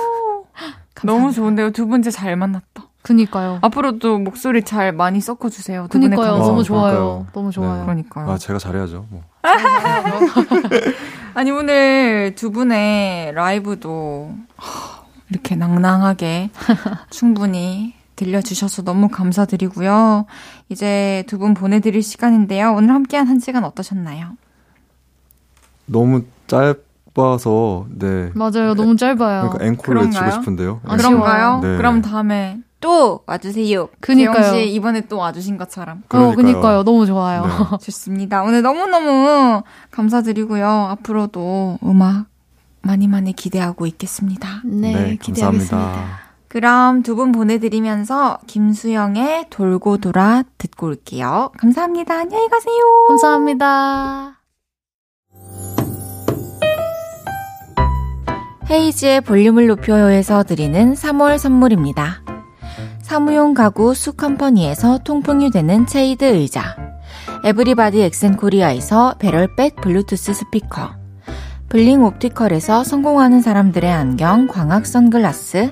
너무 1.04 1.32
좋은데요. 1.32 1.72
두분 1.72 2.02
진짜 2.02 2.18
잘 2.18 2.36
만났다. 2.36 2.86
그니까요. 3.02 3.60
앞으로도 3.62 4.18
목소리 4.18 4.64
잘 4.64 4.92
많이 4.92 5.22
섞어 5.22 5.50
주세요. 5.50 5.84
두 5.92 6.00
분의 6.00 6.10
그니까요. 6.10 6.32
감성. 6.34 6.48
너무 6.48 6.62
어, 6.62 6.64
좋아요. 6.64 6.94
그러니까요. 6.96 7.28
너무 7.34 7.52
좋아요. 7.52 7.78
네. 7.78 7.84
그러니까요. 7.84 8.32
아, 8.32 8.38
제가 8.38 8.58
잘해야죠. 8.58 9.06
뭐. 9.10 9.22
아니 11.36 11.52
오늘 11.52 12.34
두 12.36 12.52
분의 12.52 13.34
라이브도 13.34 14.34
이렇게 15.30 15.56
낭낭하게 15.56 16.50
충분히 17.12 17.94
들려주셔서 18.16 18.84
너무 18.84 19.10
감사드리고요. 19.10 20.26
이제 20.70 21.24
두 21.28 21.38
분 21.38 21.54
보내드릴 21.54 22.02
시간인데요. 22.02 22.74
오늘 22.74 22.94
함께한 22.94 23.28
한 23.28 23.40
시간 23.40 23.64
어떠셨나요? 23.64 24.38
너무 25.86 26.24
짧아서 26.48 27.86
네. 27.90 28.32
맞아요. 28.34 28.74
너무 28.74 28.96
짧아요. 28.96 29.50
그러니까 29.52 29.66
앵콜을 29.66 30.02
외치고? 30.06 30.32
싶은데요. 30.32 30.82
네. 30.84 30.94
아쉬워요. 30.94 31.18
그런가요? 31.20 31.60
네. 31.62 31.78
그럼 31.78 32.02
다음에 32.02 32.60
또 32.82 33.22
와주세요. 33.26 33.90
그니까요. 34.00 34.54
씨 34.54 34.74
이번에 34.74 35.02
또 35.08 35.18
와주신 35.18 35.58
것처럼. 35.58 36.00
어, 36.00 36.08
그러니까요. 36.08 36.36
그니까요. 36.36 36.84
너무 36.84 37.06
좋아요. 37.06 37.46
네. 37.46 37.78
좋습니다. 37.84 38.44
오늘 38.44 38.62
너무너무 38.62 39.64
감사드리고요. 39.92 40.68
앞으로도 40.68 41.80
음악 41.84 42.26
많이 42.82 43.08
많이 43.08 43.34
기대하고 43.34 43.88
있겠습니다. 43.88 44.62
네, 44.64 45.18
기대하겠습니다. 45.20 45.78
감사합니다. 45.78 46.25
그럼 46.56 47.04
두 47.04 47.16
분 47.16 47.34
보내드리면서 47.34 48.38
김수영의 48.48 49.48
돌고 49.50 49.98
돌아 49.98 50.42
듣고 50.58 50.88
올게요. 50.88 51.52
감사합니다. 51.58 52.14
안녕히 52.18 52.48
가세요. 52.48 52.74
감사합니다. 53.10 54.40
헤이즈의 58.72 59.20
볼륨을 59.20 59.68
높여요에서 59.68 60.44
드리는 60.44 60.94
3월 60.94 61.38
선물입니다. 61.38 62.24
사무용 63.02 63.54
가구 63.54 63.94
수컴퍼니에서 63.94 65.00
통풍이 65.00 65.52
되는 65.52 65.86
체이드 65.86 66.24
의자 66.24 66.78
에브리바디 67.44 68.02
엑센코리아에서 68.02 69.16
배럴백 69.20 69.76
블루투스 69.82 70.32
스피커 70.34 70.96
블링 71.68 72.02
옵티컬에서 72.06 72.86
성공하는 72.86 73.42
사람들의 73.42 73.92
안경 73.92 74.48
광학 74.48 74.86
선글라스 74.86 75.72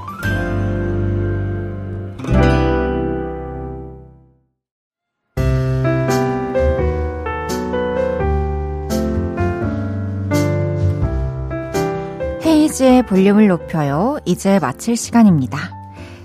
헤이즈의 12.71 13.03
볼륨을 13.03 13.47
높여요. 13.47 14.17
이제 14.25 14.57
마칠 14.59 14.95
시간입니다. 14.95 15.57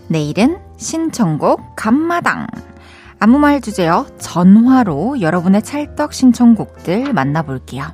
내일은 0.09 0.59
신청곡 0.76 1.74
감마당. 1.74 2.47
아무 3.18 3.38
말 3.38 3.61
주제요. 3.61 4.07
전화로 4.18 5.20
여러분의 5.20 5.62
찰떡 5.62 6.14
신청곡들 6.14 7.12
만나볼게요. 7.12 7.84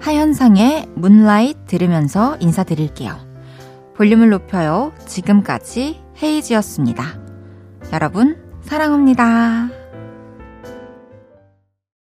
하현상의 0.00 0.88
문라이트 0.96 1.60
들으면서 1.66 2.36
인사드릴게요. 2.40 3.16
볼륨을 3.96 4.30
높여요. 4.30 4.92
지금까지 5.06 6.00
헤이지였습니다. 6.20 7.04
여러분, 7.92 8.36
사랑합니다. 8.62 9.81